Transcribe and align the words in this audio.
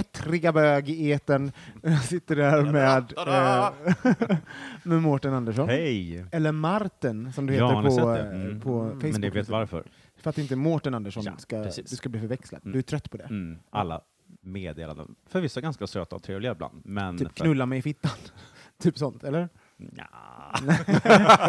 ettriga 0.00 0.52
bög 0.52 0.88
i 0.88 1.10
eten. 1.10 1.52
Jag 1.82 2.02
sitter 2.04 2.36
där 2.36 2.62
med, 2.64 3.12
eh, 3.18 4.36
med 4.82 5.02
Mårten 5.02 5.34
Andersson. 5.34 5.68
Hej! 5.68 6.24
Eller 6.32 6.52
Martin, 6.52 7.32
som 7.32 7.46
du 7.46 7.54
Ja, 7.54 7.64
heter 7.64 7.74
har 7.74 7.82
ni 7.82 7.88
på, 7.88 7.94
sett 7.94 8.04
det? 8.30 8.36
eh, 8.36 8.40
Mm. 8.42 8.60
på 8.60 8.84
Facebook. 8.90 9.02
Men 9.12 9.20
ni 9.20 9.30
vet 9.30 9.48
varför? 9.48 9.84
För 10.16 10.30
att 10.30 10.38
inte 10.38 10.56
Mårten 10.56 10.94
Andersson 10.94 11.22
Ja, 11.24 11.36
ska, 11.38 11.62
precis. 11.62 11.90
du 11.90 11.96
ska 11.96 12.08
bli 12.08 12.20
förväxlad. 12.20 12.60
Mm. 12.64 12.72
Du 12.72 12.78
är 12.78 12.82
trött 12.82 13.10
på 13.10 13.16
det. 13.16 13.24
Mm. 13.24 13.58
Alla 13.70 14.00
meddelanden. 14.40 15.14
Förvisso 15.28 15.60
ganska 15.60 15.86
söta 15.86 16.16
och 16.16 16.22
trevliga 16.22 16.52
ibland, 16.52 16.80
men... 16.84 17.18
Typ 17.18 17.28
för- 17.28 17.34
knulla 17.44 17.66
mig 17.66 17.78
i 17.78 17.82
fittan. 17.82 18.10
typ 18.82 18.98
sånt, 18.98 19.24
eller? 19.24 19.48
Nja. 19.76 20.08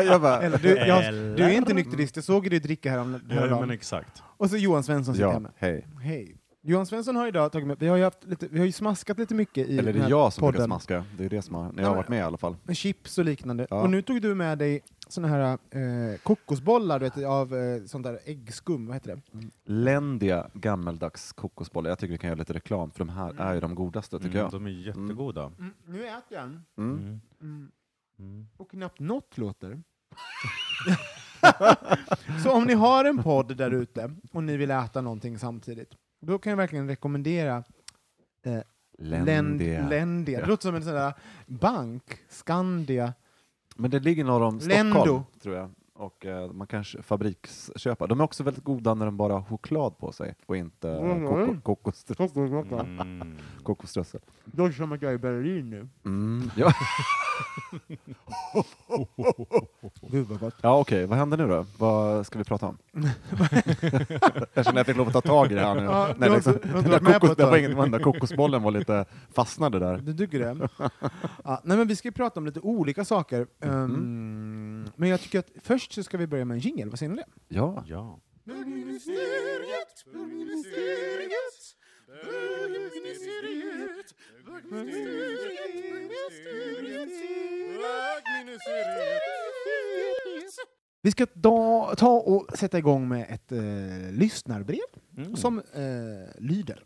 jag 0.05 0.21
bara, 0.21 0.41
eller 0.41 0.57
du, 0.57 0.69
jag, 0.69 1.13
du 1.13 1.43
är 1.43 1.49
inte 1.49 1.73
nykterist, 1.73 2.15
jag 2.15 2.25
såg 2.25 2.49
dig 2.49 2.59
dricka 2.59 2.91
härom, 2.91 3.13
Ja, 3.13 3.19
men 3.27 3.37
häromdagen. 3.37 3.71
exakt. 3.71 4.23
Och 4.37 4.49
så 4.49 4.57
Johan 4.57 4.83
Svensson 4.83 5.13
sitter 5.15 5.27
ja, 5.31 5.39
med. 5.39 5.51
hej. 5.57 5.87
Hej. 6.01 6.35
Johan 6.61 6.85
Svensson 6.85 7.15
har 7.15 7.27
idag 7.27 7.51
tagit 7.51 7.67
med, 7.67 7.79
vi 7.79 7.87
har 7.87 7.97
ju, 7.97 8.03
haft 8.03 8.23
lite, 8.23 8.47
vi 8.47 8.59
har 8.59 8.65
ju 8.65 8.71
smaskat 8.71 9.19
lite 9.19 9.35
mycket 9.35 9.67
i 9.67 9.79
Eller 9.79 9.93
den 9.93 10.01
det 10.01 10.07
är 10.07 10.09
jag 10.09 10.33
som 10.33 10.41
brukar 10.41 10.51
podden. 10.57 10.67
smaska, 10.67 11.05
det 11.17 11.25
är 11.25 11.29
det 11.29 11.41
som 11.41 11.55
har, 11.55 11.71
när 11.71 11.83
jag 11.83 11.89
har 11.89 11.95
varit 11.95 12.09
med 12.09 12.19
i 12.19 12.21
alla 12.21 12.37
fall. 12.37 12.55
med 12.63 12.77
chips 12.77 13.17
och 13.17 13.25
liknande. 13.25 13.67
Ja. 13.69 13.81
Och 13.81 13.89
nu 13.89 14.01
tog 14.01 14.21
du 14.21 14.35
med 14.35 14.57
dig 14.57 14.81
såna 15.07 15.27
här 15.27 15.41
eh, 15.69 16.17
kokosbollar 16.23 16.99
du 16.99 17.05
vet, 17.09 17.25
av 17.25 17.55
eh, 17.55 17.83
sånt 17.85 18.03
där 18.03 18.19
äggskum, 18.25 18.87
vad 18.87 18.95
heter 18.95 19.15
det? 19.15 19.21
Ländiga 19.65 20.49
gammeldags 20.53 21.33
kokosbollar. 21.33 21.89
Jag 21.89 21.99
tycker 21.99 22.11
vi 22.11 22.17
kan 22.17 22.27
göra 22.27 22.39
lite 22.39 22.53
reklam, 22.53 22.91
för 22.91 22.99
de 22.99 23.09
här 23.09 23.33
är 23.41 23.53
ju 23.53 23.59
de 23.59 23.75
godaste 23.75 24.17
tycker 24.19 24.29
Mm, 24.29 24.41
jag. 24.41 24.51
de 24.51 24.65
är 24.65 24.69
jättegoda. 24.69 25.43
Mm, 25.59 25.73
nu 25.85 26.05
äter 26.07 26.21
jag 26.29 26.43
en, 26.43 26.63
Mm. 26.77 26.97
Mm. 26.97 27.19
mm, 27.41 27.71
Mm. 28.19 28.47
och 28.57 28.71
knappt 28.71 28.99
något 28.99 29.37
låter. 29.37 29.81
Så 32.43 32.51
om 32.51 32.63
ni 32.63 32.73
har 32.73 33.05
en 33.05 33.23
podd 33.23 33.57
där 33.57 33.71
ute 33.71 34.15
och 34.31 34.43
ni 34.43 34.57
vill 34.57 34.71
äta 34.71 35.01
någonting 35.01 35.39
samtidigt, 35.39 35.89
då 36.19 36.39
kan 36.39 36.49
jag 36.49 36.57
verkligen 36.57 36.87
rekommendera 36.87 37.63
eh, 38.43 38.59
Ländiga. 38.97 39.79
Länd, 39.79 39.89
Ländia. 39.89 40.39
Det 40.39 40.45
låter 40.45 40.61
som 40.67 40.75
en 40.75 40.83
sån 40.83 40.93
där 40.93 41.13
bank, 41.47 42.03
Skandia. 42.29 43.13
Men 43.75 43.91
det 43.91 43.99
ligger 43.99 44.23
norr 44.23 44.41
om 44.41 44.59
Lendo. 44.59 44.95
Stockholm, 44.95 45.23
tror 45.41 45.55
jag. 45.55 45.71
Och 45.99 46.25
eh, 46.25 46.51
man 46.51 46.67
kanske 46.67 47.01
fabriksköpa. 47.01 48.07
De 48.07 48.19
är 48.19 48.23
också 48.23 48.43
väldigt 48.43 48.63
goda 48.63 48.93
när 48.93 49.05
de 49.05 49.17
bara 49.17 49.33
har 49.33 49.41
choklad 49.43 49.97
på 49.97 50.11
sig 50.11 50.35
och 50.45 50.57
inte 50.57 50.89
Mm. 50.89 51.27
koko, 51.27 51.61
kokosströssel. 51.61 52.47
Mm. 52.79 53.37
kokosströssel. 53.63 54.21
Låter 54.53 54.73
som 54.73 54.91
att 54.91 55.01
jag 55.01 55.11
är 55.11 55.15
i 55.15 55.17
Berlin 55.17 55.69
nu. 55.69 55.87
Mm. 56.05 56.51
Ja, 56.55 56.73
Gud 60.11 60.27
vad 60.27 60.39
gott. 60.39 60.55
ja 60.61 60.79
okej, 60.79 61.05
vad 61.05 61.17
händer 61.17 61.37
nu 61.37 61.47
då? 61.47 61.65
Vad 61.77 62.25
ska 62.25 62.37
vi 62.39 62.45
prata 62.45 62.67
om? 62.67 62.77
jag 64.53 64.65
känner 64.65 64.71
att 64.71 64.75
jag 64.75 64.85
fick 64.85 64.97
lov 64.97 65.07
att 65.07 65.13
ta 65.13 65.21
tag 65.21 65.51
i 65.51 65.55
det 65.55 65.61
här 65.61 65.75
nu. 65.75 65.83
Ja, 65.83 66.09
Nej, 66.17 66.29
liksom, 66.29 66.53
du 66.63 66.81
den, 66.81 66.83
där 66.83 66.99
kokos, 66.99 67.35
det 67.37 67.43
var 67.43 67.51
tag. 67.51 67.59
inget, 67.59 67.77
den 67.77 67.91
där 67.91 67.99
kokosbollen 67.99 68.63
var 68.63 68.71
lite 68.71 69.05
fastnade 69.33 69.79
där. 69.79 69.97
Du 69.97 70.13
tycker 70.17 70.39
det? 70.39 70.69
ja, 71.43 71.61
nej, 71.63 71.77
men 71.77 71.87
vi 71.87 71.95
ska 71.95 72.11
prata 72.11 72.39
om 72.39 72.45
lite 72.45 72.59
olika 72.59 73.05
saker. 73.05 73.47
Mm. 73.59 73.75
Um, 73.83 74.85
Men 74.95 75.09
jag 75.09 75.19
tycker 75.21 75.39
att 75.39 75.49
först 75.63 75.88
så 75.89 76.03
ska 76.03 76.17
vi 76.17 76.27
börja 76.27 76.45
med 76.45 76.55
en 76.55 76.61
jingle. 76.61 76.85
Vad 76.85 76.99
säger 76.99 77.09
ni 77.09 77.21
om 77.21 77.23
det? 77.47 77.55
Ja. 77.55 77.83
Ja. 77.87 78.19
Bögministeriet, 78.43 80.05
bögministeriet, 80.13 81.75
bögministeriet, 82.07 84.15
Vi 91.01 91.11
ska 91.11 91.25
da, 91.33 91.93
ta 91.97 92.09
och 92.19 92.57
sätta 92.57 92.77
igång 92.77 93.07
med 93.07 93.25
ett 93.29 93.51
eh, 93.51 94.11
lyssnarbrev 94.11 94.79
Mm. 95.17 95.35
som 95.35 95.59
eh, 95.59 96.39
lyder. 96.39 96.83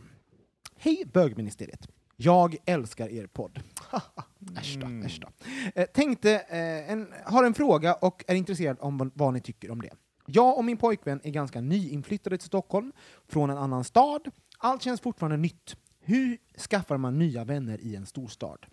Hej 0.78 1.04
bögministeriet. 1.14 1.88
Jag 2.24 2.56
älskar 2.66 3.10
er 3.10 3.28
podd. 3.28 3.60
äsch 4.58 4.78
då, 4.80 4.86
Mm. 4.86 5.06
äsch 5.06 5.20
då. 5.22 5.28
Eh, 5.76 5.86
tänkte, 5.86 6.32
eh, 6.34 6.92
en, 6.92 7.14
har 7.26 7.44
en 7.44 7.54
fråga 7.54 7.94
och 7.94 8.24
är 8.28 8.36
intresserad 8.36 8.78
om 8.80 8.98
vad, 8.98 9.12
vad 9.16 9.34
ni 9.34 9.42
tycker 9.42 9.72
om 9.72 9.82
det. 9.82 9.90
Jag 10.26 10.58
och 10.58 10.66
min 10.66 10.78
pojkvän 10.78 11.22
är 11.24 11.32
ganska 11.32 11.62
nyinflyttade 11.62 12.38
till 12.38 12.48
Stockholm 12.48 12.92
från 13.28 13.50
en 13.50 13.58
annan 13.58 13.84
stad. 13.84 14.22
Allt 14.58 14.82
känns 14.82 15.02
fortfarande 15.02 15.38
nytt. 15.38 15.76
Hur 16.00 16.38
skaffar 16.70 16.98
man 16.98 17.20
nya 17.20 17.44
vänner 17.44 17.80
i 17.82 17.96
en 17.96 18.06
storstad? 18.06 18.66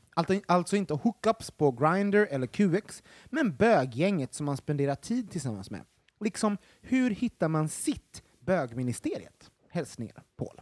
Alltså 0.47 0.77
inte 0.77 0.95
hookups 0.95 1.51
på 1.51 1.71
Grindr 1.73 2.27
eller 2.31 2.47
QX, 2.47 3.03
men 3.27 3.57
böggänget 3.57 4.35
som 4.35 4.47
man 4.47 4.57
spenderar 4.57 4.95
tid 4.95 5.31
tillsammans 5.31 5.71
med. 5.71 5.81
Liksom, 6.21 6.57
hur 6.81 7.11
hittar 7.11 7.49
man 7.49 7.69
sitt 7.69 8.23
bögministeriet? 8.41 9.51
Hälsningar, 9.71 10.23
Paul. 10.37 10.61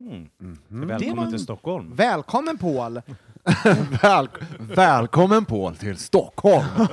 Mm. 0.00 0.28
Mhm. 0.38 0.86
Välkommen 0.88 1.16
var- 1.24 1.30
till 1.30 1.38
Stockholm. 1.38 1.94
Välkommen 1.94 2.58
Paul! 2.58 3.00
Väl, 4.02 4.28
välkommen 4.58 5.44
Paul 5.44 5.76
till 5.76 5.96
Stockholm! 5.96 6.64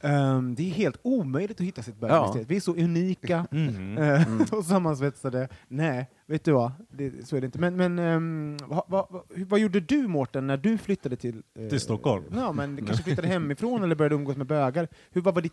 Ehm, 0.00 0.54
det 0.54 0.62
är 0.62 0.70
helt 0.74 0.96
omöjligt 1.02 1.60
att 1.60 1.66
hitta 1.66 1.82
sitt 1.82 1.96
bögministeriet. 2.00 2.50
Vi 2.50 2.56
är 2.56 2.60
så 2.60 2.74
unika 2.74 3.46
Mm. 3.50 3.98
eh, 3.98 4.52
och 4.52 4.64
sammansvetsade. 4.64 5.48
Nej, 5.68 6.10
vet 6.26 6.44
du 6.44 6.52
vad? 6.52 6.72
Det, 6.90 7.26
så 7.28 7.36
är 7.36 7.40
det 7.40 7.44
inte. 7.44 7.58
Men, 7.58 7.76
men 7.96 8.56
vad, 8.66 8.84
vad, 8.88 9.06
vad, 9.10 9.22
hur- 9.34 9.44
vad 9.44 9.60
gjorde 9.60 9.80
du 9.80 10.08
Mårten 10.08 10.46
när 10.46 10.56
du 10.56 10.78
flyttade 10.78 11.16
till... 11.16 11.42
eh, 11.58 11.68
Till 11.68 11.80
Stockholm? 11.80 12.24
Ja, 12.34 12.52
men 12.52 12.86
kanske 12.86 13.04
flyttade 13.04 13.28
hemifrån 13.28 13.82
eller 13.82 13.94
började 13.94 14.14
umgås 14.14 14.36
med 14.36 14.46
bögar. 14.46 14.88
Hur, 15.10 15.20
vad 15.20 15.34
var 15.34 15.42
ditt 15.42 15.52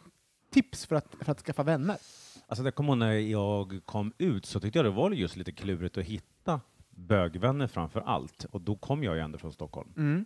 tips 0.54 0.86
för 0.86 0.96
att, 0.96 1.08
för 1.22 1.32
att 1.32 1.40
skaffa 1.42 1.64
vänner? 1.64 1.98
Alltså 2.48 2.64
det 2.64 2.72
ihåg 2.72 2.98
när 2.98 3.12
jag 3.14 3.80
kom 3.86 4.14
ut 4.18 4.46
så 4.46 4.60
tyckte 4.60 4.80
jag 4.80 4.86
det 4.86 4.90
var 4.92 5.12
just 5.12 5.36
lite 5.36 5.52
klurigt 5.52 5.98
att 5.98 6.04
hitta 6.06 6.62
bögvänner 6.90 7.68
framför 7.68 8.02
allt. 8.02 8.46
Och 8.52 8.62
då 8.62 8.76
kom 8.76 9.04
jag 9.04 9.16
ju 9.16 9.22
ändå 9.22 9.38
från 9.38 9.54
Stockholm. 9.54 9.94
Mm. 9.98 10.26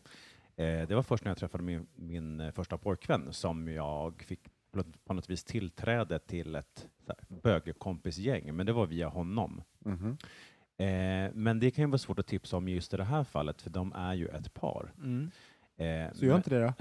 Eh, 0.55 0.87
det 0.87 0.95
var 0.95 1.03
först 1.03 1.23
när 1.23 1.29
jag 1.31 1.37
träffade 1.37 1.63
min, 1.63 1.87
min 1.95 2.39
eh, 2.39 2.51
första 2.51 2.77
pojkvän 2.77 3.33
som 3.33 3.67
jag 3.67 4.21
fick 4.27 4.39
på 5.05 5.13
något- 5.13 5.29
vis 5.29 5.43
tillträde 5.43 6.19
till 6.19 6.55
ett 6.55 6.87
här, 7.07 7.15
bögkompisgäng, 7.43 8.55
men 8.55 8.65
det 8.65 8.73
var 8.73 8.85
via 8.85 9.07
honom. 9.07 9.61
Mhm. 9.79 10.17
Eh, 10.77 11.31
men 11.33 11.59
det 11.59 11.71
kan 11.71 11.83
ju 11.83 11.87
vara 11.89 11.97
svårt 11.97 12.19
att 12.19 12.27
tipsa 12.27 12.57
om 12.57 12.67
just 12.67 12.93
i 12.93 12.97
det 12.97 13.03
här 13.03 13.23
fallet, 13.23 13.61
för 13.61 13.69
de 13.69 13.93
är 13.93 14.13
ju 14.13 14.27
ett 14.27 14.53
par. 14.53 14.93
Mm. 14.97 15.31
Eh, 15.79 16.13
Så 16.13 16.25
gör 16.25 16.35
inte 16.35 16.49
det 16.49 16.73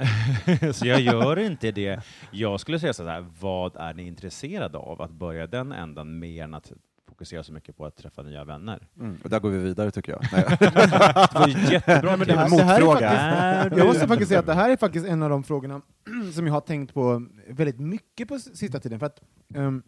då. 0.59 0.73
så 0.73 0.87
jag 0.87 1.01
gör 1.01 1.39
inte 1.39 1.71
det. 1.71 2.01
Jag 2.31 2.61
skulle 2.61 2.79
säga 2.79 2.93
så 2.93 3.07
här, 3.07 3.27
vad 3.41 3.77
är 3.77 3.95
ni 3.95 4.07
intresserade 4.07 4.79
av? 4.79 5.03
Att 5.03 5.11
börja 5.11 5.47
den 5.47 5.73
ändan 5.73 6.19
mer 6.19 6.45
än 6.45 6.55
att 6.55 6.73
fokusera 7.09 7.43
så 7.43 7.53
mycket 7.53 7.77
på 7.77 7.87
att 7.87 7.97
träffa 7.97 8.23
nya 8.23 8.45
vänner. 8.45 8.89
Mm. 9.01 9.17
Och 9.25 9.31
där 9.31 9.41
går 9.41 9.51
vi 9.51 9.59
vidare 9.59 9.91
tycker 9.91 10.13
jag. 10.13 10.21
Det 10.59 11.35
var 11.35 11.73
jättebra 11.73 12.17
men 12.17 12.27
det 12.27 12.35
här- 12.37 12.45
tips. 12.49 12.57
det 12.57 12.65
här 12.65 12.81
är 12.81 12.85
Motfråga. 12.85 13.11
faktiskt- 13.11 13.79
Jag 13.79 13.87
måste 13.87 14.09
faktiskt 14.09 14.29
säga 14.29 14.41
att 14.41 14.47
det 14.47 14.55
här 14.55 14.71
är 14.71 14.77
faktiskt 14.77 15.07
en 15.07 15.23
av 15.23 15.31
de 15.31 15.43
frågorna 15.45 15.81
som 16.35 16.47
jag 16.47 16.55
har 16.55 16.61
tänkt 16.61 16.95
på 16.95 17.27
väldigt 17.49 17.79
mycket 17.81 18.29
på 18.29 18.39
sista 18.39 18.81
tiden. 18.81 18.99
För 18.99 19.07
att, 19.07 19.21
ehm, 19.55 19.83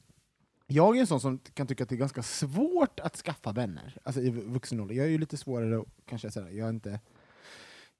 jag 0.66 0.96
är 0.96 1.00
en 1.00 1.06
sån 1.06 1.20
som 1.20 1.38
kan 1.54 1.66
tycka 1.66 1.82
att 1.82 1.88
det 1.88 1.94
är 1.94 1.96
ganska 1.96 2.22
svårt 2.22 3.00
att 3.00 3.16
skaffa 3.16 3.52
vänner, 3.52 3.94
alltså 4.04 4.20
i 4.20 4.30
vuxen 4.30 4.80
ålder. 4.80 4.94
Jag 4.94 5.06
är 5.06 5.10
ju 5.10 5.18
lite 5.18 5.36
svårare, 5.36 5.78
att- 5.80 5.86
kanske 6.08 6.30
sådär, 6.30 6.48
jag 6.48 6.66
är 6.66 6.70
inte 6.70 7.00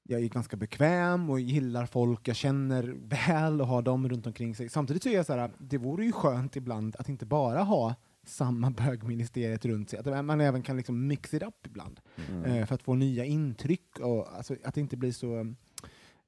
jag 0.09 0.21
är 0.21 0.27
ganska 0.27 0.57
bekväm 0.57 1.29
och 1.29 1.39
gillar 1.39 1.85
folk 1.85 2.27
jag 2.27 2.35
känner 2.35 2.95
väl 3.03 3.61
och 3.61 3.67
har 3.67 3.81
dem 3.81 4.09
runt 4.09 4.27
omkring 4.27 4.55
sig. 4.55 4.69
Samtidigt 4.69 5.03
så 5.03 5.09
är 5.09 5.13
jag 5.13 5.25
så 5.25 5.33
här, 5.33 5.51
det 5.57 5.77
vore 5.77 6.05
ju 6.05 6.11
skönt 6.11 6.55
ibland 6.55 6.95
att 6.99 7.09
inte 7.09 7.25
bara 7.25 7.63
ha 7.63 7.95
samma 8.25 8.71
bögministeriet 8.71 9.65
runt 9.65 9.89
sig, 9.89 9.99
att 9.99 10.25
man 10.25 10.41
även 10.41 10.61
kan 10.61 10.77
liksom 10.77 11.07
mix 11.07 11.33
it 11.33 11.43
up 11.43 11.65
ibland 11.65 11.99
Mm. 12.29 12.45
eh, 12.45 12.65
för 12.65 12.75
att 12.75 12.83
få 12.83 12.95
nya 12.95 13.25
intryck 13.25 13.99
och 13.99 14.35
alltså, 14.37 14.55
att 14.63 14.73
det 14.73 14.81
inte 14.81 14.97
blir 14.97 15.11
så 15.11 15.39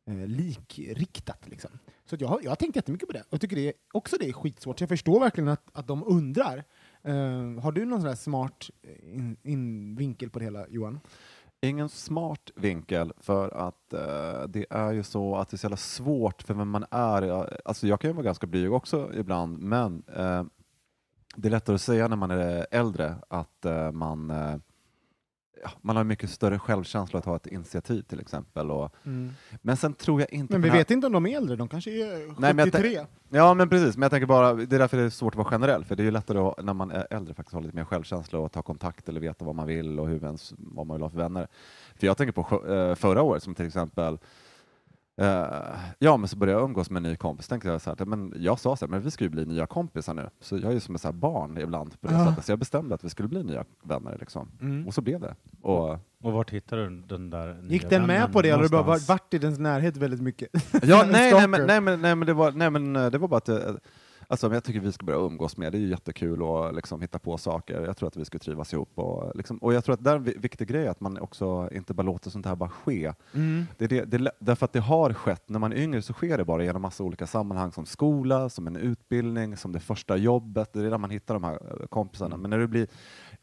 eh, 0.06 0.28
likriktat. 0.28 1.48
Liksom. 1.50 1.72
Så 2.06 2.16
jag, 2.20 2.28
har, 2.28 2.40
jag 2.44 2.52
har 2.52 2.56
tänkt 2.56 2.76
jättemycket 2.76 3.08
på 3.08 3.14
det 3.14 3.24
och 3.30 3.42
tycker 3.42 3.56
det 3.56 3.68
är, 3.68 3.74
också 3.94 4.16
det 4.20 4.30
är 4.30 4.34
skitsvårt. 4.34 4.80
Så 4.80 4.84
jag 4.84 4.90
förstår 4.90 5.20
verkligen 5.20 5.48
att, 5.48 5.70
att 5.74 5.88
de 5.88 6.04
undrar. 6.04 6.64
Eh, 7.04 7.14
har 7.62 7.72
du 7.72 7.86
någon 7.86 8.02
sån 8.02 8.18
smart 8.18 8.70
in, 9.04 9.38
in 9.44 9.96
vinkel 9.96 10.30
på 10.30 10.40
det 10.40 10.46
hela, 10.46 10.68
Johan? 10.70 11.00
Ingen 11.64 11.90
smart 11.90 12.52
vinkel 12.56 13.14
för 13.18 13.50
att 13.50 13.94
eh, 13.94 14.48
det 14.48 14.66
är 14.70 14.92
ju 14.92 15.04
så 15.04 15.36
att 15.36 15.50
det 15.50 15.56
är 15.56 15.58
så 15.58 15.66
jävla 15.66 15.78
svårt 15.78 16.42
för 16.42 16.54
vem 16.54 16.70
man 16.70 16.86
är. 16.92 17.22
Jag- 17.22 17.50
Alltså 17.66 17.88
jag 17.88 18.00
kan 18.00 18.10
ju 18.10 18.14
vara 18.14 18.26
ganska 18.26 18.48
blyg 18.48 18.74
också 18.74 19.12
ibland, 19.14 19.60
men 19.60 20.04
eh, 20.16 20.44
det 21.36 21.48
är 21.48 21.52
lättare 21.52 21.76
att 21.76 21.82
säga 21.82 22.08
när 22.08 22.16
man 22.16 22.32
är 22.32 22.68
äldre 22.72 23.16
att 23.28 23.66
eh, 23.66 23.92
man, 23.92 24.30
eh, 24.30 24.56
ja, 25.64 25.72
man 25.82 25.96
har 25.96 26.04
mycket 26.04 26.30
större 26.30 26.60
självkänsla 26.60 27.20
att 27.20 27.26
ta 27.26 27.36
ett 27.36 27.48
initiativ 27.48 28.02
till 28.02 28.20
exempel. 28.20 28.72
Och, 28.72 28.96
men 29.62 29.78
sen 29.78 29.94
tror 29.94 30.22
jag 30.22 30.34
inte... 30.34 30.54
Men 30.54 30.62
vi 30.62 30.70
här- 30.70 30.78
vet 30.78 30.92
inte 30.92 31.08
om 31.08 31.14
de 31.14 31.26
är 31.26 31.38
äldre, 31.38 31.56
de 31.56 31.68
kanske 31.68 31.92
är 31.92 32.18
Nej, 32.40 32.54
men 32.54 32.58
jag 32.58 32.74
73. 32.74 33.06
Ja, 33.30 33.54
men 33.54 33.70
precis. 33.70 33.98
Men 33.98 34.02
jag 34.02 34.12
tänker 34.12 34.28
bara, 34.28 34.54
det 34.54 34.76
är 34.76 34.80
därför 34.80 34.98
det 34.98 35.04
är 35.04 35.10
svårt 35.10 35.34
att 35.34 35.38
vara 35.38 35.48
generell, 35.48 35.86
för 35.86 35.96
det 35.96 36.02
är 36.04 36.06
ju 36.06 36.12
lättare 36.12 36.40
att, 36.40 36.64
när 36.64 36.74
man 36.74 36.92
är 36.92 37.08
äldre 37.10 37.34
faktiskt 37.34 37.54
ha 37.54 37.62
lite 37.62 37.76
mer 37.76 37.86
självkänsla 37.86 38.40
och 38.40 38.52
ta 38.52 38.62
kontakt 38.62 39.10
eller 39.10 39.20
veta 39.20 39.46
vad 39.46 39.56
man 39.56 39.68
vill 39.68 40.00
och 40.00 40.08
hur 40.08 40.24
ens, 40.24 40.54
vad 40.58 40.88
man 40.88 40.98
vill 40.98 41.04
ha 41.04 41.10
för 41.10 41.18
vänner. 41.18 41.48
För 41.96 42.08
jag 42.08 42.18
tänker 42.18 42.32
på 42.32 42.68
eh, 42.74 42.96
förra 42.96 43.22
året 43.22 43.44
som 43.44 43.56
till 43.56 43.68
exempel 43.68 44.18
eh, 45.22 45.80
ja, 46.00 46.18
men 46.18 46.28
så 46.28 46.38
började 46.38 46.60
jag 46.60 46.66
umgås 46.66 46.90
med 46.90 46.98
en 47.06 47.10
ny 47.12 47.16
kompis. 47.16 47.48
Tänkte 47.48 47.70
jag, 47.70 47.82
så 47.82 47.96
här, 48.00 48.06
men 48.06 48.34
jag 48.38 48.60
sa 48.60 48.76
så 48.76 48.86
här, 48.86 48.92
men 48.92 49.02
vi 49.02 49.12
ska 49.12 49.24
ju 49.24 49.30
bli 49.30 49.46
nya 49.46 49.66
kompisar 49.68 50.14
nu. 50.14 50.30
Så 50.40 50.58
jag 50.58 50.66
är 50.66 50.72
ju 50.72 50.80
som 50.80 50.96
ett 50.96 51.02
så 51.02 51.12
barn 51.12 51.58
ibland 51.58 52.02
på 52.02 52.08
det 52.08 52.16
Ah. 52.18 52.26
sättet. 52.30 52.46
Så 52.46 52.52
jag 52.52 52.60
bestämde 52.60 52.96
att 52.96 53.04
vi 53.04 53.10
skulle 53.10 53.28
bli 53.30 53.44
nya 53.44 53.66
vänner. 53.84 54.18
Liksom. 54.20 54.48
Mm. 54.62 54.88
Och 54.88 54.94
så 54.94 55.02
blev 55.02 55.20
det. 55.20 55.36
Och, 55.62 55.90
Och 56.24 56.34
vart 56.34 56.50
hittar 56.50 56.78
du 56.78 56.90
den 57.08 57.30
där 57.30 57.54
nya 57.54 57.72
Gick 57.72 57.90
den 57.90 58.06
med 58.08 58.32
på 58.34 58.42
det, 58.42 58.50
eller 58.50 58.64
du 58.64 58.70
bara 58.70 58.84
varit, 58.84 59.34
i 59.34 59.38
dens 59.38 59.60
närhet 59.60 59.98
väldigt 59.98 60.22
mycket? 60.22 60.50
Ja, 60.84 61.06
nej, 61.12 61.34
nej, 61.34 61.48
men, 61.48 61.68
nej, 61.68 61.82
men, 61.82 62.02
nej, 62.02 62.16
men, 62.16 62.26
det, 62.28 62.34
var, 62.34 62.52
nej, 62.52 62.70
men 62.70 62.96
eh, 62.96 63.06
det 63.12 63.18
var 63.18 63.28
bara 63.28 63.38
att 63.38 63.50
eh, 63.50 63.58
alltså, 64.32 64.54
jag 64.54 64.64
tycker 64.64 64.80
vi 64.80 64.92
ska 64.92 65.06
börja 65.06 65.20
umgås 65.20 65.58
mer. 65.58 65.72
Det 65.72 65.78
är 65.78 65.80
ju 65.80 65.88
jättekul 65.88 66.44
att 66.44 66.76
liksom, 66.76 67.02
hitta 67.02 67.20
på 67.20 67.38
saker. 67.38 67.82
Jag 67.82 67.98
tror 67.98 68.08
att 68.08 68.18
vi 68.18 68.26
skulle 68.26 68.40
trivas 68.40 68.74
ihop. 68.74 68.90
Och, 68.96 69.36
liksom, 69.36 69.58
och 69.58 69.74
jag 69.74 69.86
tror 69.86 69.94
att 69.94 70.04
det 70.04 70.10
är 70.12 70.16
en 70.16 70.24
vi- 70.24 70.38
viktig 70.38 70.68
grej 70.68 70.88
att 70.88 71.02
man 71.02 71.18
också 71.20 71.70
inte 71.72 71.94
bara 71.94 72.04
låter 72.04 72.30
sånt 72.30 72.46
här 72.46 72.56
bara 72.56 72.70
ske. 72.70 73.14
Mm. 73.34 73.66
Det 73.78 73.86
är 73.86 73.90
det, 73.90 74.06
det, 74.06 74.32
därför 74.40 74.66
att 74.66 74.74
det 74.74 74.80
har 74.80 75.14
skett. 75.14 75.44
När 75.50 75.60
man 75.60 75.74
är 75.74 75.78
yngre 75.78 76.02
så 76.02 76.14
sker 76.14 76.38
det 76.38 76.46
bara 76.46 76.64
genom 76.64 76.82
massa 76.82 77.04
olika 77.04 77.28
sammanhang 77.28 77.72
som 77.72 77.86
skola, 77.86 78.50
som 78.50 78.68
en 78.68 78.76
utbildning, 78.76 79.58
som 79.58 79.72
det 79.72 79.80
första 79.80 80.18
jobbet. 80.18 80.74
Det 80.74 80.80
är 80.80 80.90
där 80.90 80.98
man 80.98 81.10
hittar 81.10 81.34
de 81.34 81.44
här 81.44 81.54
eh, 81.82 81.88
kompisarna. 81.88 82.38
Men 82.38 82.50
när 82.50 82.58
du 82.58 82.68
blir 82.68 82.88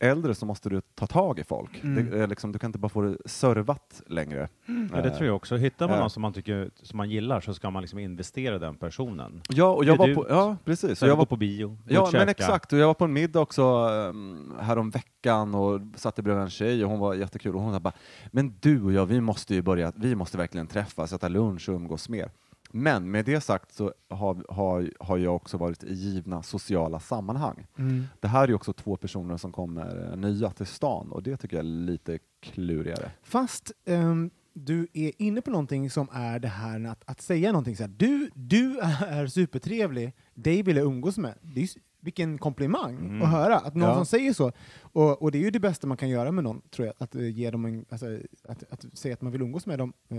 äldre 0.01 0.35
så 0.35 0.47
måste 0.47 0.69
du 0.69 0.81
ta 0.95 1.07
tag 1.07 1.39
i 1.39 1.45
folk. 1.45 1.83
Mm. 1.85 2.11
Det 2.11 2.19
är 2.23 2.27
liksom, 2.27 2.53
du 2.53 2.59
kan 2.59 2.69
inte 2.69 2.79
bara 2.79 2.89
få 2.89 3.03
det 3.03 3.17
servat 3.27 4.03
längre. 4.07 4.49
Ja, 4.93 5.03
det 5.03 5.11
tror 5.11 5.27
jag 5.27 5.37
också. 5.37 5.57
Hittar 5.57 5.87
man 5.89 5.95
Ja. 5.97 6.01
någon 6.01 6.11
som 6.11 6.23
man, 6.23 6.33
tycker, 6.33 6.71
som 6.83 6.97
man 6.97 7.11
gillar 7.11 7.41
så 7.41 7.55
ska 7.55 7.71
man 7.71 7.83
liksom 7.83 7.99
investera 7.99 8.57
i 8.57 8.59
den 8.59 8.75
personen. 8.77 9.43
Ja, 9.49 9.75
och 9.75 9.85
jag 9.85 9.97
var 9.97 10.15
på, 10.15 10.27
ja 10.29 10.57
precis. 10.65 10.99
Så 10.99 11.05
Och 11.05 11.09
jag 11.09 11.13
jag 11.13 11.17
var 11.17 11.27
på 11.27 11.37
bio, 11.37 11.79
Ja, 11.89 12.09
men 12.13 12.29
exakt. 12.29 12.73
Och 12.73 12.79
jag 12.79 12.87
var 12.87 12.95
på 12.95 13.05
en 13.05 13.13
middag 13.13 13.41
också 13.41 13.63
um, 13.89 14.55
härom 14.61 14.91
veckan 14.91 15.55
och 15.55 15.81
satt 15.97 16.17
bredvid 16.17 16.43
en 16.43 16.51
tjej 16.51 16.85
och 16.85 16.91
hon 16.91 17.01
var 17.01 17.15
jättekul 17.15 17.55
och 17.55 17.63
hon 17.63 17.73
sa 17.75 17.81
bara, 17.81 17.95
men 18.33 18.55
du 18.61 18.83
och 18.83 18.93
jag, 18.93 19.07
vi 19.07 19.21
måste 19.21 19.55
ju 19.55 19.63
börja, 19.63 19.93
vi 19.97 20.15
måste 20.15 20.37
verkligen 20.39 20.67
träffas, 20.67 21.13
äta 21.13 21.29
lunch 21.29 21.69
och 21.69 21.75
umgås 21.75 22.09
mer. 22.09 22.31
Men 22.71 23.11
med 23.11 23.25
det 23.25 23.41
sagt 23.41 23.73
så 23.73 23.93
har, 24.09 24.45
har, 24.49 24.93
har 25.01 25.19
jag 25.19 25.37
också 25.37 25.57
varit 25.57 25.85
i 25.85 25.95
givna 25.95 26.43
sociala 26.43 27.01
sammanhang. 27.01 27.67
Mm. 27.79 28.05
Det 28.21 28.29
här 28.29 28.49
är 28.49 28.55
också 28.55 28.73
två 28.73 28.97
personer 28.97 29.37
som 29.37 29.53
kommer 29.53 30.11
eh, 30.11 30.17
nya 30.17 30.51
till 30.51 30.67
stan 30.67 31.13
och 31.13 31.23
det 31.23 31.37
tycker 31.37 31.57
jag 31.57 31.67
är 31.67 31.71
lite 31.71 32.19
klurigare. 32.41 33.11
Fast 33.23 33.73
ehm, 33.85 34.31
du 34.53 34.89
är 34.93 35.13
inne 35.19 35.41
på 35.41 35.51
någonting 35.51 35.91
som 35.91 36.09
är 36.13 36.39
det 36.39 36.49
här 36.49 36.87
att, 36.87 37.03
att 37.07 37.21
säga 37.21 37.53
någonting 37.53 37.77
så 37.77 37.83
här. 37.83 37.91
Du, 37.97 38.31
du 38.35 38.79
är 39.09 39.27
supertrevlig, 39.27 40.13
dig 40.35 40.63
vill 40.63 40.77
jag 40.77 40.87
umgås 40.87 41.19
med. 41.19 41.35
Det 41.43 41.63
är 41.63 41.69
vilken 42.01 42.39
komplimang 42.39 42.97
Mm. 42.97 43.23
att 43.23 43.29
höra, 43.29 43.57
att 43.59 43.75
någon 43.75 43.89
Ja. 43.89 43.95
som 43.95 44.07
säger 44.07 44.33
så. 44.33 44.53
Och, 44.81 45.23
och 45.23 45.31
det 45.33 45.39
är 45.39 45.43
ju 45.43 45.51
det 45.51 45.61
bästa 45.61 45.87
man 45.87 45.97
kan 45.97 46.09
göra 46.09 46.33
med 46.33 46.45
någon, 46.45 46.61
tror 46.71 46.87
jag, 46.87 46.95
att 46.99 47.15
eh, 47.15 47.29
ge 47.29 47.51
dem 47.51 47.65
en, 47.65 47.85
alltså, 47.89 48.07
att, 48.49 48.65
att 48.73 48.99
säga 48.99 49.15
att 49.15 49.23
man 49.23 49.33
vill 49.33 49.43
umgås 49.43 49.67
med 49.67 49.79
dem 49.79 49.93
eh, 50.09 50.19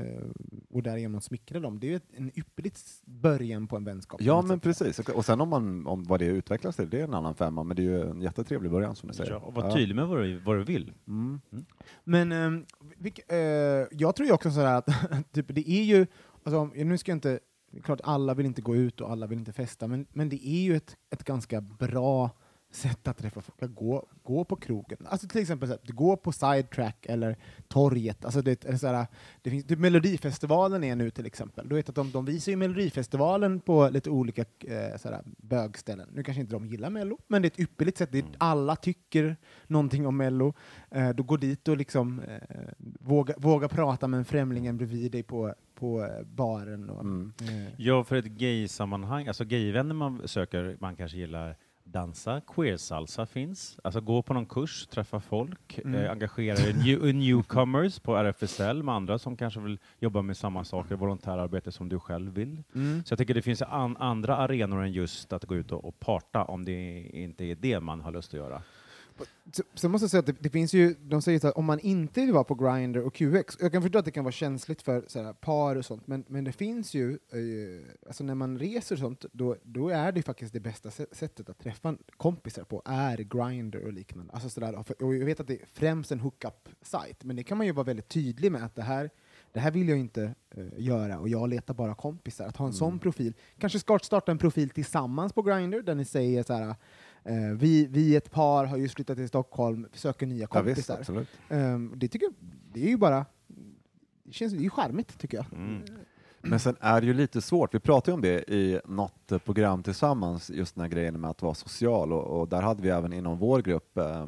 och 0.70 0.84
därigenom 0.84 1.22
smickra 1.22 1.60
dem. 1.60 1.80
Det 1.80 1.88
är 1.88 1.90
ju 1.90 1.96
ett, 1.96 2.10
en 2.14 2.40
ypperligt 2.40 2.76
s- 2.78 3.02
början 3.06 3.68
på 3.68 3.76
en 3.78 3.84
vänskap. 3.84 4.22
Ja, 4.22 4.42
men 4.42 4.50
sätt. 4.58 4.64
precis. 4.64 5.00
Och 5.10 5.26
sen 5.26 5.42
om, 5.42 5.50
man, 5.50 5.88
om 5.88 6.04
vad 6.04 6.20
det 6.20 6.26
utvecklas 6.26 6.76
till, 6.76 6.90
det 6.90 7.00
är 7.00 7.04
en 7.04 7.14
annan 7.14 7.36
femma, 7.36 7.64
men 7.64 7.76
det 7.76 7.82
är 7.82 7.84
ju 7.84 8.02
en 8.10 8.22
jättetrevlig 8.22 8.72
början 8.72 8.96
som 8.96 9.08
du 9.10 9.14
säger. 9.16 9.32
Ja, 9.32 9.38
och 9.38 9.54
var 9.54 9.72
tydlig 9.72 9.96
med 9.96 10.08
vad 10.08 10.18
du, 10.24 10.40
vad 10.40 10.56
du 10.58 10.64
vill. 10.64 10.94
Mm. 11.08 11.40
Men 12.04 12.32
ehm, 12.32 12.66
vilk, 12.98 13.32
eh, 13.32 13.38
jag 13.92 14.16
tror 14.16 14.28
ju 14.28 14.34
också 14.34 14.52
sådär 14.52 14.74
att 14.76 14.90
typ, 15.34 15.46
det 15.56 15.70
är 15.70 15.84
ju, 15.84 16.08
alltså, 16.44 16.58
om- 16.60 16.72
nu 16.76 16.98
ska 16.98 17.12
jag 17.12 17.16
inte, 17.18 17.40
klart 17.84 18.02
alla 18.04 18.34
vill 18.34 18.46
inte 18.46 18.62
gå 18.62 18.76
ut 18.76 19.02
och 19.02 19.12
alla 19.12 19.28
vill 19.28 19.40
inte 19.40 19.54
festa, 19.54 19.88
men, 19.88 20.06
men 20.14 20.30
det 20.30 20.48
är 20.48 20.62
ju 20.62 20.76
ett, 20.76 20.98
ett 21.10 21.24
ganska 21.24 21.62
bra 21.62 22.32
sätt 22.72 23.08
att 23.08 23.18
träffa 23.18 23.42
folk, 23.42 23.64
att 23.64 23.76
gå, 23.76 24.06
gå 24.24 24.44
på 24.44 24.56
krogen. 24.56 24.98
Alltså 25.06 25.28
till 25.28 25.42
exempel 25.42 25.70
så 25.70 25.74
här, 25.86 25.94
gå 25.94 26.18
på 26.18 26.32
sidetrack 26.32 27.06
eller 27.10 27.38
torget. 27.68 28.26
Alltså 28.26 28.42
det, 28.42 28.66
är 28.66 28.76
så 28.78 28.88
här, 28.88 29.08
det 29.42 29.50
finns, 29.50 29.66
typ 29.66 29.80
Melodifestivalen 29.80 30.84
är 30.84 30.96
nu 30.96 31.10
till 31.12 31.26
exempel. 31.26 31.70
Du 31.70 31.76
vet 31.76 31.90
att 31.90 31.96
de, 31.96 32.12
de 32.12 32.26
visar 32.26 32.52
ju 32.52 32.56
Melodifestivalen 32.56 33.60
på 33.60 33.90
lite 33.90 34.10
olika 34.10 34.42
eh, 34.42 34.98
så 34.98 35.10
här, 35.10 35.22
bögställen. 35.38 36.10
Nu 36.14 36.24
kanske 36.24 36.42
inte 36.42 36.54
de 36.54 36.66
gillar 36.66 36.90
Mello, 36.90 37.18
men 37.28 37.42
det 37.42 37.46
är 37.46 37.50
ett 37.52 37.60
ypperligt 37.60 37.98
sätt. 37.98 38.10
Det 38.12 38.20
är, 38.20 38.26
alla 38.38 38.76
tycker 38.76 39.38
någonting 39.68 40.08
om 40.08 40.18
Mello. 40.18 40.54
Eh, 40.92 41.10
då 41.10 41.24
gå 41.24 41.38
dit 41.38 41.68
och 41.68 41.78
liksom 41.78 42.20
eh, 42.20 42.38
våga, 43.00 43.34
våga 43.38 43.68
prata 43.68 44.08
med 44.08 44.18
en 44.18 44.26
främling 44.26 44.78
bredvid 44.78 45.12
dig 45.12 45.24
på, 45.24 45.54
på 45.76 46.04
eh, 46.04 46.24
baren. 46.26 46.90
Och, 46.90 47.00
Mm. 47.02 47.32
eh, 47.42 47.74
Ja, 47.78 48.04
för 48.04 48.16
ett 48.16 48.26
gay-sammanhang, 48.26 49.28
alltså 49.28 49.46
gayvänner 49.46 49.96
man 49.96 50.28
söker, 50.28 50.78
man 50.80 50.96
kanske 50.96 51.18
gillar 51.18 51.58
dansa, 51.92 52.42
queer-salsa 52.48 53.26
finns, 53.26 53.80
alltså 53.84 54.02
gå 54.02 54.22
på 54.22 54.34
någon 54.34 54.46
kurs, 54.46 54.88
träffa 54.88 55.20
folk, 55.20 55.80
Mm. 55.86 55.96
eh, 55.96 56.12
engagera 56.12 56.58
er 56.58 56.70
i 56.70 56.74
new, 56.74 57.16
newcomers 57.16 58.00
på 58.00 58.16
RFSL 58.16 58.84
med 58.84 58.96
andra 58.96 59.20
som 59.20 59.38
kanske 59.38 59.60
vill 59.60 59.80
jobba 60.00 60.22
med 60.22 60.38
samma 60.38 60.64
saker, 60.64 60.96
volontärarbete 60.96 61.72
som 61.72 61.90
du 61.90 62.00
själv 62.00 62.34
vill. 62.34 62.64
mm. 62.76 63.04
Så 63.06 63.12
jag 63.12 63.20
tycker 63.20 63.34
det 63.34 63.42
finns 63.42 63.62
an, 63.62 63.98
andra 64.00 64.36
arenor 64.38 64.84
än 64.84 64.92
just 64.92 65.34
att 65.34 65.46
gå 65.46 65.56
ut 65.56 65.72
och, 65.72 65.86
och 65.86 66.00
parta 66.00 66.44
om 66.44 66.66
det 66.66 67.10
inte 67.14 67.46
är 67.46 67.56
det 67.56 67.80
man 67.80 68.02
har 68.02 68.12
lust 68.12 68.34
att 68.34 68.40
göra. 68.40 68.62
Så, 69.54 69.64
så 69.74 69.90
måste 69.90 70.04
jag 70.04 70.12
säga 70.12 70.20
att 70.20 70.26
det, 70.26 70.36
det 70.40 70.50
finns 70.50 70.74
ju, 70.74 70.96
de 71.00 71.22
säger 71.22 71.44
här, 71.44 71.58
om 71.58 71.66
man 71.66 71.80
inte 71.80 72.22
vill 72.22 72.34
vara 72.34 72.44
på 72.44 72.56
Grindr 72.56 73.00
och 73.00 73.14
QX, 73.14 73.58
jag 73.60 73.72
kan 73.72 73.82
förstå 73.82 74.00
att 74.00 74.06
det 74.06 74.12
kan 74.12 74.24
vara 74.24 74.32
känsligt 74.32 74.82
för 74.82 75.04
så 75.08 75.24
här, 75.24 75.34
par 75.34 75.76
och 75.76 75.86
sånt, 75.86 76.08
men, 76.08 76.24
men 76.28 76.44
det 76.44 76.52
finns 76.52 76.94
ju, 76.94 77.12
eh, 77.12 78.08
alltså 78.08 78.24
när 78.24 78.36
man 78.36 78.60
reser 78.60 78.96
och 78.96 79.00
sånt, 79.00 79.26
då, 79.32 79.56
då 79.64 79.90
är 79.90 80.12
det 80.12 80.22
faktiskt 80.22 80.54
det 80.54 80.60
bästa 80.60 80.90
sä- 80.90 81.06
sättet 81.16 81.50
att 81.50 81.60
träffa 81.60 81.98
kompisar 82.18 82.64
på, 82.64 82.82
är 82.86 83.18
Grindr 83.18 83.86
och 83.86 83.94
liknande. 83.94 84.34
Alltså 84.34 84.50
så 84.50 84.60
där, 84.60 85.02
och 85.04 85.16
jag 85.16 85.26
vet 85.26 85.40
att 85.40 85.48
det 85.48 85.62
är 85.62 85.66
främst 85.74 86.12
en 86.12 86.20
hookup-sajt, 86.20 87.24
men 87.24 87.36
det 87.36 87.44
kan 87.44 87.58
man 87.58 87.68
ju 87.68 87.74
vara 87.74 87.86
väldigt 87.86 88.10
tydlig 88.10 88.52
med 88.52 88.64
att 88.64 88.76
det 88.76 88.84
här, 88.84 89.10
det 89.52 89.60
här 89.60 89.72
vill 89.72 89.90
jag 89.90 89.98
inte 89.98 90.36
eh, 90.52 90.64
göra 90.78 91.20
och 91.20 91.30
jag 91.30 91.50
letar 91.50 91.74
bara 91.74 91.96
kompisar. 91.96 92.46
Att 92.46 92.58
ha 92.58 92.66
en 92.66 92.74
sån 92.74 93.00
profil, 93.00 93.34
kanske 93.58 93.80
ska 93.80 94.00
starta 94.00 94.32
en 94.32 94.38
profil 94.38 94.70
tillsammans 94.70 95.34
på 95.34 95.42
Grindr 95.42 95.82
där 95.82 95.96
ni 95.96 96.06
säger 96.06 96.44
så 96.44 96.54
här 96.54 96.76
Eh, 97.30 97.58
vi, 97.58 97.88
vi 97.88 98.16
ett 98.16 98.32
par 98.32 98.66
har 98.66 98.78
just 98.78 98.96
flyttat 98.96 99.18
till 99.18 99.28
Stockholm, 99.28 99.88
söker 99.94 100.26
nya 100.26 100.48
Ja, 100.54 100.62
visst, 100.62 100.88
kompisar. 100.88 101.26
Ehm, 101.50 101.94
det 101.96 102.08
tycker 102.08 102.26
jag, 102.26 102.34
det 102.74 102.84
är 102.86 102.90
ju 102.90 102.98
bara, 102.98 103.26
det 104.24 104.34
känns 104.34 104.54
det 104.54 104.60
är 104.60 104.64
ju 104.64 104.70
charmigt 104.70 105.20
tycker 105.20 105.38
jag. 105.38 105.46
Mm. 105.54 105.82
Men 106.42 106.60
sen 106.60 106.76
är 106.80 107.02
det 107.02 107.08
ju 107.08 107.14
lite 107.14 107.42
svårt, 107.42 107.76
vi 107.76 107.80
pratade 107.80 108.12
ju 108.12 108.16
om 108.16 108.22
det 108.22 108.54
i 108.54 108.80
något 108.86 109.46
program 109.46 109.84
tillsammans, 109.84 110.50
just 110.50 110.76
den 110.76 110.82
här 110.82 110.90
grejen 110.90 111.22
med 111.22 111.30
att 111.30 111.42
vara 111.42 111.54
social 111.54 112.14
och, 112.14 112.40
och 112.40 112.48
där 112.48 112.62
hade 112.62 112.82
vi 112.82 112.90
även 112.90 113.14
inom 113.14 113.38
vår 113.38 113.62
grupp 113.62 113.98
eh, 113.98 114.28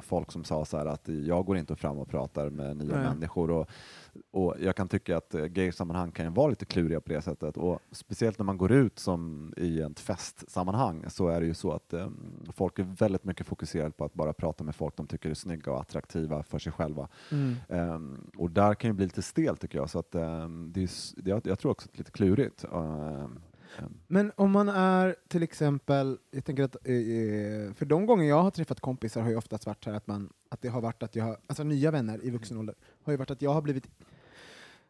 folk 0.00 0.32
som 0.32 0.44
sa 0.44 0.64
så 0.64 0.76
här 0.76 0.86
att 0.86 1.08
jag 1.08 1.44
går 1.46 1.56
inte 1.56 1.76
fram 1.76 1.98
och 1.98 2.08
pratar 2.08 2.50
med 2.50 2.76
nya 2.76 2.96
Nej. 2.96 3.04
människor 3.04 3.50
och, 3.50 3.70
och 4.30 4.56
jag 4.60 4.76
kan 4.76 4.88
tycka 4.88 5.16
att 5.16 5.34
eh, 5.34 5.44
gay-sammanhang 5.44 6.10
kan 6.12 6.34
vara 6.34 6.48
lite 6.48 6.64
kluriga 6.64 7.00
på 7.00 7.12
det 7.12 7.22
sättet 7.22 7.56
och 7.56 7.80
speciellt 7.90 8.38
när 8.38 8.44
man 8.44 8.58
går 8.58 8.72
ut 8.72 8.98
som 8.98 9.52
i 9.56 9.80
ett 9.80 10.00
festsammanhang 10.00 11.04
så 11.08 11.28
är 11.28 11.40
det 11.40 11.46
ju 11.46 11.54
så 11.54 11.72
att 11.72 11.92
eh, 11.92 12.08
folk 12.52 12.78
är 12.78 12.82
väldigt 12.82 13.24
mycket 13.24 13.46
fokuserade 13.46 13.90
på 13.90 14.04
att 14.04 14.14
bara 14.14 14.32
prata 14.32 14.64
med 14.64 14.74
folk 14.74 14.96
de 14.96 15.06
tycker 15.06 15.30
är 15.30 15.34
snygga 15.34 15.72
och 15.72 15.80
attraktiva 15.80 16.42
för 16.42 16.58
sig 16.58 16.72
själva. 16.72 17.08
Mm. 17.30 17.54
Ehm, 17.68 18.30
och 18.36 18.50
där 18.50 18.74
kan 18.74 18.90
ju 18.90 18.94
bli 18.94 19.04
lite 19.04 19.22
stelt 19.22 19.60
tycker 19.60 19.78
jag, 19.78 19.90
så 19.90 19.98
att, 19.98 20.14
ehm, 20.14 20.72
det 20.74 20.82
är, 20.82 20.90
jag, 21.28 21.40
jag 21.44 21.58
tror 21.58 21.72
också 21.72 21.86
att 21.86 21.92
det 21.92 21.96
är 21.96 21.98
lite 21.98 22.10
klurigt. 22.10 22.64
Ehm, 22.64 23.40
Men 24.06 24.32
om 24.36 24.50
man 24.50 24.68
är 24.68 25.16
till 25.28 25.42
exempel, 25.42 26.18
jag 26.30 26.44
tänker 26.44 26.62
att 26.64 26.76
eh, 26.84 26.94
eh, 26.94 27.72
för 27.72 27.84
de 27.84 28.06
gånger 28.06 28.24
jag 28.24 28.42
har 28.42 28.50
träffat 28.50 28.80
kompisar 28.80 29.22
har 29.22 29.30
ju 29.30 29.36
oftast 29.36 29.66
varit 29.66 29.84
så 29.84 29.90
här 29.90 29.96
att, 29.96 30.06
man, 30.06 30.32
att 30.52 30.62
det 30.62 30.68
har 30.68 30.80
varit 30.80 31.02
att 31.02 31.16
jag 31.16 31.24
har, 31.24 31.38
alltså 31.46 31.64
nya 31.64 31.90
vänner 31.90 32.24
i 32.24 32.30
vuxen 32.30 32.58
ålder, 32.58 32.74
har 33.02 33.12
ju 33.12 33.16
varit 33.16 33.30
att 33.30 33.42
jag 33.42 33.54
har 33.54 33.62
blivit 33.62 33.88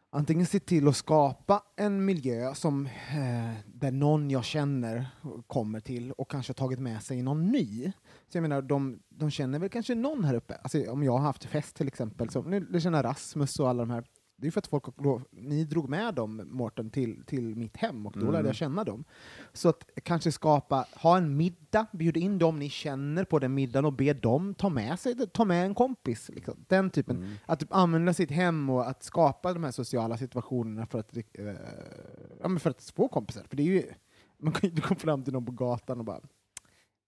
antingen 0.09 0.45
sett 0.45 0.65
till 0.65 0.87
att 0.87 0.95
skapa 0.95 1.63
en 1.75 2.05
miljö 2.05 2.55
som, 2.55 2.85
eh, 2.85 3.53
där 3.65 3.91
någon 3.91 4.29
jag 4.29 4.43
känner 4.43 5.07
kommer 5.47 5.79
till 5.79 6.11
och 6.11 6.31
kanske 6.31 6.53
tagit 6.53 6.79
med 6.79 7.03
sig 7.03 7.21
någon 7.21 7.47
ny. 7.47 7.91
Så 8.27 8.37
jag 8.37 8.41
menar, 8.41 8.61
de, 8.61 8.99
de 9.09 9.31
känner 9.31 9.59
väl 9.59 9.69
kanske 9.69 9.95
någon 9.95 10.23
här 10.23 10.33
uppe. 10.33 10.55
Alltså, 10.55 10.91
om 10.91 11.03
jag 11.03 11.11
har 11.11 11.19
haft 11.19 11.43
fest 11.43 11.75
till 11.75 11.87
exempel, 11.87 12.29
så 12.29 12.41
nu 12.41 12.67
nu 12.69 12.81
känner 12.81 13.03
Rasmus 13.03 13.59
och 13.59 13.69
alla 13.69 13.85
de 13.85 13.89
här 13.89 14.03
det 14.43 14.49
är 14.49 14.51
för 14.51 14.59
att 14.59 14.67
folk, 14.67 14.83
ni 15.31 15.63
drog 15.63 15.89
med 15.89 16.13
dem, 16.13 16.41
Mårten, 16.51 16.89
till, 16.89 17.23
till 17.25 17.55
mitt 17.55 17.77
hem 17.77 18.05
och 18.05 18.13
då 18.13 18.19
Mm. 18.19 18.31
lärde 18.33 18.47
jag 18.49 18.55
känna 18.55 18.83
dem. 18.83 19.03
Så 19.53 19.69
att 19.69 19.89
kanske 20.03 20.31
skapa, 20.31 20.85
ha 20.95 21.17
en 21.17 21.37
middag, 21.37 21.85
bjuda 21.91 22.19
in 22.19 22.39
dem 22.39 22.59
ni 22.59 22.69
känner 22.69 23.23
på 23.25 23.39
den 23.39 23.53
middagen 23.53 23.85
och 23.85 23.93
be 23.93 24.13
dem 24.13 24.53
ta 24.53 24.69
med 24.69 24.99
sig, 24.99 25.15
ta 25.33 25.45
med 25.45 25.65
en 25.65 25.75
kompis. 25.75 26.29
Liksom. 26.33 26.65
Den 26.67 26.89
typen. 26.89 27.17
Mm. 27.17 27.31
Att 27.45 27.59
typ 27.59 27.73
använda 27.73 28.13
sitt 28.13 28.31
hem 28.31 28.69
och 28.69 28.89
att 28.89 29.03
skapa 29.03 29.53
de 29.53 29.63
här 29.63 29.71
sociala 29.71 30.17
situationerna 30.17 30.85
för 30.85 30.99
att, 30.99 31.17
eh, 31.17 31.23
ja, 32.43 32.59
för 32.59 32.69
att 32.69 32.91
få 32.95 33.07
kompisar. 33.07 33.43
För 33.49 33.57
det 33.57 33.63
är 33.63 33.67
ju, 33.67 33.83
man 34.37 34.53
kan 34.53 34.69
ju 34.69 34.75
inte 34.75 34.87
gå 34.89 34.95
fram 34.95 35.23
till 35.23 35.33
någon 35.33 35.45
på 35.45 35.51
gatan 35.51 35.99
och 35.99 36.05
bara 36.05 36.21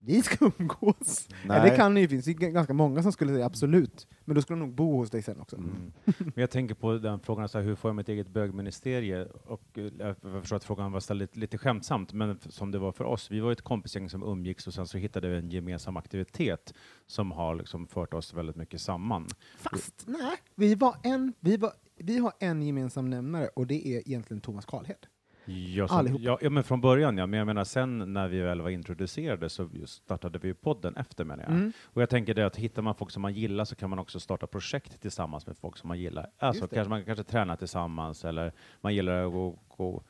vi 0.06 0.22
ska 0.22 0.52
umgås. 0.60 1.28
Nej. 1.46 1.58
Eller 1.60 1.70
det 1.70 1.76
kan 1.76 1.98
ju, 1.98 2.08
g- 2.08 2.34
ganska 2.52 2.74
många 2.74 3.04
som 3.04 3.12
skulle 3.12 3.34
säga 3.34 3.46
absolut, 3.46 4.08
men 4.26 4.36
då 4.36 4.42
skulle 4.42 4.60
de 4.60 4.66
nog 4.66 4.76
bo 4.76 4.98
hos 4.98 5.10
dig 5.10 5.22
sen 5.22 5.40
också. 5.40 5.58
Mm. 5.58 5.94
Men 6.06 6.34
jag 6.36 6.50
tänker 6.50 6.76
på 6.76 6.94
den 6.98 7.20
frågan, 7.20 7.50
så 7.50 7.58
här, 7.58 7.66
hur 7.66 7.76
får 7.76 7.90
jag 7.90 7.96
mitt 7.96 8.10
eget 8.10 8.28
bögministerie? 8.28 9.26
Och 9.26 9.78
eh, 9.78 9.92
jag 10.00 10.16
förstår 10.42 10.56
att 10.56 10.64
frågan 10.64 10.92
var 10.92 11.00
ställd 11.00 11.20
lite, 11.20 11.40
lite 11.40 11.58
skämtsamt, 11.58 12.14
men 12.14 12.40
som 12.50 12.72
det 12.72 12.80
var 12.80 12.92
för 12.92 13.04
oss. 13.04 13.32
Vi 13.32 13.40
var 13.40 13.52
ett 13.52 13.62
kompisgäng 13.62 14.10
som 14.10 14.24
umgicks 14.24 14.68
och 14.68 14.74
sen 14.74 14.88
så 14.88 14.98
hittade 14.98 15.30
vi 15.30 15.38
en 15.38 15.50
gemensam 15.50 15.98
aktivitet 15.98 16.74
som 17.08 17.32
har 17.32 17.56
liksom 17.56 17.88
fört 17.88 18.14
oss 18.14 18.34
väldigt 18.34 18.56
mycket 18.56 18.82
samman. 18.82 19.28
Fast 19.58 20.04
nej, 20.08 20.38
vi, 20.56 20.76
var 20.76 20.96
en, 21.04 21.34
vi, 21.40 21.58
var, 21.58 21.72
vi 21.98 22.18
har 22.18 22.34
en 22.40 22.62
gemensam 22.62 23.10
nämnare 23.10 23.48
och 23.48 23.68
det 23.68 23.88
är 23.88 23.98
egentligen 24.08 24.42
Thomas 24.42 24.66
Karlhed. 24.66 25.06
Ja, 25.48 25.88
så, 25.88 25.94
Allihop. 25.94 26.22
ja, 26.22 26.38
ja, 26.42 26.50
men 26.50 26.64
från 26.64 26.82
början 26.82 27.18
ja, 27.18 27.26
men 27.26 27.38
jag 27.38 27.46
menar 27.46 27.64
sen 27.64 28.14
när 28.14 28.28
vi 28.28 28.40
väl 28.42 28.62
var 28.62 28.70
introducerade 28.70 29.50
så 29.50 29.70
startade 29.86 30.40
vi 30.40 30.54
podden 30.54 30.96
efter 30.96 31.26
menar 31.26 31.44
jag. 31.44 31.52
Mm. 31.54 31.72
Och 31.84 32.02
jag 32.02 32.10
tänker 32.10 32.34
det 32.34 32.46
att 32.46 32.56
hittar 32.56 32.82
man 32.82 32.96
folk 32.96 33.12
som 33.12 33.22
man 33.22 33.34
gillar 33.34 33.66
så 33.66 33.76
kan 33.76 33.90
man 33.90 34.00
också 34.00 34.20
starta 34.20 34.48
projekt 34.48 35.02
tillsammans 35.02 35.48
med 35.48 35.58
folk 35.58 35.78
som 35.78 35.88
man 35.88 36.00
gillar. 36.00 36.30
Alltså 36.38 36.68
kanske 36.68 36.90
man 36.90 37.06
kanske 37.06 37.24
tränar 37.24 37.56
tillsammans 37.56 38.26
eller 38.26 38.52
man 38.82 38.96
gillar 38.96 39.26
att 39.26 39.32
gå, 39.34 39.60
gå 39.78 40.04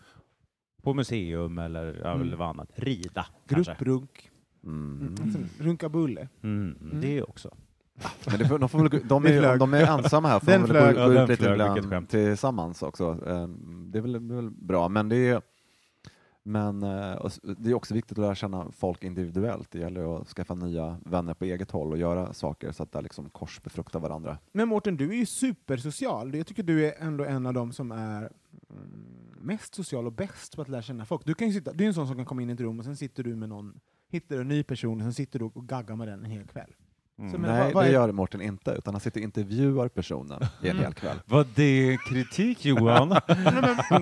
på 0.84 0.94
museum 0.94 1.58
eller, 1.58 1.94
Mm. 2.06 2.22
eller 2.22 2.38
vad 2.38 2.48
annat. 2.50 2.72
Rida. 2.75 3.25
Grupprunk, 3.48 4.32
Mm. 4.63 5.00
mm. 5.01 5.15
alltså, 5.24 5.63
runka 5.63 5.89
bulle. 5.89 6.27
Mm, 6.44 6.77
Mm. 6.82 7.01
Det 7.01 7.24
också. 7.24 7.56
Men 8.30 8.40
det, 8.40 8.48
får- 8.48 8.60
de, 8.60 8.70
får 8.70 8.90
väl, 8.90 9.02
de, 9.08 9.25
är, 9.25 9.52
om 9.52 9.60
de 9.60 9.74
är 9.74 9.98
ensamma 9.98 10.28
här 10.28 10.40
får 10.40 10.52
Den 10.52 10.62
de 10.62 10.74
väl 10.74 10.94
flög. 10.94 10.96
gå, 10.96 11.14
ut 11.24 11.30
lite 11.30 11.44
flög, 11.44 11.78
ibland 11.78 12.10
tillsammans 12.10 12.84
också. 12.84 13.10
Eh, 13.28 13.48
Det 13.88 13.98
är 13.98 14.02
väl, 14.02 14.28
det 14.28 14.34
är 14.34 14.36
väl 14.36 14.50
bra, 14.52 14.90
men 14.90 15.10
det 15.10 15.28
är, 15.28 15.42
men 16.44 16.84
eh, 16.84 17.25
det 17.58 17.70
är 17.70 17.74
också 17.74 17.94
viktigt 17.94 18.12
att 18.18 18.22
lära 18.22 18.36
känna 18.36 18.72
folk 18.72 19.04
individuellt. 19.04 19.72
Det 19.72 19.80
gäller 19.80 20.22
att 20.22 20.28
skaffa 20.28 20.56
nya 20.56 20.98
vänner 21.06 21.34
på 21.34 21.46
eget 21.46 21.72
håll 21.72 21.92
och 21.92 21.98
göra 21.98 22.34
saker 22.34 22.72
så 22.72 22.84
att 22.84 22.92
det 22.92 23.02
liksom 23.02 23.30
korsbefruktar 23.30 24.00
varandra. 24.00 24.38
Men 24.52 24.68
Mårten, 24.68 24.98
du 24.98 25.10
är 25.10 25.16
ju 25.16 25.25
supersocial. 25.25 26.36
Jag 26.36 26.48
tycker 26.48 26.64
du 26.64 26.86
är 26.86 26.94
ändå 27.00 27.24
en 27.24 27.46
av 27.46 27.54
dem 27.54 27.72
som 27.74 27.92
är 27.92 28.18
mm, 28.18 28.30
mest 29.42 29.75
social 29.75 30.06
och 30.06 30.14
bäst 30.14 30.56
på 30.56 30.62
att 30.62 30.70
lära 30.70 30.82
känna 30.82 31.06
folk. 31.06 31.25
Du, 31.25 31.34
kan 31.34 31.48
ju 31.48 31.54
sitta, 31.54 31.74
du 31.74 31.84
är 31.84 31.88
en 31.88 31.94
sån 31.94 32.08
som 32.08 32.16
kan 32.16 32.25
komma 32.25 32.42
in 32.42 32.50
i 32.50 32.54
ett 32.54 32.60
rum 32.60 32.80
och 32.80 32.86
sen 32.86 32.96
sitter 32.98 33.24
du 33.24 33.36
med 33.36 33.50
någon, 33.50 33.80
hittar 34.10 34.36
du 34.36 34.42
en 34.42 34.48
ny 34.48 34.64
person 34.64 34.98
och 34.98 35.04
sen 35.06 35.14
sitter 35.14 35.40
du 35.40 35.46
och 35.46 35.68
gaggar 35.68 35.96
med 35.96 36.08
den 36.08 36.20
en 36.25 36.32
hel 36.32 36.48
kväll. 36.48 36.74
Mm. 37.20 37.42
Nej, 37.42 37.64
vad- 37.64 37.74
vad 37.74 37.84
det 37.84 37.88
är- 37.90 37.94
gör 37.94 38.12
Mårten 38.12 38.42
inte, 38.42 38.72
utan 38.72 38.94
han 38.94 39.02
sitter 39.02 39.20
och 39.20 39.24
intervjuar 39.24 39.88
personen 39.88 40.42
i 40.62 40.68
en 40.68 40.72
Mm. 40.72 40.84
hel 40.84 40.94
kväll. 40.94 41.18
Var 41.26 41.46
det 41.56 41.98
kritik 42.10 42.66
Johan? 42.66 43.10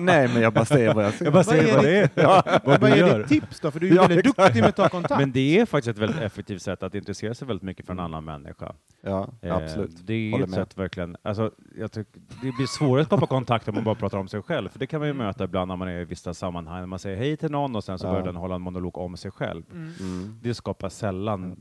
Nej, 0.00 0.28
men 0.28 0.42
jag 0.42 0.52
bara 0.52 0.64
säger 0.64 0.94
vad 0.94 1.04
jag 1.04 1.14
ser. 1.14 1.24
jag 1.24 1.32
bara 1.32 1.38
Vad 1.38 1.46
säger 1.46 1.68
är 1.72 1.74
vad 1.76 1.84
det 1.84 1.98
är, 1.98 2.10
ja, 2.14 2.42
vad 2.64 2.80
Vad 2.80 2.90
är 2.90 2.96
gör. 2.96 3.18
ditt 3.18 3.28
tips 3.28 3.60
då? 3.60 3.70
För 3.70 3.80
du 3.80 3.86
är 3.86 3.90
ju 3.90 3.96
Ja, 3.96 4.02
väldigt 4.06 4.26
exakt. 4.26 4.36
duktig 4.48 4.60
med 4.60 4.68
att 4.68 4.76
ta 4.76 4.88
kontakt. 4.88 5.20
Men 5.20 5.32
det 5.32 5.60
är 5.60 5.66
faktiskt 5.66 5.88
ett 5.96 6.02
väldigt 6.02 6.20
effektivt 6.20 6.62
sätt 6.62 6.82
att 6.82 6.94
intressera 6.94 7.34
sig 7.34 7.48
väldigt 7.48 7.62
mycket 7.62 7.86
för 7.86 7.92
en 7.92 8.00
annan 8.00 8.24
människa. 8.24 8.72
Ja, 9.02 9.28
Eh, 9.42 9.56
absolut. 9.56 10.06
Det 10.06 10.14
är 10.14 10.30
Håller 10.32 10.44
ett 10.44 10.50
med. 10.50 10.56
sätt 10.58 10.78
verkligen, 10.78 11.16
alltså, 11.22 11.50
jag 11.78 11.92
tycker, 11.92 12.20
det 12.42 12.52
blir 12.52 12.66
svårare 12.78 13.00
att 13.00 13.06
skapa 13.06 13.26
kontakt 13.26 13.68
om 13.68 13.74
man 13.74 13.84
bara 13.84 13.94
pratar 13.94 14.18
om 14.18 14.28
sig 14.28 14.42
själv, 14.42 14.68
för 14.68 14.78
det 14.78 14.86
kan 14.86 15.00
man 15.00 15.08
ju 15.08 15.14
möta 15.14 15.44
ibland 15.44 15.68
när 15.68 15.76
man 15.76 15.88
är 15.88 16.00
i 16.00 16.04
vissa 16.04 16.34
sammanhang, 16.34 16.80
när 16.80 16.86
man 16.86 16.98
säger 16.98 17.16
hej 17.16 17.36
till 17.36 17.50
någon 17.50 17.76
och 17.76 17.84
sen 17.84 17.98
så 17.98 18.06
Ja. 18.06 18.10
börjar 18.10 18.24
den 18.26 18.36
hålla 18.36 18.54
en 18.54 18.60
monolog 18.62 18.98
om 18.98 19.16
sig 19.16 19.30
själv. 19.30 19.62
Mm. 19.72 19.92
Mm. 20.00 20.38
Det 20.42 20.54
skapar 20.54 20.88
sällan 20.88 21.44
mm, 21.44 21.56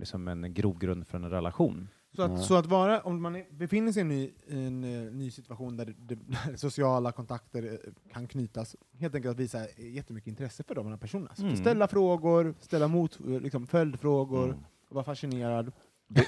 liksom 0.00 0.28
en 0.28 0.54
grogrund 0.78 1.06
för 1.06 1.18
en 1.18 1.30
relation. 1.30 1.88
Så 2.16 2.22
att, 2.22 2.44
så 2.44 2.54
att 2.56 2.66
vara, 2.66 3.00
om 3.00 3.22
man 3.22 3.42
befinner 3.50 3.92
sig 3.92 4.00
i 4.00 4.02
en 4.02 4.08
ny, 4.08 4.32
en, 4.48 4.84
eh, 5.06 5.12
ny 5.12 5.30
situation 5.30 5.76
där 5.76 5.84
det, 5.86 6.14
det, 6.14 6.18
sociala 6.58 7.12
kontakter 7.12 7.62
eh, 7.62 8.12
kan 8.12 8.26
knytas, 8.28 8.76
helt 8.98 9.14
enkelt 9.14 9.30
att 9.32 9.38
visa 9.40 9.66
jättemycket 9.76 10.28
intresse 10.28 10.62
för 10.68 10.74
de 10.74 10.86
här 10.86 10.96
personerna. 10.96 11.34
Så 11.34 11.42
Mm. 11.42 11.56
Ställa 11.56 11.88
frågor, 11.88 12.54
ställa 12.60 12.88
mot, 12.88 13.18
eh, 13.20 13.26
liksom, 13.40 13.66
följdfrågor, 13.66 14.44
Mm. 14.44 14.56
och 14.88 14.94
vara 14.94 15.04
fascinerad. 15.04 15.72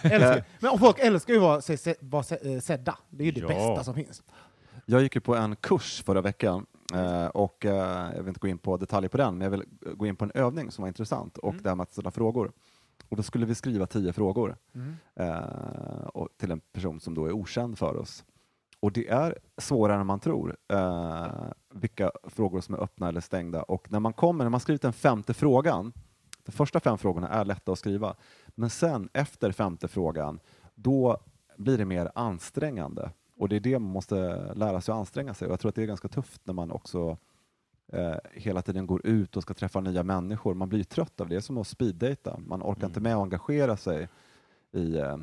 älskar, 0.02 0.44
men 0.60 0.70
och 0.72 0.80
folk 0.80 0.98
älskar 0.98 1.32
ju 1.34 1.38
att 1.38 1.42
vara, 1.42 1.60
se, 1.60 1.76
se, 1.76 1.94
vara 2.00 2.22
se, 2.22 2.60
sedda. 2.60 2.98
Det 3.10 3.24
är 3.24 3.26
ju 3.26 3.32
det 3.32 3.40
Ja. 3.40 3.48
bästa 3.48 3.84
som 3.84 3.94
finns. 3.94 4.22
Jag 4.86 5.02
gick 5.02 5.14
ju 5.14 5.20
på 5.20 5.34
en 5.36 5.56
kurs 5.56 6.02
förra 6.02 6.20
veckan 6.20 6.66
och 7.32 7.64
jag 7.64 8.18
vill 8.18 8.28
inte 8.28 8.40
gå 8.40 8.48
in 8.48 8.58
på 8.58 8.76
detaljer 8.76 9.08
på 9.08 9.16
den, 9.16 9.38
men 9.38 9.44
jag 9.44 9.50
vill 9.50 9.64
gå 9.96 10.06
in 10.06 10.16
på 10.16 10.24
en 10.24 10.32
övning 10.34 10.70
som 10.70 10.82
var 10.82 10.88
intressant 10.88 11.38
och 11.38 11.52
Mm. 11.52 11.62
det 11.62 11.68
här 11.68 11.76
med 11.76 11.82
att 11.82 11.92
ställa 11.92 12.10
frågor. 12.10 12.52
Och 13.08 13.16
då 13.16 13.22
skulle 13.22 13.46
vi 13.46 13.54
skriva 13.54 13.86
tio 13.86 14.12
frågor 14.12 14.56
Mm. 14.74 14.96
eh, 15.14 16.26
till 16.36 16.50
en 16.50 16.60
person 16.60 17.00
som 17.00 17.14
då 17.14 17.26
är 17.26 17.32
okänd 17.32 17.78
för 17.78 17.96
oss. 17.96 18.24
Och 18.80 18.92
det 18.92 19.08
är 19.08 19.38
svårare 19.56 20.00
än 20.00 20.06
man 20.06 20.20
tror 20.20 20.56
eh, 20.68 21.26
vilka 21.74 22.10
frågor 22.24 22.60
som 22.60 22.74
är 22.74 22.78
öppna 22.78 23.08
eller 23.08 23.20
stängda. 23.20 23.62
Och 23.62 23.92
när 23.92 24.00
man 24.00 24.12
kommer, 24.12 24.44
när 24.44 24.50
man 24.50 24.60
skrivit 24.60 24.82
den 24.82 24.92
femte 24.92 25.34
frågan, 25.34 25.92
de 26.44 26.52
första 26.52 26.80
fem 26.80 26.98
frågorna 26.98 27.28
är 27.28 27.44
lätta 27.44 27.72
att 27.72 27.78
skriva, 27.78 28.14
men 28.48 28.70
sen 28.70 29.08
efter 29.12 29.52
femte 29.52 29.88
frågan, 29.88 30.40
då 30.74 31.16
blir 31.56 31.78
det 31.78 31.84
mer 31.84 32.10
ansträngande. 32.14 33.10
Och 33.36 33.48
det 33.48 33.56
är 33.56 33.60
det 33.60 33.78
man 33.78 33.92
måste 33.92 34.16
lära 34.54 34.80
sig 34.80 34.92
att 34.92 34.98
anstränga 34.98 35.34
sig. 35.34 35.46
Och 35.46 35.52
jag 35.52 35.60
tror 35.60 35.68
att 35.68 35.74
det 35.74 35.82
är 35.82 35.86
ganska 35.86 36.08
tufft 36.08 36.40
när 36.44 36.54
man 36.54 36.70
också 36.70 37.16
eh, 37.92 38.14
hela 38.32 38.62
tiden 38.62 38.86
går 38.86 39.06
ut 39.06 39.36
och 39.36 39.42
ska 39.42 39.54
träffa 39.54 39.80
nya 39.80 40.02
människor. 40.02 40.54
Man 40.54 40.68
blir 40.68 40.84
trött 40.84 41.20
av 41.20 41.28
det, 41.28 41.34
det 41.34 41.38
är 41.38 41.40
som 41.40 41.58
att 41.58 41.66
speeddata. 41.66 42.40
Man 42.46 42.62
orkar 42.62 42.86
inte 42.86 43.00
med 43.00 43.16
att 43.16 43.22
engagera 43.22 43.76
sig 43.76 44.08
i, 44.72 44.96
eh, 44.98 45.16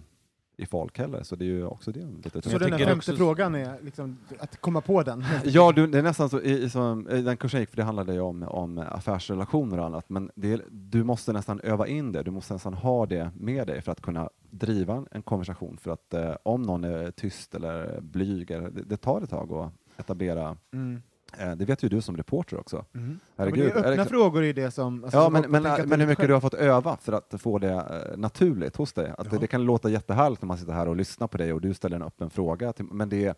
i 0.58 0.66
folk 0.66 0.98
heller. 0.98 1.24
Så 1.24 1.36
det 1.36 1.46
är 1.46 1.48
ju 1.48 1.66
också 1.66 1.92
det 1.92 2.00
lite 2.24 2.42
Så 2.42 2.58
den 2.58 2.70
femte 2.80 2.94
också- 2.96 3.16
frågan 3.16 3.56
är 3.56 3.82
liksom, 3.82 4.18
att 4.40 4.62
komma 4.62 4.82
på 4.82 5.04
den. 5.04 5.24
Ja, 5.44 5.72
du, 5.72 5.88
det 5.88 5.98
är 5.98 6.04
nästan 6.04 6.30
så, 6.30 6.42
i, 6.42 6.64
i, 6.64 6.70
som, 6.70 7.10
i 7.10 7.22
den 7.22 7.38
kursen 7.38 7.58
jag 7.58 7.62
gick, 7.62 7.70
för 7.70 7.78
det 7.78 7.84
handlade 7.84 8.14
ju 8.14 8.20
om, 8.20 8.44
om 8.44 8.78
affärsrelationer 8.78 9.80
och 9.80 9.86
annat, 9.86 10.10
men 10.10 10.32
det, 10.36 10.62
du 10.72 11.04
måste 11.04 11.34
nästan 11.34 11.60
öva 11.60 11.88
in 11.88 12.12
det, 12.12 12.24
du 12.24 12.32
måste 12.32 12.54
nästan 12.54 12.74
ha 12.74 13.06
det 13.06 13.32
med 13.40 13.68
dig 13.68 13.82
för 13.82 13.92
att 13.92 14.02
kunna 14.02 14.30
driva 14.50 14.96
en, 14.96 15.08
en 15.12 15.22
konversation. 15.22 15.78
För 15.78 15.92
att 15.92 16.14
eh, 16.14 16.36
om 16.44 16.62
någon 16.62 16.84
är 16.84 17.12
tyst 17.12 17.56
eller 17.56 18.02
blyg, 18.02 18.52
eller, 18.52 18.70
det, 18.70 18.84
det 18.84 18.98
tar 18.98 19.22
ett 19.22 19.30
tag 19.30 19.52
att 19.54 19.72
etablera, 20.00 20.58
Mm. 20.74 21.02
Eh, 21.40 21.52
det 21.56 21.66
vet 21.66 21.84
ju 21.84 21.90
du 21.90 22.02
som 22.02 22.18
reporter 22.18 22.60
också. 22.60 22.76
Mm. 22.76 22.86
Ja, 22.94 23.06
men 23.06 23.20
Herregud. 23.38 23.66
det 23.66 23.72
är 23.72 23.78
öppna 23.78 23.92
Är 23.92 23.98
det- 23.98 24.06
frågor 24.06 24.44
i 24.44 24.54
det 24.54 24.72
som... 24.72 25.04
alltså, 25.04 25.18
Ja, 25.20 25.30
men, 25.30 25.52
men, 25.52 25.64
men 25.64 26.00
hur 26.00 26.08
mycket 26.08 26.18
själv. 26.18 26.28
du 26.28 26.34
har 26.34 26.42
fått 26.42 26.54
öva 26.54 26.98
för 26.98 27.14
att 27.14 27.34
få 27.42 27.60
det 27.60 27.72
eh, 28.12 28.18
naturligt 28.18 28.76
hos 28.76 28.94
dig. 28.94 29.14
Att 29.18 29.30
det, 29.32 29.38
det 29.38 29.48
kan 29.48 29.64
låta 29.66 29.90
jättehärligt 29.90 30.42
när 30.42 30.48
man 30.48 30.58
sitter 30.58 30.74
här 30.74 30.88
och 30.88 30.96
lyssnar 30.96 31.28
på 31.28 31.38
dig 31.38 31.54
och 31.54 31.62
du 31.62 31.74
ställer 31.74 31.96
en 31.96 32.02
öppen 32.04 32.30
fråga, 32.30 32.74
till, 32.74 32.86
men 32.86 33.10
det 33.10 33.26
är, 33.26 33.36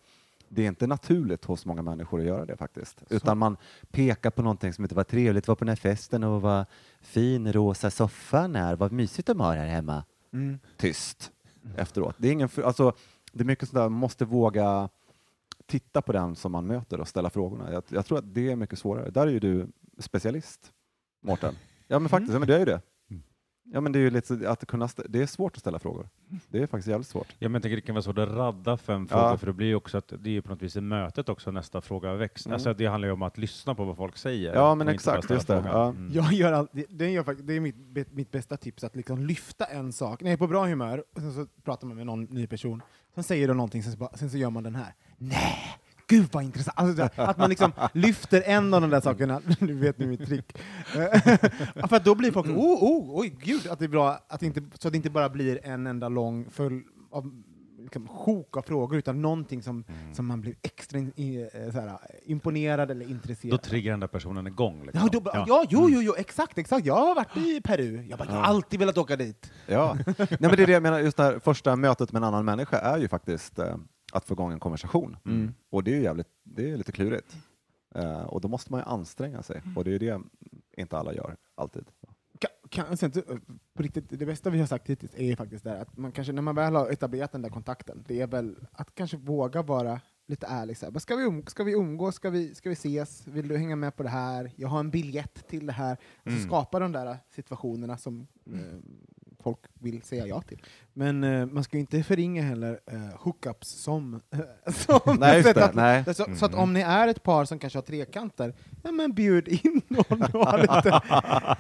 det 0.50 0.64
är 0.64 0.68
inte 0.68 0.88
naturligt 0.88 1.46
hos 1.46 1.66
många 1.66 1.82
människor 1.82 2.20
att 2.20 2.26
göra 2.26 2.46
det 2.46 2.58
faktiskt. 2.58 3.04
Utan 3.10 3.38
man 3.38 3.58
pekar 3.92 4.30
på 4.30 4.42
någonting 4.42 4.74
som 4.74 4.84
inte 4.84 4.96
var 4.96 5.04
trevligt, 5.04 5.48
var 5.48 5.56
på 5.56 5.66
den 5.66 5.70
här 5.70 5.76
festen 5.76 6.24
och 6.24 6.42
vad 6.42 6.66
fin 7.02 7.54
rosa 7.54 7.90
soffan 7.92 8.56
är, 8.56 8.76
vad 8.76 8.92
mysigt 8.92 9.28
de 9.28 9.40
har 9.40 9.56
här 9.56 9.68
hemma. 9.68 10.04
Mm. 10.34 10.60
Tyst 10.78 11.32
efteråt. 11.78 12.16
Det 12.18 12.28
är, 12.28 12.32
ingen, 12.32 12.50
alltså, 12.66 12.94
det 13.34 13.44
är 13.44 13.46
mycket 13.46 13.70
sådär, 13.70 13.82
man 13.82 13.92
måste 13.92 14.26
våga 14.26 14.90
titta 15.68 16.02
på 16.02 16.12
den 16.12 16.36
som 16.36 16.52
man 16.52 16.68
möter 16.68 17.00
och 17.00 17.08
ställa 17.08 17.30
frågorna. 17.30 17.72
Jag, 17.74 17.84
jag 17.90 18.06
tror 18.06 18.18
att 18.18 18.34
det 18.34 18.52
är 18.52 18.56
mycket 18.56 18.80
svårare. 18.80 19.10
Där 19.10 19.28
är 19.28 19.32
ju 19.32 19.40
du 19.40 19.68
specialist, 20.00 20.72
Mårten. 21.24 21.56
Ja 21.88 22.00
men 22.00 22.10
faktiskt, 22.10 22.34
ja, 22.34 22.40
men 22.40 22.48
du 22.48 22.54
är 22.54 22.60
ju 22.60 22.66
det. 22.66 22.82
Mm. 23.10 23.24
Ja 23.64 23.82
men 23.82 23.92
det 23.92 24.00
är 24.00 24.02
ju 24.02 24.10
lite 24.10 24.50
att 24.50 24.68
kunna, 24.68 24.90
det 25.10 25.22
är 25.22 25.26
svårt 25.26 25.54
att 25.56 25.60
ställa 25.60 25.80
frågor. 25.80 26.10
Det 26.50 26.58
är 26.64 26.68
faktiskt 26.68 26.88
jävligt 26.88 27.08
svårt. 27.08 27.28
Ja, 27.40 27.50
men 27.50 27.54
jag 27.54 27.62
tänker 27.62 27.76
det 27.76 27.82
kan 27.82 27.96
vara 27.96 28.04
svårt 28.04 28.18
att 28.18 28.30
radda 28.30 28.78
fem 28.78 29.08
Ja. 29.12 29.18
frågor, 29.18 29.38
för 29.38 29.46
det 29.48 29.54
blir 29.54 29.68
ju 29.68 29.76
också 29.76 29.98
att 29.98 30.14
det 30.20 30.30
är 30.30 30.34
ju 30.34 30.42
på 30.42 30.50
något 30.50 30.62
vis 30.62 30.76
i 30.76 30.82
mötet 30.82 31.30
också 31.30 31.52
nästa 31.52 31.82
fråga 31.82 32.14
väcks. 32.14 32.46
Mm. 32.46 32.54
Alltså, 32.54 32.74
det 32.74 32.86
handlar 32.86 33.08
ju 33.08 33.14
om 33.14 33.22
att 33.22 33.38
lyssna 33.38 33.76
på 33.76 33.86
vad 33.86 33.98
folk 33.98 34.18
säger. 34.18 34.54
Ja, 34.54 34.76
men 34.76 34.88
exakt, 34.88 35.30
just 35.30 35.48
det. 35.48 35.64
Ja. 35.66 35.90
Mm. 35.90 36.12
Jag 36.14 36.34
gör 36.34 36.54
all, 36.54 36.68
det, 36.72 36.86
det, 36.90 37.10
gör, 37.10 37.44
det 37.44 37.54
är 37.54 37.60
mitt, 37.60 38.12
mitt 38.14 38.32
bästa 38.32 38.58
tips, 38.58 38.84
att 38.84 38.96
liksom 38.96 39.20
lyfta 39.26 39.66
en 39.66 39.94
sak. 39.94 40.22
När 40.22 40.30
jag 40.30 40.34
är 40.34 40.38
på 40.38 40.48
bra 40.48 40.66
humör, 40.66 41.04
och 41.16 41.22
sen 41.22 41.34
så 41.34 41.46
pratar 41.64 41.88
man 41.88 41.98
med 41.98 42.06
någon 42.06 42.24
ny 42.24 42.48
person, 42.48 42.82
sen 43.18 43.24
säger 43.24 43.48
de 43.48 43.58
någonting, 43.58 43.84
sen 43.84 43.92
så, 43.92 43.98
bara, 43.98 44.18
sen 44.18 44.30
så 44.30 44.38
gör 44.38 44.50
man 44.50 44.64
den 44.64 44.76
här. 44.76 44.94
Nej, 45.18 45.78
gud 46.08 46.30
vad 46.32 46.44
intressant. 46.44 46.80
Alltså, 46.80 47.10
att 47.16 47.38
man 47.38 47.50
liksom 47.50 47.72
lyfter 47.94 48.44
en 48.46 48.74
av 48.74 48.82
de 48.82 48.90
där 48.90 49.02
sakerna, 49.02 49.42
du 49.60 49.74
vet 49.74 49.98
nu 49.98 50.08
mitt 50.08 50.26
trick. 50.26 50.58
För 51.90 51.96
att 51.96 52.06
då 52.06 52.16
blir 52.16 52.32
folk, 52.32 52.48
oh, 52.48 52.84
oh, 52.84 53.20
oj 53.20 53.36
gud, 53.42 53.68
att 53.68 53.80
det 53.80 53.86
är 53.86 53.90
bra, 53.90 54.20
att 54.28 54.40
det 54.40 54.46
inte, 54.46 54.62
så 54.80 54.88
att 54.88 54.92
det 54.92 54.98
inte 54.98 55.10
bara 55.10 55.30
blir 55.30 55.60
en 55.64 55.88
enda 55.88 56.10
lång 56.10 56.50
full 56.52 56.84
av 57.12 57.44
liksom, 57.88 58.08
sjok 58.08 58.58
av 58.58 58.62
frågor, 58.62 58.98
utan 58.98 59.22
någonting 59.22 59.64
som, 59.64 59.84
som 60.14 60.28
man 60.28 60.42
blir 60.42 60.56
extra 60.62 61.00
in, 61.00 61.14
i, 61.16 61.42
eh, 61.54 61.72
så 61.72 61.80
här, 61.80 61.98
imponerad 62.26 62.92
eller 62.92 63.10
intresserad 63.10 63.54
Då 63.54 63.58
triggar 63.58 63.92
den 63.92 64.00
där 64.00 64.08
personen 64.08 64.48
igång. 64.48 64.86
Liksom. 64.86 65.10
Ja, 65.14 65.20
då, 65.20 65.32
ja. 65.34 65.46
ja, 65.48 65.66
jo, 65.70 65.90
jo, 65.90 66.02
jo, 66.02 66.14
exakt, 66.18 66.58
exakt. 66.58 66.86
Jag 66.86 66.96
har 66.96 67.16
varit 67.16 67.38
i 67.38 67.62
Peru. 67.62 68.06
Jag, 68.10 68.20
bara, 68.20 68.30
jag 68.30 68.36
har 68.36 68.44
alltid 68.44 68.80
velat 68.80 68.98
åka 68.98 69.16
dit. 69.16 69.52
Ja, 69.68 69.98
Nej, 70.18 70.28
men 70.40 70.50
det 70.56 70.64
är 70.64 70.68
det 70.68 70.74
jag 70.74 70.84
menar, 70.84 71.00
just 71.00 71.18
det 71.18 71.24
här 71.24 71.40
första 71.40 71.76
mötet 71.76 72.12
med 72.12 72.20
en 72.20 72.24
annan 72.24 72.46
människa 72.46 72.80
är 72.80 72.98
ju 72.98 73.08
faktiskt 73.08 73.60
eh, 73.60 73.76
att 74.12 74.26
få 74.26 74.34
igång 74.34 74.52
en 74.52 74.60
konversation. 74.60 75.18
Och 75.72 75.84
det 75.84 75.92
är 75.92 75.96
ju 75.96 76.04
jävligt, 76.04 76.28
det 76.44 76.72
är 76.72 76.78
lite 76.78 76.92
klurigt. 76.92 77.38
Eh, 77.96 78.22
och 78.22 78.42
då 78.42 78.48
måste 78.48 78.72
man 78.72 78.80
ju 78.80 78.86
anstränga 78.86 79.44
sig, 79.44 79.62
och 79.76 79.84
det 79.84 79.96
är 79.96 80.00
det 80.00 80.22
inte 80.78 80.98
alla 80.98 81.14
gör, 81.14 81.36
alltid. 81.56 81.86
Kan, 82.70 82.98
sen, 82.98 83.12
på 83.74 83.84
riktigt, 83.84 84.06
det 84.10 84.26
bästa 84.26 84.50
vi 84.50 84.60
har 84.60 84.68
sagt 84.68 84.90
hittills 84.90 85.16
är 85.16 85.36
faktiskt 85.36 85.64
det 85.64 85.70
här 85.70 85.82
att 85.82 85.98
man 85.98 86.12
kanske, 86.12 86.34
när 86.34 86.42
man 86.42 86.56
väl 86.56 86.76
har 86.76 86.90
etablerat 86.90 87.32
den 87.32 87.42
där 87.42 87.50
kontakten, 87.50 88.04
det 88.08 88.22
är 88.22 88.28
väl 88.28 88.56
att 88.72 88.96
kanske 88.96 89.18
våga 89.18 89.62
vara 89.62 90.02
lite 90.28 90.48
ärlig. 90.48 90.78
Så 90.78 90.86
här, 90.86 91.00
ska, 91.00 91.16
vi 91.16 91.24
um, 91.24 91.46
ska 91.46 91.64
vi 91.64 91.72
umgås? 91.72 92.16
Ska 92.16 92.30
vi, 92.30 92.56
ska 92.56 92.70
vi 92.70 92.74
ses? 92.74 93.28
Vill 93.28 93.48
du 93.48 93.58
hänga 93.58 93.76
med 93.76 93.96
på 93.96 94.04
det 94.04 94.10
här? 94.10 94.52
Jag 94.56 94.68
har 94.68 94.80
en 94.80 94.92
biljett 94.92 95.48
till 95.48 95.66
det 95.66 95.74
här. 95.74 95.98
Alltså 96.24 96.48
skapa 96.48 96.80
de 96.80 96.92
där 96.92 97.18
situationerna 97.30 97.98
som 97.98 98.28
eh, 98.46 98.80
folk 99.48 99.60
vill 99.74 100.02
säga 100.02 100.28
ja 100.28 100.42
till. 100.42 100.62
Men 100.94 101.24
eh, 101.24 101.46
man 101.46 101.64
ska 101.64 101.78
ju 101.78 101.82
inte 101.82 102.04
förringa 102.04 102.44
heller 102.44 102.80
eh, 102.92 103.20
hookups 103.20 103.70
som, 103.70 104.22
som 104.68 105.18
Nej, 105.20 105.44
det. 105.44 105.66
att, 105.66 105.76
Nej. 105.76 106.04
så, 106.16 106.26
så 106.36 106.46
att 106.46 106.54
om 106.54 106.74
ni 106.74 106.82
är 106.82 107.08
ett 107.08 107.24
par 107.24 107.46
som 107.46 107.60
kanske 107.60 107.78
har 107.78 107.84
trekanter, 107.84 108.56
ja 108.84 108.92
men 108.92 109.14
bjud 109.14 109.48
in 109.48 109.82
någon 109.88 110.22
och 110.22 110.30
ha 110.46 110.58
lite... 110.58 111.02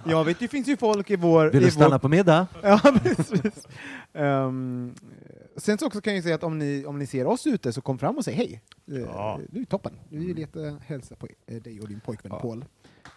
Jag 0.06 0.25
vet, 0.25 0.39
det 0.39 0.48
finns 0.48 0.67
ju 0.67 0.77
folk 0.77 1.10
i 1.10 1.15
vår... 1.15 1.56
i 1.56 1.60
vår, 1.60 2.00
på 2.00 2.08
middag? 2.08 2.48
Ja, 2.63 2.79
precis. 3.03 3.67
Ehm, 4.13 4.94
sen 5.58 5.77
så 5.77 5.88
också 5.88 6.01
kan 6.01 6.15
jag 6.15 6.24
säga 6.24 6.36
att 6.36 6.44
om 6.44 6.60
ni, 6.60 6.86
om 6.86 7.00
ni 7.00 7.06
ser 7.06 7.27
oss 7.27 7.48
ute 7.48 7.74
så 7.74 7.82
kom 7.82 7.98
fram 7.98 8.17
och 8.17 8.25
säg 8.25 8.34
hej. 8.34 8.62
Uh, 8.91 9.00
Ja. 9.00 9.39
Du 9.50 9.62
är 9.62 9.65
toppen. 9.65 9.94
Vi 10.10 10.25
vill 10.25 10.38
jättehälsa 10.38 11.15
på 11.15 11.27
eh, 11.48 11.62
dig 11.62 11.82
och 11.82 11.88
din 11.88 12.00
pojkvän 12.00 12.32
Paul. 12.41 12.65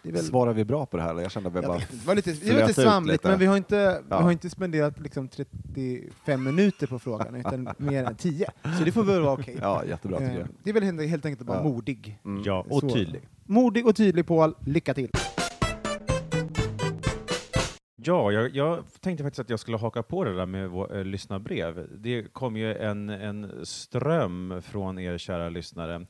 Det 0.03 0.09
är 0.09 0.13
väl, 0.13 0.23
Svarar 0.23 0.53
vi 0.53 0.65
bra 0.65 0.85
på 0.85 0.97
det 0.97 1.03
här? 1.03 1.21
Jag 1.21 1.31
kände 1.31 1.49
att 1.49 1.55
vi 1.55 1.59
jag 1.59 1.65
bara 1.65 1.77
det 1.77 2.05
var 2.07 2.15
lite, 2.15 2.31
det 2.31 2.53
var 2.53 2.67
lite 2.67 2.81
svamligt, 2.81 3.11
lite. 3.13 3.27
men 3.29 3.39
vi 3.39 3.45
har 3.45 3.57
inte, 3.57 4.01
Ja. 4.09 4.17
vi 4.17 4.23
har 4.23 4.31
inte 4.31 4.49
spenderat 4.49 4.99
liksom 4.99 5.27
35 5.27 6.43
minuter 6.43 6.87
på 6.87 6.99
frågan, 6.99 7.35
utan 7.35 7.69
mer 7.77 8.03
än 8.03 8.15
10. 8.15 8.47
Så 8.79 8.83
det 8.85 8.91
får 8.91 9.03
väl 9.03 9.21
vara 9.21 9.33
okej. 9.33 9.57
Ja, 9.61 9.85
jättebra 9.85 10.19
tycker 10.19 10.39
jag. 10.39 10.47
det 10.63 10.69
är 10.69 10.73
väl 10.73 10.83
helt, 10.83 11.09
helt 11.09 11.25
enkelt 11.25 11.47
vara 11.47 11.57
Ja. 11.57 11.63
modig. 11.63 12.19
Mm. 12.25 12.43
Ja, 12.45 12.65
och 12.69 12.79
Så. 12.79 12.89
tydlig. 12.89 13.21
Modig 13.45 13.87
och 13.87 13.95
tydlig 13.95 14.27
Paul, 14.27 14.53
lycka 14.65 14.93
till! 14.93 15.09
Ja, 18.03 18.31
jag, 18.31 18.55
jag 18.55 18.83
tänkte 18.99 19.23
faktiskt 19.23 19.39
att 19.39 19.49
jag 19.49 19.59
skulle 19.59 19.77
haka 19.77 20.03
på 20.03 20.23
det 20.23 20.35
där 20.35 20.45
med 20.45 20.69
vår, 20.69 20.97
eh, 20.97 21.03
lyssnarbrev. 21.05 21.87
Det 21.97 22.33
kom 22.33 22.57
ju 22.57 22.75
en, 22.75 23.09
en 23.09 23.51
ström 23.65 24.61
från 24.61 24.99
er 24.99 25.17
kära 25.17 25.49
lyssnare. 25.49 26.05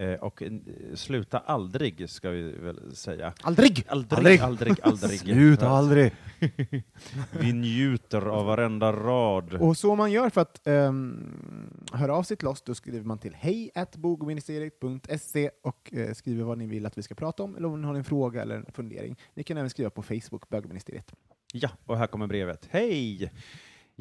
Eh, 0.00 0.14
och 0.14 0.42
eh, 0.42 0.52
sluta 0.94 1.38
aldrig, 1.38 2.10
ska 2.10 2.30
vi 2.30 2.52
väl 2.52 2.96
säga. 2.96 3.32
Aldrig! 3.42 3.84
Aldrig, 3.88 4.40
aldrig, 4.40 4.76
aldrig. 4.82 5.18
Sluta 5.20 5.68
aldrig! 5.68 6.12
Vi 7.40 7.52
njuter 7.52 8.22
av 8.22 8.46
varenda 8.46 8.92
rad. 8.92 9.54
Och 9.54 9.76
så 9.76 9.94
man 9.94 10.12
gör 10.12 10.30
för 10.30 10.40
att 10.40 10.60
um, 10.64 11.84
höra 11.92 12.14
av 12.14 12.22
sig 12.22 12.36
till 12.36 12.48
oss, 12.48 12.62
då 12.62 12.74
skriver 12.74 13.04
man 13.04 13.18
till 13.18 13.34
hej 13.34 13.70
bogministeriet.se 13.96 15.50
och 15.62 15.94
eh, 15.94 16.12
skriver 16.12 16.44
vad 16.44 16.58
ni 16.58 16.66
vill 16.66 16.86
att 16.86 16.98
vi 16.98 17.02
ska 17.02 17.14
prata 17.14 17.42
om, 17.42 17.56
eller 17.56 17.68
om 17.68 17.80
ni 17.80 17.86
har 17.86 17.94
en 17.94 18.04
fråga 18.04 18.42
eller 18.42 18.56
en 18.56 18.66
fundering. 18.72 19.16
Ni 19.34 19.42
kan 19.42 19.56
även 19.56 19.70
skriva 19.70 19.90
på 19.90 20.02
Facebook, 20.02 20.48
bögministeriet. 20.48 21.12
Ja, 21.52 21.70
och 21.86 21.98
här 21.98 22.06
kommer 22.06 22.26
brevet. 22.26 22.68
Hej! 22.70 23.30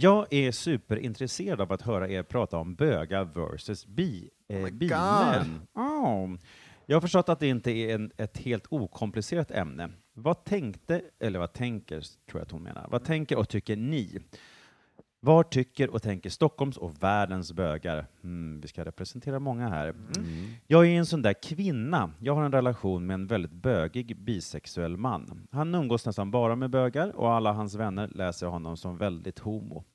Jag 0.01 0.33
är 0.33 0.51
superintresserad 0.51 1.61
av 1.61 1.71
att 1.73 1.81
höra 1.81 2.09
er 2.09 2.23
prata 2.23 2.57
om 2.57 2.75
bögar 2.75 3.23
versus 3.23 3.85
bi, 3.85 4.29
eh, 4.47 4.69
bimän. 4.69 5.61
Jag 6.85 6.95
har 6.95 7.01
förstått 7.01 7.29
att 7.29 7.39
det 7.39 7.47
inte 7.47 7.71
är 7.71 7.95
en, 7.95 8.11
ett 8.17 8.37
helt 8.37 8.65
okomplicerat 8.69 9.51
ämne. 9.51 9.89
Vad 10.13 10.43
tänkte, 10.43 11.01
eller 11.19 11.39
vad 11.39 11.53
tänker, 11.53 12.01
tror 12.01 12.39
jag 12.39 12.41
att 12.41 12.51
hon 12.51 12.63
menar, 12.63 12.87
vad 12.91 13.03
tänker 13.03 13.37
och 13.37 13.49
tycker 13.49 13.75
ni? 13.75 14.19
Vad 15.21 15.49
tycker 15.49 15.89
och 15.89 16.01
tänker 16.01 16.29
Stockholms 16.29 16.77
och 16.77 17.03
världens 17.03 17.53
bögar? 17.53 18.07
Mm, 18.23 18.61
vi 18.61 18.67
ska 18.67 18.85
representera 18.85 19.39
många 19.39 19.69
här. 19.69 19.87
Mm. 19.87 20.07
Jag 20.67 20.85
är 20.87 20.89
en 20.89 21.05
sån 21.05 21.21
där 21.21 21.33
kvinna. 21.33 22.11
Jag 22.19 22.35
har 22.35 22.43
en 22.43 22.51
relation 22.51 23.05
med 23.05 23.13
en 23.13 23.27
väldigt 23.27 23.51
bögig 23.51 24.17
bisexuell 24.17 24.97
man. 24.97 25.47
Han 25.51 25.75
umgås 25.75 26.05
nästan 26.05 26.31
bara 26.31 26.55
med 26.55 26.69
bögar 26.69 27.15
och 27.15 27.31
alla 27.31 27.51
hans 27.51 27.75
vänner 27.75 28.07
läser 28.07 28.47
honom 28.47 28.77
som 28.77 28.97
väldigt 28.97 29.39
homo. 29.39 29.85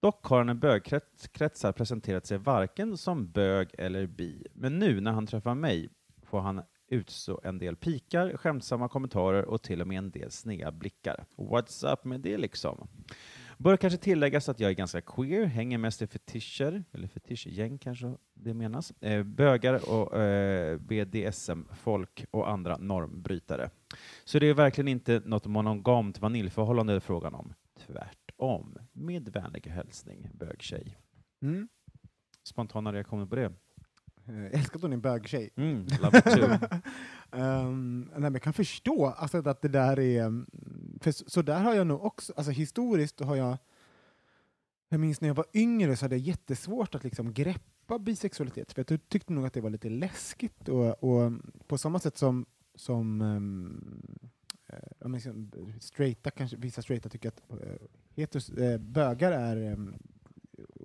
Dock 0.00 0.26
har 0.26 0.38
han 0.38 0.50
i 0.50 0.54
bögkretsar 0.54 1.72
presenterat 1.72 2.26
sig 2.26 2.38
varken 2.38 2.96
som 2.96 3.30
bög 3.30 3.70
eller 3.78 4.06
bi. 4.06 4.46
Men 4.54 4.78
nu 4.78 5.00
när 5.00 5.12
han 5.12 5.26
träffar 5.26 5.54
mig 5.54 5.88
får 6.22 6.40
han 6.40 6.62
utstå 6.88 7.40
en 7.44 7.58
del 7.58 7.76
pikar, 7.76 8.36
skämtsamma 8.36 8.88
kommentarer 8.88 9.44
och 9.44 9.62
till 9.62 9.80
och 9.80 9.88
med 9.88 9.98
en 9.98 10.10
del 10.10 10.30
sneda 10.30 10.72
blickar. 10.72 11.24
What's 11.36 11.92
up 11.92 12.04
med 12.04 12.20
det 12.20 12.38
liksom? 12.38 12.88
Bör 13.58 13.76
kanske 13.76 13.98
tilläggas 13.98 14.48
att 14.48 14.60
jag 14.60 14.70
är 14.70 14.74
ganska 14.74 15.00
queer, 15.00 15.44
hänger 15.44 15.78
mest 15.78 16.02
i 16.02 16.06
fetischer, 16.06 16.84
eller 16.92 17.08
fetischgäng 17.08 17.78
kanske 17.78 18.14
det 18.34 18.54
menas, 18.54 18.90
eh, 19.00 19.22
bögar 19.22 19.90
och 19.90 20.16
eh, 20.16 20.78
BDSM-folk 20.78 22.24
och 22.30 22.50
andra 22.50 22.76
normbrytare. 22.76 23.70
Så 24.24 24.38
det 24.38 24.46
är 24.46 24.54
verkligen 24.54 24.88
inte 24.88 25.22
något 25.24 25.46
monogamt 25.46 26.18
vaniljförhållande 26.18 26.92
det 26.92 26.96
är 26.96 27.00
frågan 27.00 27.34
om. 27.34 27.54
Tvärtom. 27.86 28.19
Med 28.92 29.28
vänlig 29.28 29.66
hälsning, 29.66 30.28
bögtjej. 30.34 30.98
Mm. 31.42 31.68
Spontana 32.42 32.92
reaktioner 32.92 33.26
på 33.26 33.36
det? 33.36 33.52
Eh, 34.28 34.42
Jag 34.42 34.54
älskar 34.54 34.76
att 34.76 34.82
hon 34.82 34.92
är 34.92 34.94
en 34.96 35.00
bögtjej. 35.00 35.50
Mm, 35.56 35.86
um, 37.30 38.00
nej, 38.16 38.30
men 38.30 38.40
kan 38.40 38.52
förstå 38.52 39.06
alltså, 39.06 39.48
att 39.48 39.62
det 39.62 39.68
där 39.68 39.98
är... 39.98 40.24
mm, 40.26 40.46
För 41.00 41.12
så, 41.12 41.24
så 41.30 41.42
där 41.42 41.60
har 41.62 41.74
jag 41.74 41.86
nog 41.86 42.04
också, 42.04 42.32
alltså 42.36 42.52
historiskt 42.52 43.20
har 43.20 43.36
jag... 43.36 43.58
Jag 44.88 45.00
minns 45.00 45.20
när 45.20 45.28
jag 45.28 45.34
var 45.34 45.46
yngre 45.54 45.96
så 45.96 46.04
hade 46.04 46.14
jag 46.16 46.22
jättesvårt 46.22 46.94
att 46.94 47.04
liksom 47.04 47.32
greppa 47.32 47.98
bisexualitet, 47.98 48.72
för 48.72 48.84
jag 48.88 49.08
tyckte 49.08 49.32
nog 49.32 49.46
att 49.46 49.52
det 49.52 49.60
var 49.60 49.70
lite 49.70 49.88
läskigt. 49.88 50.68
Och, 50.68 51.04
och 51.04 51.32
på 51.66 51.78
samma 51.78 51.98
sätt 51.98 52.16
som, 52.18 52.46
som 52.74 53.20
um, 53.20 54.18
eh, 55.00 55.10
liksom, 55.10 55.50
straighta, 55.80 56.30
kanske, 56.30 56.56
vissa 56.56 56.82
straighta 56.82 57.08
tycker 57.08 57.28
att 57.28 57.42
eh, 57.50 57.56
heteros, 58.16 58.50
eh, 58.50 58.78
bögar 58.78 59.32
är 59.32 59.70
eh, 59.70 59.78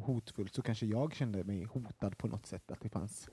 hotfullt, 0.02 0.54
så 0.54 0.62
kanske 0.62 0.86
jag 0.86 1.15
kände 1.15 1.43
mig 1.43 1.63
hotad 1.63 2.17
på 2.17 2.28
något 2.28 2.45
sätt, 2.45 2.71
att 2.71 2.82
det 2.82 2.89
fanns 2.89 3.30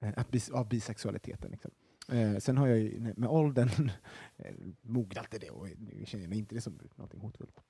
eh, 0.00 0.12
att 0.16 0.30
bis, 0.30 0.50
av 0.50 0.68
bisexualiteten. 0.68 1.50
Liksom. 1.50 1.70
Eh, 2.08 2.36
sen 2.36 2.58
har 2.58 2.66
jag 2.66 2.78
ju 2.78 3.12
med 3.16 3.28
åldern 3.28 3.90
eh, 4.36 4.54
mognat 4.82 5.30
till 5.30 5.40
det 5.40 5.50
och 5.50 5.68
nu 5.78 6.04
känner 6.06 6.24
jag 6.24 6.30
mig 6.30 6.38
inte 6.38 6.54
det 6.54 6.60
som 6.60 6.78
något 6.96 7.14
hotfullt. 7.14 7.60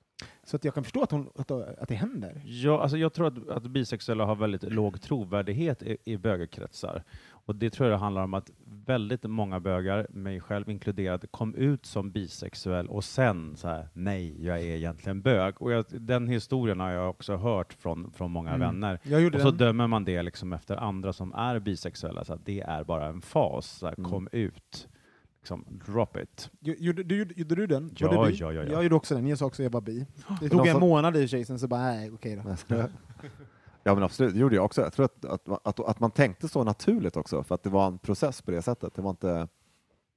Så 0.43 0.55
att 0.55 0.65
jag 0.65 0.73
kan 0.73 0.83
förstå 0.83 1.03
att, 1.03 1.11
hon, 1.11 1.29
att, 1.35 1.51
att 1.51 1.87
det 1.89 1.95
händer. 1.95 2.41
Ja, 2.45 2.81
alltså 2.81 2.97
jag 2.97 3.13
tror 3.13 3.27
att, 3.27 3.49
att 3.49 3.63
bisexuella 3.63 4.25
har 4.25 4.35
väldigt 4.35 4.63
låg 4.63 5.01
trovärdighet 5.01 5.83
i, 5.83 5.97
i 6.03 6.17
bögerkretsar. 6.17 7.03
Och 7.45 7.55
det 7.55 7.69
tror 7.69 7.89
jag 7.89 7.97
handlar 7.97 8.23
om 8.23 8.33
att 8.33 8.51
väldigt 8.85 9.23
många 9.23 9.59
bögar, 9.59 10.07
mig 10.09 10.39
själv 10.41 10.69
inkluderad, 10.69 11.25
kom 11.31 11.55
ut 11.55 11.85
som 11.85 12.11
bisexuell 12.11 12.87
och 12.87 13.03
sen 13.03 13.55
så 13.57 13.67
här, 13.67 13.89
nej, 13.93 14.45
jag 14.45 14.59
är 14.59 14.63
egentligen 14.75 15.21
bög. 15.21 15.61
Och 15.61 15.71
jag, 15.71 15.85
den 15.89 16.27
historien 16.27 16.79
har 16.79 16.89
jag 16.91 17.09
också 17.09 17.35
hört 17.35 17.73
från, 17.73 18.11
från 18.11 18.31
många 18.31 18.49
Mm. 18.49 18.59
vänner. 18.59 18.99
Och 19.35 19.41
så 19.41 19.49
den. 19.49 19.57
dömer 19.57 19.87
man 19.87 20.05
det 20.05 20.23
liksom 20.23 20.53
efter 20.53 20.75
andra 20.77 21.13
som 21.13 21.33
är 21.33 21.59
bisexuella, 21.59 22.23
så 22.25 22.33
att 22.33 22.45
det 22.45 22.61
är 22.61 22.83
bara 22.83 23.05
en 23.07 23.21
fas. 23.21 23.65
Så 23.67 23.85
här, 23.87 23.93
Mm. 23.97 24.11
Kom 24.11 24.27
ut, 24.31 24.87
liksom, 25.39 25.65
drop 25.85 26.17
it. 26.17 26.49
Gjorde, 26.59 27.03
du, 27.03 27.17
gjorde, 27.35 27.55
du 27.55 27.67
den? 27.67 27.91
Ja, 27.97 28.29
ja, 28.29 28.29
ja, 28.39 28.53
ja. 28.53 28.63
Jag 28.71 28.83
gjorde 28.83 28.95
också 28.95 29.15
den. 29.15 29.27
Jag 29.27 29.37
sa 29.37 29.45
också 29.45 29.61
att 29.61 29.63
jag 29.63 29.71
var 29.71 29.81
bi. 29.81 30.05
Det 30.39 30.47
de 30.47 30.49
tog 30.49 30.67
en 30.67 30.79
månad 30.79 31.15
i 31.15 31.19
och 31.19 31.21
för 31.21 31.27
sig, 31.27 31.45
sen 31.45 31.59
så 31.59 31.67
bara, 31.67 31.81
nej, 31.81 32.11
okej 32.11 32.41
då. 32.67 32.75
Ja 33.83 33.93
men 33.93 34.03
absolut, 34.03 34.33
det 34.33 34.39
gjorde 34.39 34.55
jag 34.55 34.65
också. 34.65 34.81
Jag 34.81 34.93
tror 34.93 35.05
att, 35.05 35.25
att, 35.25 35.49
att, 35.67 35.79
att 35.79 35.99
man 35.99 36.11
tänkte 36.11 36.47
så 36.47 36.63
naturligt 36.63 37.17
också, 37.17 37.43
för 37.43 37.55
att 37.55 37.63
det 37.63 37.69
var 37.69 37.87
en 37.87 37.97
process 37.97 38.41
på 38.41 38.51
det 38.51 38.61
sättet. 38.61 38.95
Det 38.95 39.01
var 39.01 39.09
inte... 39.09 39.47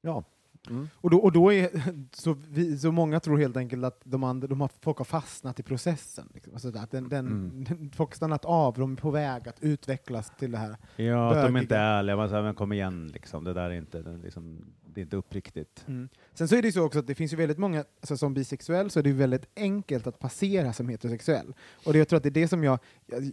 Ja. 0.00 0.24
Mm. 0.70 0.88
Och 0.94 1.10
då, 1.10 1.18
och 1.18 1.32
då 1.32 1.52
är, 1.52 1.70
så, 2.12 2.36
vi, 2.48 2.78
så 2.78 2.92
många 2.92 3.20
tror 3.20 3.38
helt 3.38 3.56
enkelt 3.56 3.84
att 3.84 4.00
de 4.04 4.24
andra, 4.24 4.48
de 4.48 4.60
har, 4.60 4.70
folk 4.80 4.98
har 4.98 5.04
fastnat 5.04 5.60
i 5.60 5.62
processen. 5.62 6.28
Liksom. 6.34 6.52
Alltså 6.52 6.68
att 6.78 6.90
den, 6.90 7.08
den, 7.08 7.26
Mm. 7.26 7.64
den, 7.64 7.90
folk 7.90 8.10
har 8.10 8.16
stannat 8.16 8.44
av, 8.44 8.74
de 8.74 8.92
är 8.92 8.96
på 8.96 9.10
väg 9.10 9.48
att 9.48 9.62
utvecklas 9.62 10.32
till 10.38 10.50
det 10.50 10.58
här. 10.58 10.76
Ja, 10.96 11.34
att 11.34 11.46
de 11.46 11.56
inte 11.56 11.76
är 11.76 11.98
ärliga. 11.98 12.16
Man 12.16 12.28
säger, 12.28 12.42
men 12.42 12.54
kom 12.54 12.72
igen, 12.72 13.08
liksom. 13.08 13.44
det 13.44 13.52
där 13.52 13.70
är 13.70 13.74
inte, 13.74 13.98
är 13.98 14.18
liksom, 14.22 14.64
det 14.96 15.00
är 15.00 15.02
inte 15.02 15.16
uppriktigt. 15.16 15.84
Mm. 15.88 16.08
Sen 16.34 16.48
så 16.48 16.56
är 16.56 16.62
det 16.62 16.68
ju 16.68 16.72
så 16.72 16.84
också 16.84 16.98
att 16.98 17.06
det 17.06 17.14
finns 17.14 17.32
ju 17.32 17.36
väldigt 17.36 17.58
många, 17.58 17.84
alltså 18.00 18.16
som 18.16 18.34
bisexuell 18.34 18.90
så 18.90 18.98
är 18.98 19.02
det 19.02 19.08
ju 19.08 19.16
väldigt 19.16 19.46
enkelt 19.56 20.06
att 20.06 20.18
passera 20.18 20.72
som 20.72 20.88
heterosexuell. 20.88 21.54
Och 21.84 21.92
det, 21.92 21.98
jag 21.98 22.08
tror 22.08 22.16
att 22.16 22.22
det 22.22 22.28
är 22.28 22.40
det 22.40 22.48
som 22.48 22.64
jag, 22.64 22.78
jag 23.06 23.32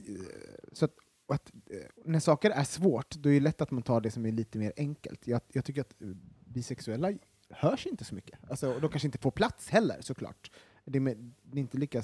så 0.71 0.85
att 0.85 0.91
att, 1.27 1.51
eh, 1.69 1.77
när 2.05 2.19
saker 2.19 2.51
är 2.51 2.63
svårt, 2.63 3.15
då 3.15 3.29
är 3.29 3.33
det 3.33 3.39
lätt 3.39 3.61
att 3.61 3.71
man 3.71 3.83
tar 3.83 4.01
det 4.01 4.11
som 4.11 4.25
är 4.25 4.31
lite 4.31 4.57
mer 4.57 4.73
enkelt. 4.77 5.27
Jag, 5.27 5.41
jag 5.53 5.65
tycker 5.65 5.81
att 5.81 6.01
eh, 6.01 6.07
bisexuella 6.45 7.13
hörs 7.49 7.85
inte 7.85 8.05
så 8.05 8.15
mycket. 8.15 8.39
Alltså, 8.49 8.73
och 8.73 8.81
de 8.81 8.91
kanske 8.91 9.07
inte 9.07 9.17
får 9.17 9.31
plats 9.31 9.69
heller, 9.69 9.97
såklart. 10.01 10.51
Det 10.85 10.97
är, 10.97 11.01
med, 11.01 11.33
det 11.43 11.57
är 11.57 11.61
inte 11.61 11.77
lika 11.77 11.97
eh, 11.97 12.03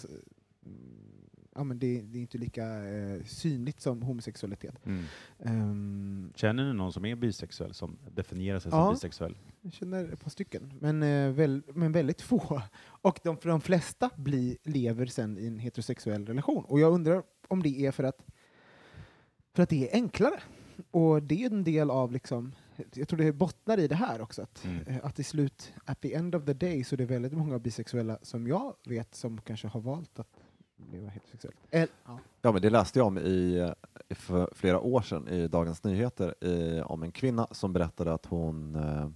ja, 1.59 1.63
men 1.63 1.79
det, 1.79 2.01
det 2.01 2.17
är 2.17 2.21
inte 2.21 2.37
lika 2.37 2.65
eh, 2.89 3.23
synligt 3.23 3.81
som 3.81 4.01
homosexualitet. 4.01 4.85
Mm. 4.85 5.03
Ehm, 5.39 6.33
Känner 6.35 6.63
ni 6.67 6.73
någon 6.73 6.93
som 6.93 7.05
är 7.05 7.15
bisexuell, 7.15 7.73
som 7.73 7.97
definierar 8.15 8.59
sig 8.59 8.71
Ja. 8.73 8.85
som 8.85 8.93
bisexuell? 8.93 9.37
jag 9.61 9.73
känner 9.73 10.13
ett 10.13 10.21
par 10.23 10.29
stycken, 10.29 10.73
men, 10.79 11.03
eh, 11.03 11.31
väl, 11.31 11.61
men 11.73 11.91
väldigt 11.91 12.21
få. 12.21 12.61
Och 13.01 13.19
de, 13.23 13.37
för 13.37 13.49
de 13.49 13.61
flesta 13.61 14.09
blir, 14.15 14.57
lever 14.63 15.05
sen 15.05 15.37
i 15.37 15.47
en 15.47 15.59
heterosexuell 15.59 16.25
relation. 16.25 16.65
Och 16.65 16.79
jag 16.79 16.93
undrar 16.93 17.23
om 17.47 17.63
det 17.63 17.85
är 17.85 17.91
för 17.91 18.03
att, 18.03 18.25
för 19.53 19.63
att 19.63 19.69
det 19.69 19.89
är 19.89 19.95
enklare. 19.95 20.39
Och 20.91 21.23
det 21.23 21.43
är 21.43 21.49
en 21.51 21.63
del 21.63 21.91
av, 21.91 22.11
liksom, 22.11 22.55
jag 22.93 23.07
tror 23.07 23.17
det 23.19 23.31
bottnar 23.33 23.77
i 23.77 23.87
det 23.87 23.95
här 23.95 24.21
också, 24.21 24.41
att, 24.41 24.65
Mm. 24.65 24.87
eh, 24.87 25.05
att 25.05 25.15
till 25.15 25.25
slut, 25.25 25.73
at 25.85 26.01
the 26.01 26.13
end 26.13 26.35
of 26.35 26.45
the 26.45 26.53
day, 26.53 26.83
så 26.83 26.95
är 26.95 26.97
det 26.97 27.05
väldigt 27.05 27.33
många 27.33 27.59
bisexuella 27.59 28.19
som 28.21 28.47
jag 28.47 28.75
vet 28.85 29.15
som 29.15 29.41
kanske 29.41 29.67
har 29.67 29.81
valt 29.81 30.19
att 30.19 30.38
leva 30.91 31.09
heterosexuellt. 31.09 31.57
Eller, 31.71 31.87
ja. 32.05 32.19
Ja, 32.41 32.51
men 32.51 32.61
det 32.61 32.69
läste 32.69 32.99
jag 32.99 33.07
om 33.07 33.17
i, 33.17 33.71
i 34.09 34.15
för 34.15 34.49
flera 34.55 34.79
år 34.79 35.01
sedan 35.01 35.27
i 35.27 35.47
Dagens 35.47 35.83
Nyheter 35.83 36.43
i, 36.43 36.81
om 36.81 37.03
en 37.03 37.11
kvinna 37.11 37.47
som 37.51 37.73
berättade 37.73 38.13
att 38.13 38.25
hon, 38.25 38.75
eh, 38.75 39.09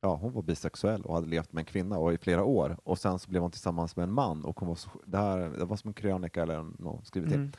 ja, 0.00 0.14
hon 0.14 0.32
var 0.32 0.42
bisexuell 0.42 1.02
och 1.02 1.14
hade 1.14 1.26
levt 1.26 1.52
med 1.52 1.60
en 1.60 1.66
kvinna 1.66 1.98
och 1.98 2.12
i 2.12 2.18
flera 2.18 2.44
år 2.44 2.76
och 2.84 2.98
sen 2.98 3.18
så 3.18 3.30
blev 3.30 3.42
hon 3.42 3.50
tillsammans 3.50 3.96
med 3.96 4.02
en 4.02 4.12
man 4.12 4.44
och 4.44 4.60
hon 4.60 4.68
var, 4.68 4.74
så, 4.74 4.90
det, 5.04 5.18
här, 5.18 5.38
det 5.38 5.64
var 5.64 5.76
som 5.76 5.88
en 5.88 5.94
krönika 5.94 6.42
eller 6.42 6.66
någon 6.78 7.04
skrivit 7.04 7.30
till. 7.30 7.38
Mm. 7.38 7.52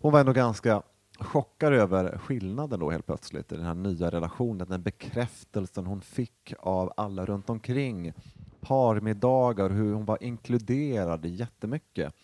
Hon 0.00 0.12
var 0.12 0.20
ändå 0.20 0.32
ganska 0.32 0.82
chockad 1.18 1.72
över 1.72 2.18
skillnaden 2.18 2.80
då 2.80 2.90
helt 2.90 3.06
plötsligt 3.06 3.52
i 3.52 3.56
den 3.56 3.64
här 3.64 3.74
nya 3.74 4.10
relationen, 4.10 4.68
den 4.68 4.82
bekräftelsen 4.82 5.86
hon 5.86 6.00
fick 6.00 6.54
av 6.58 6.92
alla 6.96 7.26
runt 7.26 7.50
omkring, 7.50 8.12
parmiddagar, 8.60 9.70
hur 9.70 9.94
hon 9.94 10.04
var 10.04 10.22
inkluderad 10.22 11.26
i 11.26 11.28
jättemycket. 11.28 12.14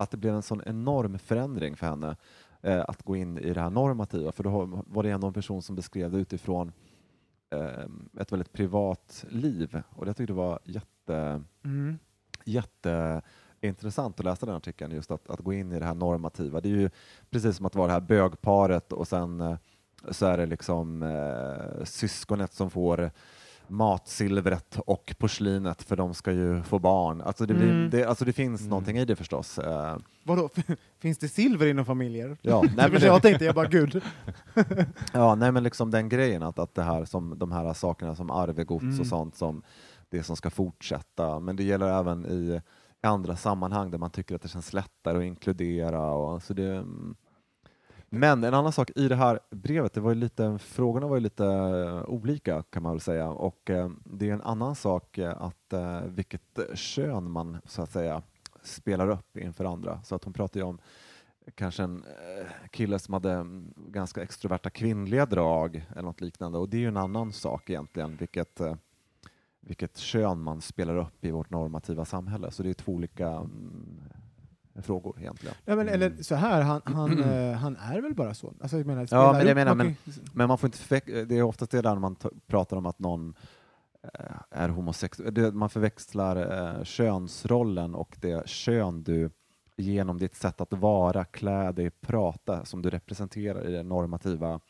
Att 0.00 0.10
det 0.10 0.16
blev 0.16 0.34
en 0.34 0.42
sån 0.42 0.62
enorm 0.66 1.18
förändring 1.18 1.76
för 1.76 1.86
henne 1.86 2.16
eh, 2.62 2.84
att 2.88 3.02
gå 3.02 3.16
in 3.16 3.38
i 3.38 3.52
det 3.52 3.60
här 3.60 3.70
normativa, 3.70 4.32
för 4.32 4.44
då 4.44 4.82
var 4.86 5.02
det 5.02 5.10
en 5.10 5.32
person 5.32 5.62
som 5.62 5.76
beskrev 5.76 6.10
det 6.10 6.18
utifrån 6.18 6.72
eh, 7.50 7.84
ett 8.20 8.32
väldigt 8.32 8.52
privat 8.52 9.24
liv 9.28 9.82
och 9.90 10.06
det 10.06 10.14
tyckte 10.14 10.32
jag 10.32 10.36
var 10.36 10.58
jätte 10.64 11.42
Mm. 11.64 11.98
jätteintressant 12.44 14.18
att 14.20 14.24
läsa 14.24 14.46
den 14.46 14.54
artikeln, 14.54 14.92
just 14.92 15.10
att, 15.10 15.30
att 15.30 15.40
gå 15.40 15.52
in 15.52 15.72
i 15.72 15.78
det 15.78 15.84
här 15.84 15.94
normativa. 15.94 16.60
Det 16.60 16.68
är 16.68 16.76
ju 16.76 16.90
precis 17.30 17.56
som 17.56 17.66
att 17.66 17.74
vara 17.74 17.86
det 17.86 17.92
här 17.92 18.00
bögparet 18.00 18.92
och 18.92 19.08
sen 19.08 19.40
eh, 19.40 19.56
så 20.10 20.26
är 20.26 20.36
det 20.38 20.46
liksom 20.46 21.02
eh, 21.02 21.84
syskonet 21.84 22.52
som 22.52 22.70
får 22.70 23.10
matsilvret 23.70 24.78
och 24.86 25.14
porslinet 25.18 25.82
för 25.82 25.96
de 25.96 26.14
ska 26.14 26.32
ju 26.32 26.62
få 26.62 26.78
barn. 26.78 27.20
Alltså 27.20 27.46
det, 27.46 27.54
blir, 27.54 27.70
Mm. 27.70 27.90
det, 27.90 28.04
alltså 28.04 28.24
det 28.24 28.32
finns 28.32 28.60
Mm. 28.60 28.70
någonting 28.70 28.98
i 28.98 29.04
det 29.04 29.16
förstås. 29.16 29.58
Eh, 29.58 29.96
Vadå, 30.24 30.48
finns 31.00 31.18
det 31.18 31.28
silver 31.28 31.66
inom 31.66 31.84
familjer? 31.84 32.36
ja, 32.42 32.62
Nej, 32.76 32.90
men 32.92 33.02
jag 33.02 33.22
tänkte 33.22 33.44
jag 33.44 33.54
bara 33.54 33.68
gud. 33.68 34.02
ja, 35.12 35.34
nej 35.34 35.52
men 35.52 35.62
liksom 35.62 35.90
den 35.90 36.08
grejen 36.08 36.42
att, 36.42 36.58
att 36.58 36.74
det 36.74 36.82
här 36.82 37.04
som 37.04 37.38
de 37.38 37.52
här 37.52 37.72
sakerna 37.74 38.14
som 38.16 38.30
arvegods 38.30 38.82
Mm. 38.82 39.00
och 39.00 39.06
sånt 39.06 39.36
som 39.36 39.62
det 40.08 40.22
som 40.22 40.36
ska 40.36 40.50
fortsätta. 40.50 41.40
Men 41.40 41.56
det 41.56 41.64
gäller 41.64 41.98
även 42.00 42.26
i 42.26 42.60
i 43.02 43.06
andra 43.06 43.36
sammanhang 43.36 43.90
där 43.90 43.98
man 43.98 44.10
tycker 44.10 44.34
att 44.34 44.42
det 44.42 44.48
känns 44.48 44.72
lättare 44.72 45.18
att 45.18 45.24
inkludera. 45.24 46.10
Och, 46.10 46.42
så 46.42 46.54
det, 46.54 46.74
mm 46.76 47.14
men 48.12 48.44
en 48.44 48.54
annan 48.54 48.72
sak 48.72 48.90
i 48.96 49.08
det 49.08 49.16
här 49.16 49.40
brevet, 49.50 49.92
det 49.92 50.00
var 50.00 50.10
ju 50.10 50.14
lite, 50.14 50.58
frågorna 50.58 51.06
var 51.06 51.16
ju 51.16 51.20
lite 51.20 51.44
eh, 51.46 52.04
olika 52.04 52.62
kan 52.62 52.82
man 52.82 52.92
väl 52.92 53.00
säga 53.00 53.28
och 53.28 53.70
eh, 53.70 53.90
det 54.04 54.28
är 54.28 54.32
en 54.32 54.42
annan 54.42 54.74
sak 54.74 55.18
eh, 55.18 55.42
att 55.42 55.72
eh, 55.72 56.00
vilket 56.00 56.58
eh, 56.58 56.74
kön 56.74 57.30
man 57.30 57.58
så 57.64 57.82
att 57.82 57.90
säga 57.90 58.22
spelar 58.62 59.08
upp 59.08 59.36
inför 59.36 59.64
andra. 59.64 60.02
Så 60.02 60.14
att 60.14 60.24
hon 60.24 60.32
pratar 60.32 60.60
ju 60.60 60.66
om 60.66 60.78
kanske 61.54 61.82
en 61.82 62.04
kille 62.70 62.98
som 62.98 63.14
hade 63.14 63.32
mm, 63.32 63.74
ganska 63.76 64.22
extroverta 64.22 64.70
kvinnliga 64.70 65.26
drag 65.26 65.86
eller 65.90 66.02
något 66.02 66.20
liknande 66.20 66.58
och 66.58 66.68
det 66.68 66.76
är 66.76 66.80
ju 66.80 66.88
en 66.88 66.96
annan 66.96 67.32
sak 67.32 67.70
egentligen, 67.70 68.16
vilket 68.16 68.60
vilket 69.60 69.96
kön 69.96 70.40
man 70.40 70.60
spelar 70.60 70.96
upp 70.96 71.24
i 71.24 71.30
vårt 71.30 71.50
normativa 71.50 72.04
samhälle. 72.04 72.50
Så 72.50 72.62
det 72.62 72.70
är 72.70 72.74
två 72.74 72.92
olika 72.92 73.28
mm, 73.28 74.00
frågor 74.82 75.16
egentligen. 75.20 75.54
Ja, 75.64 75.76
men, 75.76 75.88
Mm. 75.88 75.94
eller 76.02 76.22
så 76.22 76.34
här, 76.34 76.62
han, 76.62 76.80
han, 76.84 77.22
eh, 77.22 77.52
han 77.56 77.76
är 77.76 78.00
väl 78.00 78.14
bara 78.14 78.34
så? 78.34 78.52
Alltså, 78.60 78.76
jag 78.76 78.86
menar, 78.86 79.08
Ja, 79.10 79.32
men 79.32 79.46
jag 79.46 79.54
menar, 79.54 79.74
men- 79.74 79.96
Men 80.32 80.48
man 80.48 80.58
får 80.58 80.66
inte 80.68 80.78
förväx- 80.78 81.24
det 81.28 81.38
är 81.38 81.42
oftast 81.42 81.70
det 81.70 81.82
där 81.82 81.92
när 81.94 82.00
man 82.00 82.16
pratar 82.46 82.76
om 82.76 82.86
att 82.86 82.98
någon 82.98 83.34
eh, 84.02 84.36
är 84.50 84.68
homosexuell. 84.68 85.34
Det- 85.34 85.52
Man 85.52 85.70
förväxlar 85.70 86.36
eh, 86.78 86.84
könsrollen 86.84 87.94
och 87.94 88.16
det 88.20 88.48
kön 88.48 89.02
du 89.02 89.30
genom 89.76 90.18
ditt 90.18 90.34
sätt 90.34 90.60
att 90.60 90.72
vara, 90.72 91.24
klä 91.24 91.72
dig, 91.72 91.90
prata 91.90 92.64
som 92.64 92.82
du 92.82 92.90
representerar 92.90 93.66
i 93.68 93.72
det 93.72 93.82
normativa. 93.82 94.48
vad 94.48 94.60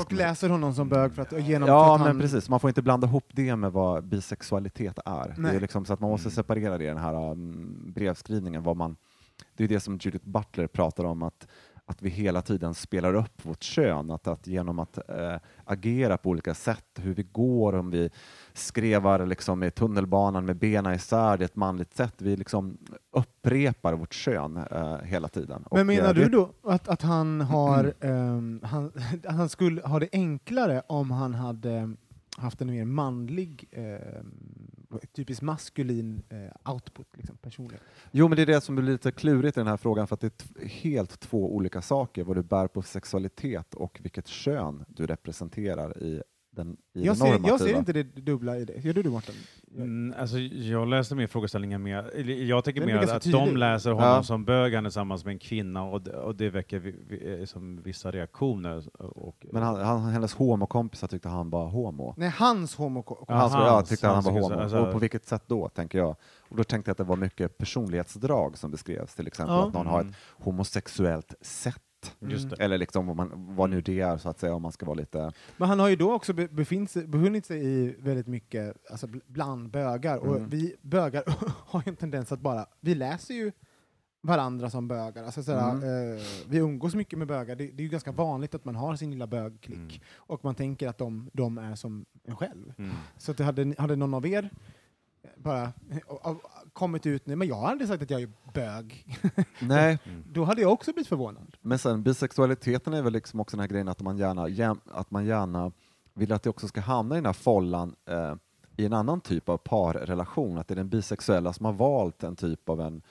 Folk 0.00 0.04
ska 0.08 0.14
man- 0.14 0.28
läser 0.28 0.48
honom 0.48 0.74
som 0.74 0.88
bög 0.88 1.14
för 1.14 1.22
att, 1.22 1.32
genom 1.46 1.68
Ja, 1.68 1.94
att 1.94 2.00
men 2.00 2.06
han, 2.08 2.20
precis. 2.20 2.48
Man 2.48 2.60
får 2.60 2.70
inte 2.70 2.82
blanda 2.82 3.06
ihop 3.06 3.24
det 3.32 3.56
med 3.56 3.72
vad 3.72 4.04
bisexualitet 4.04 4.98
är. 5.04 5.28
Det 5.28 5.34
Nej. 5.42 5.56
är 5.56 5.60
liksom 5.60 5.84
så 5.84 5.92
att 5.92 6.00
man 6.00 6.10
måste 6.10 6.26
Mm. 6.28 6.34
separera 6.34 6.78
det 6.78 6.84
i 6.84 6.86
den 6.86 6.96
här 6.98 7.30
um, 7.30 7.92
brevskrivningen. 7.94 8.62
Vad 8.62 8.76
man, 8.76 8.96
det 9.56 9.64
är 9.64 9.68
det 9.68 9.80
som 9.80 9.98
Judith 10.02 10.28
Butler 10.28 10.66
pratar 10.66 11.04
om, 11.04 11.22
att, 11.22 11.46
att 11.86 12.02
vi 12.02 12.10
hela 12.10 12.42
tiden 12.42 12.74
spelar 12.74 13.14
upp 13.14 13.44
vårt 13.44 13.62
kön. 13.62 14.10
Att, 14.10 14.26
att 14.26 14.46
genom 14.46 14.78
att 14.78 14.98
eh, 15.10 15.36
agera 15.64 16.16
på 16.16 16.30
olika 16.30 16.54
sätt, 16.54 16.84
hur 16.94 17.14
vi 17.14 17.22
går, 17.22 17.72
om 17.72 17.90
vi 17.90 18.10
skrevar 18.52 19.26
liksom 19.26 19.62
i 19.62 19.70
tunnelbanan 19.70 20.46
med 20.46 20.56
benen 20.56 20.94
isär, 20.94 21.38
det 21.38 21.42
är 21.42 21.46
ett 21.46 21.56
manligt 21.56 21.96
sätt. 21.96 22.14
Vi 22.18 22.36
liksom 22.36 22.78
upprepar 23.10 23.92
vårt 23.92 24.14
kön 24.14 24.56
eh, 24.56 24.96
hela 24.98 25.28
tiden. 25.28 25.64
Men 25.70 25.80
Och, 25.80 25.86
menar 25.86 26.08
eh, 26.08 26.14
du 26.14 26.28
då 26.28 26.50
att, 26.62 26.88
att 26.88 27.02
han 27.02 27.40
har 27.40 27.94
ehm, 28.00 28.60
han, 28.62 28.92
han 29.28 29.48
skulle 29.48 29.82
ha 29.82 29.98
det 29.98 30.08
enklare 30.12 30.82
om 30.86 31.10
han 31.10 31.34
hade 31.34 31.96
haft 32.36 32.60
en 32.60 32.70
mer 32.70 32.84
manlig, 32.84 33.68
eh, 33.70 34.22
typiskt 35.12 35.42
maskulin 35.42 36.22
eh, 36.28 36.72
output, 36.72 37.06
liksom, 37.16 37.36
personlighet? 37.36 37.82
Jo, 38.10 38.28
men 38.28 38.36
det 38.36 38.42
är 38.42 38.46
det 38.46 38.60
som 38.60 38.74
blir 38.74 38.84
lite 38.86 39.12
klurigt 39.12 39.56
i 39.56 39.60
den 39.60 39.66
här 39.66 39.76
frågan, 39.76 40.06
för 40.06 40.14
att 40.14 40.20
det 40.20 40.44
är 40.56 40.66
helt 40.66 41.20
två 41.20 41.54
olika 41.54 41.82
saker, 41.82 42.24
vad 42.24 42.36
du 42.36 42.42
bär 42.42 42.68
på 42.68 42.82
sexualitet 42.82 43.74
och 43.74 43.98
vilket 44.02 44.26
kön 44.26 44.84
du 44.88 45.06
representerar 45.06 46.02
i 46.02 46.22
den, 46.52 46.76
i 46.94 47.04
Jag 47.06 47.14
det 47.14 47.18
ser, 47.18 47.24
normativa. 47.24 47.48
jag 47.48 47.60
ser 47.60 47.78
inte 47.78 47.92
det 47.92 48.02
dubbla 48.02 48.56
i 48.58 48.64
det. 48.64 48.84
Gör 48.84 48.92
du 48.92 49.02
det 49.02 49.10
Mårten? 49.10 49.34
Mm, 49.76 50.14
alltså, 50.18 50.38
jag 50.38 50.88
läser 50.88 51.16
mer 51.16 51.26
frågeställningen 51.26 51.82
mer, 51.82 52.20
jag 52.48 52.64
tänker 52.64 52.80
Den 52.80 52.96
mer 52.96 53.14
att 53.14 53.22
tydlig. 53.22 53.40
de 53.46 53.56
läser 53.56 53.90
honom 53.90 54.08
Ja. 54.08 54.22
som 54.22 54.44
bög, 54.44 54.74
han 54.74 54.86
är 54.86 54.90
tillsammans 54.90 55.24
med 55.24 55.32
en 55.32 55.38
kvinna 55.38 55.82
och, 55.84 56.02
det- 56.02 56.16
och 56.16 56.34
det 56.36 56.50
väcker 56.50 56.78
vi, 56.78 56.94
vi, 57.08 57.40
eh, 57.40 57.44
som 57.44 57.82
vissa 57.82 58.10
reaktioner. 58.10 58.84
Och, 59.02 59.46
Men 59.52 59.62
han, 59.62 59.80
han, 59.84 60.00
hennes 60.04 60.34
homokompisar 60.34 61.08
tyckte 61.08 61.28
han 61.28 61.50
var 61.50 61.66
homo. 61.68 62.14
Nej, 62.16 62.28
hans 62.28 62.74
homo... 62.76 63.24
Ja, 63.28 63.34
han 63.48 63.84
tyckte 63.84 64.06
han 64.06 64.14
hans 64.14 64.26
var 64.26 64.32
homo. 64.32 64.48
så- 64.48 64.54
alltså- 64.54 64.78
och 64.78 64.92
på 64.92 64.98
vilket 64.98 65.26
sätt 65.26 65.42
då, 65.46 65.68
tänker 65.68 65.98
jag. 65.98 66.16
Och 66.48 66.56
då 66.56 66.64
tänkte 66.64 66.88
jag 66.88 66.92
att 66.92 66.98
det 66.98 67.04
var 67.04 67.16
mycket 67.16 67.58
personlighetsdrag 67.58 68.58
som 68.58 68.70
beskrevs, 68.70 69.14
till 69.14 69.26
exempel 69.26 69.54
Ja. 69.56 69.66
att 69.68 69.74
någon 69.74 69.86
har 69.86 69.98
ett 69.98 70.02
Mm. 70.04 70.14
homosexuellt 70.30 71.34
sätt. 71.40 71.82
Det. 72.18 72.60
Eller 72.60 72.78
liksom 72.78 73.06
vad, 73.06 73.16
man, 73.16 73.30
vad 73.56 73.70
nu 73.70 73.80
det 73.80 74.00
är, 74.00 74.16
så 74.16 74.28
att 74.28 74.38
säga, 74.38 74.54
om 74.54 74.62
man 74.62 74.72
ska 74.72 74.86
vara 74.86 74.94
lite... 74.94 75.32
Men 75.56 75.68
han 75.68 75.78
har 75.80 75.88
ju 75.88 75.96
då 75.96 76.12
också 76.12 76.32
be- 76.32 76.48
befunnit 76.48 76.90
sig, 76.90 77.06
befunnit 77.06 77.46
sig 77.46 77.64
i 77.66 77.96
väldigt 77.98 78.26
mycket, 78.26 78.76
alltså 78.90 79.06
bl- 79.06 79.22
bland 79.26 79.70
bögar, 79.70 80.18
och 80.18 80.36
Mm. 80.36 80.48
vi 80.48 80.76
bögar 80.80 81.22
har 81.66 81.82
ju 81.86 81.90
en 81.90 81.96
tendens 81.96 82.32
att 82.32 82.40
bara, 82.40 82.66
vi 82.80 82.94
läser 82.94 83.34
ju 83.34 83.52
varandra 84.24 84.70
som 84.70 84.88
bögar, 84.88 85.24
alltså 85.24 85.42
sådär, 85.42 85.70
Mm. 85.70 86.14
eh, 86.16 86.22
vi 86.48 86.58
umgås 86.58 86.94
mycket 86.94 87.18
med 87.18 87.28
bögar, 87.28 87.56
det, 87.56 87.66
det 87.66 87.80
är 87.82 87.84
ju 87.84 87.88
ganska 87.88 88.12
vanligt 88.12 88.54
att 88.54 88.64
man 88.64 88.76
har 88.76 88.96
sin 88.96 89.10
lilla 89.10 89.26
bögklick, 89.26 89.78
Mm. 89.78 90.00
och 90.16 90.44
man 90.44 90.54
tänker 90.54 90.88
att 90.88 90.98
de, 90.98 91.30
de 91.32 91.58
är 91.58 91.74
som 91.74 92.04
en 92.24 92.36
själv. 92.36 92.72
Mm. 92.78 92.90
Så 93.18 93.32
att 93.32 93.38
hade, 93.38 93.74
hade 93.78 93.96
någon 93.96 94.14
av 94.14 94.26
er 94.26 94.50
bara 95.36 95.72
av- 96.08 96.40
kommit 96.72 97.06
ut 97.06 97.26
nu, 97.26 97.36
men 97.36 97.48
jag 97.48 97.54
har 97.54 97.68
aldrig 97.68 97.88
sagt 97.88 98.02
att 98.02 98.10
jag 98.10 98.22
är 98.22 98.30
bög, 98.54 99.06
Nej, 99.60 99.98
då 100.32 100.44
hade 100.44 100.60
jag 100.62 100.72
också 100.72 100.92
blivit 100.92 101.08
förvånad. 101.08 101.56
Men 101.60 101.78
sen 101.78 102.02
bisexualiteten 102.02 102.94
är 102.94 103.02
väl 103.02 103.12
liksom 103.12 103.40
också 103.40 103.56
den 103.56 103.60
här 103.60 103.68
grejen 103.68 103.88
att 103.88 104.00
man 104.00 104.18
gärna, 104.18 104.76
att 104.92 105.10
man 105.10 105.24
gärna 105.24 105.72
vill 106.14 106.32
att 106.32 106.42
det 106.42 106.50
också 106.50 106.68
ska 106.68 106.80
hamna 106.80 107.14
i 107.14 107.18
den 107.18 107.26
här 107.26 107.32
follan 107.32 107.94
eh, 108.06 108.34
i 108.76 108.86
en 108.86 108.92
annan 108.92 109.20
typ 109.20 109.48
av 109.48 109.56
parrelation, 109.56 110.58
att 110.58 110.68
det 110.68 110.74
är 110.74 110.76
den 110.76 110.88
bisexuella 110.88 111.52
som 111.52 111.66
har 111.66 111.72
valt 111.72 112.22
en 112.22 112.36
typ 112.36 112.68
av 112.68 112.80
en 112.80 113.02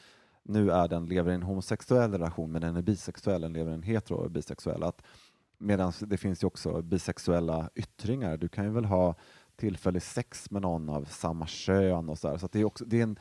nu 0.44 0.72
är 0.72 0.88
den 0.88 1.06
lever 1.06 1.32
i 1.32 1.36
en 1.36 1.44
homosexuell 1.44 2.12
relation 2.12 2.52
men 2.52 2.62
den 2.62 2.76
är 2.76 2.82
bisexuell, 2.82 3.42
den 3.42 3.54
lever 3.54 3.72
i 3.72 3.74
en 3.74 3.84
hetero 3.84 4.30
bisexuell. 4.30 4.84
Att, 4.84 5.02
Medan 5.58 5.94
det 6.00 6.18
finns 6.18 6.44
ju 6.44 6.48
också 6.48 6.82
bisexuella 6.82 7.70
yttringar. 7.76 8.38
Du 8.38 8.48
kan 8.48 8.66
ju 8.66 8.72
väl 8.72 8.86
ha 8.86 9.16
tillfällig 9.56 10.02
sex 10.02 10.52
med 10.52 10.62
någon 10.62 10.90
av 10.90 11.06
samma 11.06 11.48
kön 11.48 12.10
och 12.10 12.20
så 12.20 12.28
där. 12.28 12.38
Så 12.38 12.50
det 12.52 12.60
är 12.60 12.64
också, 12.64 12.86
det 12.86 13.00
är 13.00 13.04
en, 13.04 13.20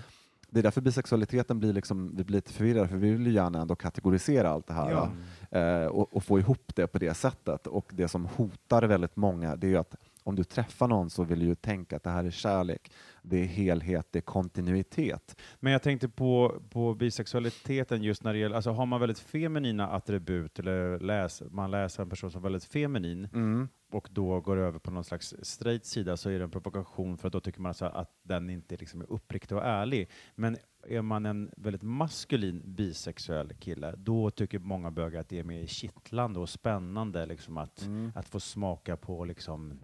det 0.51 0.59
är 0.61 0.63
därför 0.63 0.81
bisexualiteten 0.81 1.59
blir 1.59 1.73
liksom, 1.73 2.17
vi 2.17 2.25
blir 2.25 2.37
lite 2.37 2.53
förvirrade, 2.53 2.89
för 2.89 2.97
vi 2.97 3.11
vill 3.11 3.27
ju 3.27 3.33
gärna 3.33 3.61
ändå 3.61 3.75
kategorisera 3.77 4.51
allt 4.51 4.67
det 4.67 4.73
här 4.75 4.91
Ja. 4.91 5.59
eh, 5.59 5.87
och, 5.87 6.17
och 6.17 6.25
få 6.25 6.39
ihop 6.39 6.73
det 6.77 6.87
på 6.87 6.99
det 6.99 7.15
sättet. 7.15 7.67
Och 7.67 7.91
det 7.95 8.09
som 8.09 8.27
hotar 8.27 8.83
väldigt 8.83 9.17
många, 9.17 9.57
det 9.57 9.67
är 9.67 9.69
ju 9.69 9.77
att 9.77 9.97
om 10.25 10.37
du 10.37 10.45
träffar 10.45 10.89
någon 10.89 11.11
så 11.11 11.25
vill 11.25 11.39
du 11.39 11.47
ju 11.47 11.55
tänka 11.55 11.97
att 11.97 12.03
det 12.03 12.11
här 12.11 12.25
är 12.25 12.31
kärlek, 12.31 12.93
det 13.23 13.37
är 13.37 13.45
helhet, 13.45 14.09
det 14.11 14.19
är 14.19 14.23
kontinuitet. 14.23 15.37
Men 15.61 15.73
jag 15.73 15.83
tänkte 15.83 16.09
på, 16.09 16.63
på 16.71 16.95
bisexualiteten 16.95 18.03
just 18.03 18.25
när 18.25 18.33
det 18.33 18.39
gäller, 18.39 18.57
alltså 18.57 18.71
har 18.71 18.87
man 18.87 19.01
väldigt 19.01 19.19
feminina 19.19 19.89
attribut, 19.89 20.59
eller 20.59 20.99
läs, 20.99 21.43
man 21.51 21.71
läser 21.71 22.03
en 22.03 22.11
person 22.11 22.31
som 22.31 22.39
är 22.39 22.43
väldigt 22.43 22.65
feminin, 22.65 23.29
Mm. 23.35 23.69
och 23.93 24.09
då 24.13 24.41
går 24.41 24.57
över 24.57 24.79
på 24.79 24.91
någon 24.91 25.05
slags 25.05 25.35
straight 25.43 25.85
sida 25.87 26.17
så 26.17 26.31
är 26.31 26.39
det 26.39 26.45
en 26.45 26.51
provokation 26.51 27.19
för 27.19 27.27
att 27.29 27.33
då 27.33 27.41
tycker 27.41 27.61
man 27.61 27.71
alltså 27.71 27.85
att 27.87 28.11
den 28.23 28.51
inte 28.51 28.77
liksom 28.77 29.01
är 29.01 29.13
uppriktig 29.13 29.57
och 29.57 29.65
ärlig. 29.65 30.11
Men 30.35 30.57
är 30.89 31.03
man 31.03 31.27
en 31.27 31.51
väldigt 31.57 31.83
maskulin 31.83 32.63
bisexuell 32.65 33.53
kille, 33.55 33.95
då 33.97 34.31
tycker 34.31 34.59
många 34.59 34.91
bögar 34.91 35.21
att 35.21 35.29
det 35.29 35.39
är 35.39 35.45
mer 35.45 35.67
kittlande 35.67 36.41
och 36.41 36.49
spännande 36.49 37.27
liksom 37.27 37.57
att, 37.59 37.83
Mm. 37.87 38.13
att 38.15 38.29
få 38.29 38.41
smaka 38.41 38.97
på 38.97 39.25
liksom 39.25 39.81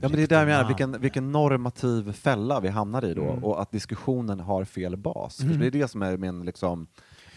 Ja, 0.00 0.08
men 0.08 0.12
det 0.12 0.22
är 0.22 0.26
där 0.26 0.38
jag 0.38 0.46
menar, 0.46 0.66
vilken, 0.68 1.00
vilken 1.00 1.32
normativ 1.32 2.12
fälla 2.12 2.60
vi 2.60 2.68
hamnar 2.68 3.04
i 3.04 3.14
då, 3.14 3.22
Mm. 3.30 3.44
och 3.44 3.62
att 3.62 3.70
diskussionen 3.70 4.40
har 4.40 4.64
fel 4.64 4.96
bas. 4.96 5.40
Mm. 5.42 5.58
Det 5.58 5.66
är 5.66 5.70
det 5.70 5.88
som 5.88 6.02
är 6.02 6.16
min 6.16 6.44
liksom, 6.44 6.86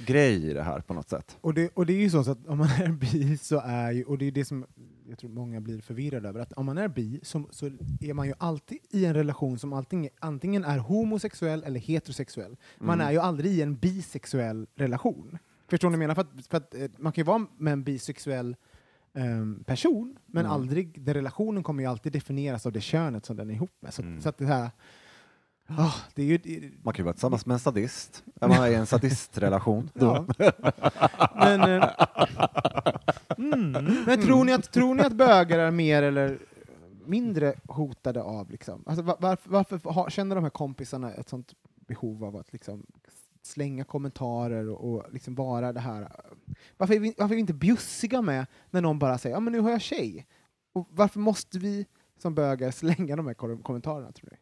grej 0.05 0.49
i 0.49 0.53
det 0.53 0.63
här 0.63 0.79
på 0.81 0.93
något 0.93 1.09
sätt. 1.09 1.37
Och 1.41 1.53
det, 1.53 1.71
och 1.73 1.85
det 1.85 1.93
är 1.93 1.97
ju 1.97 2.09
så, 2.09 2.19
att 2.31 2.47
om 2.47 2.57
man 2.57 2.67
är 2.67 2.87
bi 2.91 3.37
så 3.37 3.61
är 3.65 3.91
ju, 3.91 4.03
och 4.03 4.17
det 4.17 4.25
är 4.25 4.31
det 4.31 4.45
som 4.45 4.65
jag 5.09 5.17
tror 5.17 5.29
många 5.29 5.61
blir 5.61 5.81
förvirrade 5.81 6.29
över, 6.29 6.39
att 6.39 6.53
om 6.53 6.65
man 6.65 6.77
är 6.77 6.87
bi 6.87 7.19
så, 7.23 7.43
så 7.51 7.65
är 8.01 8.13
man 8.13 8.27
ju 8.27 8.33
alltid 8.37 8.77
i 8.89 9.05
en 9.05 9.13
relation 9.13 9.59
som 9.59 9.73
antingen, 9.73 10.11
antingen 10.19 10.63
är 10.65 10.77
homosexuell 10.77 11.63
eller 11.63 11.79
heterosexuell. 11.79 12.55
Man 12.77 12.95
Mm. 12.95 13.07
är 13.07 13.11
ju 13.11 13.17
aldrig 13.19 13.51
i 13.51 13.61
en 13.61 13.75
bisexuell 13.75 14.67
relation. 14.75 15.37
Förstår 15.69 15.89
ni 15.89 15.97
vad 15.97 16.03
jag 16.03 16.07
menar? 16.07 16.15
För 16.15 16.21
att, 16.21 16.47
för 16.47 16.57
att, 16.57 16.75
eh, 16.75 16.87
man 16.97 17.11
kan 17.11 17.21
ju 17.21 17.25
vara 17.25 17.45
med 17.57 17.73
en 17.73 17.83
bisexuell 17.83 18.55
ehm, 19.13 19.63
person, 19.63 20.17
men 20.25 20.45
Mm. 20.45 20.51
aldrig, 20.51 21.01
den 21.01 21.13
relationen 21.13 21.63
kommer 21.63 21.83
ju 21.83 21.89
alltid 21.89 22.13
definieras 22.13 22.65
av 22.65 22.71
det 22.71 22.81
könet 22.81 23.25
som 23.25 23.35
den 23.35 23.49
är 23.49 23.53
ihop 23.53 23.71
med. 23.79 23.93
Så, 23.93 24.01
Mm. 24.01 24.21
så 24.21 24.29
att 24.29 24.37
det 24.37 24.45
här... 24.45 24.69
ah, 25.67 25.93
det 26.15 26.21
är 26.21 26.25
ju... 26.25 26.37
Det, 26.37 26.71
Man 26.83 26.93
kan 26.93 27.03
ju 27.03 27.05
vara 27.05 27.13
tillsammans 27.13 27.45
med 27.45 27.53
en 27.53 27.59
sadist, 27.59 28.23
man 28.41 28.51
är 28.51 28.67
i 28.67 28.75
en 28.75 28.85
sadistrelation. 28.85 29.89
Ja. 29.93 30.25
men, 31.35 31.61
eh, 31.61 31.89
mm. 33.37 33.71
men 34.05 34.21
tror, 34.21 34.45
ni 34.45 34.53
att, 34.53 34.71
tror 34.71 34.95
ni 34.95 35.03
att 35.03 35.13
bögar 35.13 35.59
är 35.59 35.71
mer 35.71 36.03
eller 36.03 36.39
mindre 37.05 37.53
hotade 37.67 38.21
av, 38.21 38.49
liksom? 38.51 38.83
Alltså, 38.85 39.01
va- 39.03 39.17
varför, 39.19 39.49
varför 39.49 39.79
har, 39.91 40.09
känner 40.09 40.35
de 40.35 40.43
här 40.43 40.51
kompisarna 40.51 41.13
ett 41.13 41.29
sånt 41.29 41.53
behov 41.87 42.23
av 42.23 42.35
att 42.35 42.53
liksom, 42.53 42.85
slänga 43.41 43.83
kommentarer 43.83 44.69
och, 44.69 44.93
och 44.93 45.13
liksom 45.13 45.35
vara 45.35 45.73
det 45.73 45.79
här... 45.79 46.11
Varför 46.77 46.93
är, 46.93 46.99
vi, 46.99 47.13
varför 47.17 47.33
är 47.33 47.35
vi 47.35 47.41
inte 47.41 47.53
bjussiga 47.53 48.21
med 48.21 48.45
när 48.69 48.81
någon 48.81 48.99
bara 48.99 49.17
säger 49.17 49.35
ja 49.35 49.39
men 49.39 49.53
nu 49.53 49.59
har 49.59 49.71
jag 49.71 49.81
tjej? 49.81 50.25
Och 50.73 50.87
varför 50.91 51.19
måste 51.19 51.59
vi 51.59 51.85
som 52.17 52.35
bögar 52.35 52.71
slänga 52.71 53.15
de 53.15 53.27
här 53.27 53.33
kom- 53.33 53.63
kommentarerna, 53.63 54.11
tror 54.11 54.29
ni? 54.31 54.37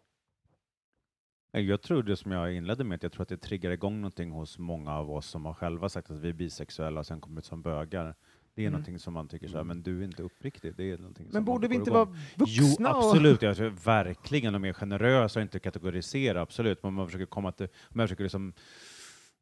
Jag 1.52 1.82
tror 1.82 2.04
det 2.04 2.18
som 2.18 2.32
jag 2.32 2.54
inledde 2.54 2.84
med, 2.84 2.96
att 2.96 3.04
jag 3.04 3.12
tror 3.12 3.22
att 3.24 3.30
det 3.30 3.38
triggar 3.38 3.72
igång 3.72 4.02
någonting 4.02 4.32
hos 4.32 4.58
många 4.58 4.94
av 4.94 5.12
oss 5.12 5.26
som 5.28 5.46
har 5.46 5.54
själva 5.54 5.90
sagt 5.90 6.12
att 6.12 6.20
vi 6.20 6.30
är 6.30 6.34
bisexuella 6.34 7.00
och 7.00 7.06
sen 7.06 7.22
kommit 7.22 7.46
som 7.46 7.62
bögar. 7.62 8.16
Det 8.56 8.62
är 8.62 8.68
Mm. 8.68 8.72
någonting 8.74 9.00
som 9.00 9.14
man 9.14 9.28
tycker 9.28 9.48
så 9.48 9.58
här, 9.58 9.64
men 9.64 9.84
du 9.84 10.00
är 10.00 10.04
inte 10.04 10.24
uppriktig. 10.24 10.74
Det 10.78 10.92
är 10.92 10.98
någonting 10.98 11.26
som 11.26 11.34
Men 11.34 11.42
man 11.42 11.46
borde 11.46 11.68
vi 11.68 11.76
inte 11.76 11.90
igång. 11.90 12.06
vara 12.08 12.18
vuxna? 12.36 12.64
Jo, 12.80 12.90
och- 12.90 13.06
absolut. 13.06 13.42
Jag 13.42 13.58
tror 13.58 13.70
verkligen 13.70 14.56
och 14.56 14.62
mer 14.62 14.74
generösa 14.74 15.40
och 15.40 15.42
inte 15.42 15.60
kategorisera, 15.60 16.42
absolut. 16.42 16.84
Men 16.84 16.94
man 16.94 17.06
försöker 17.08 17.26
komma 17.26 17.52
till, 17.52 17.68
jag 17.94 18.04
försöker 18.04 18.24
liksom 18.24 18.54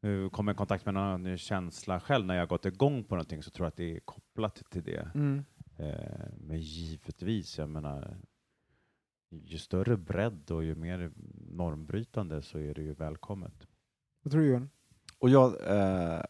eh, 0.06 0.30
komma 0.30 0.50
i 0.50 0.54
kontakt 0.54 0.84
med 0.84 0.94
någon 0.94 1.38
känsla 1.38 2.00
själv 2.00 2.26
när 2.26 2.34
jag 2.34 2.42
har 2.42 2.46
gått 2.46 2.66
igång 2.66 3.04
på 3.04 3.14
någonting 3.14 3.42
så 3.42 3.50
tror 3.50 3.64
jag 3.64 3.68
att 3.68 3.76
det 3.76 3.96
är 3.96 4.00
kopplat 4.00 4.62
till 4.70 4.82
det. 4.82 5.10
Mm. 5.14 5.44
Eh, 5.78 6.28
men 6.40 6.60
givetvis, 6.60 7.58
jag 7.58 7.68
menar, 7.68 8.16
ju 9.30 9.58
större 9.58 9.96
bredd 9.96 10.50
och 10.50 10.64
ju 10.64 10.74
mer 10.74 11.10
normbrytande 11.50 12.42
så 12.42 12.58
är 12.58 12.74
det 12.74 12.82
ju 12.82 12.92
välkommet. 12.92 13.66
Vad 14.22 14.32
tror 14.32 14.42
du 14.42 14.48
Johan? 14.48 14.70
Och 15.18 15.30
jag 15.30 15.66
eh, 15.66 16.22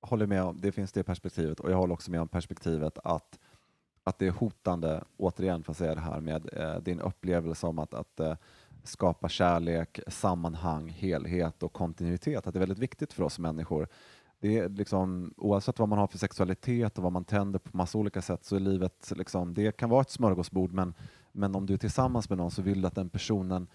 håller 0.00 0.26
med 0.26 0.42
om, 0.42 0.60
det 0.60 0.72
finns 0.72 0.92
det 0.92 1.02
perspektivet, 1.02 1.60
och 1.60 1.70
jag 1.70 1.76
håller 1.76 1.94
också 1.94 2.10
med 2.10 2.20
om 2.20 2.28
perspektivet 2.28 2.98
att, 3.04 3.38
att 4.04 4.18
det 4.18 4.26
är 4.26 4.30
hotande, 4.30 5.04
återigen 5.16 5.62
för 5.62 5.72
att 5.72 5.76
säga 5.76 5.94
det 5.94 6.00
här 6.00 6.20
med 6.20 6.48
eh, 6.52 6.78
din 6.78 7.00
upplevelse 7.00 7.66
om 7.66 7.78
att, 7.78 7.94
att 7.94 8.20
eh, 8.20 8.36
skapa 8.84 9.28
kärlek, 9.28 10.00
sammanhang, 10.06 10.88
helhet 10.88 11.62
och 11.62 11.72
kontinuitet, 11.72 12.46
att 12.46 12.54
det 12.54 12.58
är 12.58 12.60
väldigt 12.60 12.78
viktigt 12.78 13.12
för 13.12 13.22
oss 13.22 13.38
människor. 13.38 13.88
Det 14.40 14.58
är 14.58 14.68
liksom, 14.68 15.34
oavsett 15.36 15.78
vad 15.78 15.88
man 15.88 15.98
har 15.98 16.06
för 16.06 16.18
sexualitet 16.18 16.98
och 16.98 17.04
vad 17.04 17.12
man 17.12 17.24
tänder 17.24 17.58
på 17.58 17.76
massa 17.76 17.98
olika 17.98 18.22
sätt 18.22 18.44
så 18.44 18.56
är 18.56 18.60
livet, 18.60 19.12
liksom, 19.16 19.54
det 19.54 19.76
kan 19.76 19.90
vara 19.90 20.00
ett 20.00 20.10
smörgåsbord 20.10 20.72
men, 20.72 20.94
men 21.32 21.54
om 21.54 21.66
du 21.66 21.74
är 21.74 21.78
tillsammans 21.78 22.28
med 22.28 22.38
någon 22.38 22.50
så 22.50 22.62
vill 22.62 22.80
du 22.80 22.86
att 22.86 22.94
den 22.94 23.10
personen, 23.10 23.66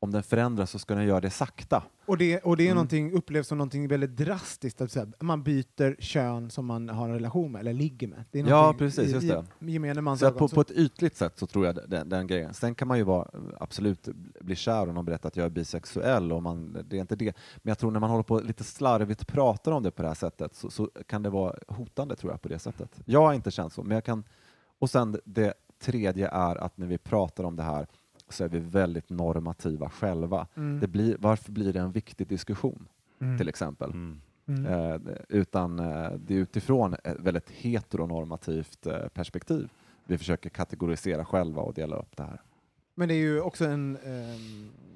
om 0.00 0.10
den 0.10 0.22
förändras 0.22 0.70
så 0.70 0.78
ska 0.78 0.94
den 0.94 1.06
göra 1.06 1.20
det 1.20 1.30
sakta. 1.30 1.82
Och 2.06 2.18
det, 2.18 2.38
och 2.38 2.56
det 2.56 2.68
är 2.68 2.72
Mm. 2.72 3.14
upplevs 3.14 3.48
som 3.48 3.58
någonting 3.58 3.88
väldigt 3.88 4.16
drastiskt, 4.16 4.80
att 4.80 4.94
här, 4.94 5.12
man 5.20 5.42
byter 5.42 6.00
kön 6.00 6.50
som 6.50 6.66
man 6.66 6.88
har 6.88 7.08
en 7.08 7.14
relation 7.14 7.52
med, 7.52 7.60
eller 7.60 7.72
ligger 7.72 8.08
med. 8.08 8.24
Ja, 8.30 8.74
precis, 8.78 9.12
just 9.12 9.28
det. 9.28 9.66
I, 9.66 9.72
gemene 9.72 10.00
mans 10.00 10.20
Så 10.20 10.32
på, 10.32 10.48
på 10.48 10.60
ett 10.60 10.70
ytligt 10.70 11.16
sätt 11.16 11.38
så 11.38 11.46
tror 11.46 11.66
jag 11.66 11.78
den, 11.88 12.08
den 12.08 12.26
grejen. 12.26 12.54
Sen 12.54 12.74
kan 12.74 12.88
man 12.88 12.98
ju 12.98 13.04
vara, 13.04 13.28
absolut 13.60 14.08
bli 14.40 14.56
kär 14.56 14.88
och 14.88 14.94
någon 14.94 15.04
berättar 15.04 15.28
att 15.28 15.36
jag 15.36 15.46
är 15.46 15.50
bisexuell, 15.50 16.32
och 16.32 16.42
man, 16.42 16.84
det 16.88 16.96
är 16.96 17.00
inte 17.00 17.16
det. 17.16 17.36
Men 17.56 17.70
jag 17.70 17.78
tror 17.78 17.90
när 17.90 18.00
man 18.00 18.10
håller 18.10 18.22
på 18.22 18.40
lite 18.40 18.64
slarvigt 18.64 19.26
pratar 19.26 19.72
om 19.72 19.82
det 19.82 19.90
på 19.90 20.02
det 20.02 20.08
här 20.08 20.14
sättet 20.14 20.54
så, 20.54 20.70
så 20.70 20.90
kan 21.06 21.22
det 21.22 21.30
vara 21.30 21.54
hotande 21.68 22.16
tror 22.16 22.32
jag 22.32 22.42
på 22.42 22.48
det 22.48 22.58
sättet. 22.58 23.00
Jag 23.04 23.22
har 23.22 23.32
inte 23.32 23.50
känt 23.50 23.72
så, 23.72 23.82
men 23.82 23.94
jag 23.94 24.04
kan... 24.04 24.24
Och 24.78 24.90
sen 24.90 25.20
det 25.24 25.54
tredje 25.80 26.28
är 26.28 26.56
att 26.56 26.78
när 26.78 26.86
vi 26.86 26.98
pratar 26.98 27.44
om 27.44 27.56
det 27.56 27.62
här 27.62 27.86
så 28.32 28.44
är 28.44 28.48
vi 28.48 28.58
väldigt 28.58 29.10
normativa 29.10 29.90
själva. 29.90 30.46
Mm. 30.56 30.80
Det 30.80 30.86
blir, 30.86 31.16
varför 31.18 31.52
blir 31.52 31.72
det 31.72 31.80
en 31.80 31.92
viktig 31.92 32.26
diskussion, 32.26 32.88
Mm. 33.20 33.38
till 33.38 33.48
exempel? 33.48 33.90
Mm. 33.90 34.20
Mm. 34.48 34.66
Eh, 34.66 35.00
utan 35.28 35.78
eh, 35.78 36.10
det 36.12 36.34
är 36.34 36.38
utifrån 36.38 36.94
ett 36.94 37.16
väldigt 37.20 37.50
heteronormativt 37.50 38.86
eh, 38.86 39.08
perspektiv 39.08 39.68
vi 40.06 40.18
försöker 40.18 40.50
kategorisera 40.50 41.24
själva 41.24 41.62
och 41.62 41.74
dela 41.74 41.96
upp 41.96 42.16
det 42.16 42.22
här. 42.22 42.40
Men 42.94 43.08
det 43.08 43.14
är 43.14 43.18
ju 43.18 43.40
också 43.40 43.64
en, 43.64 43.96
ehm, 43.96 44.02
eh, 44.04 44.87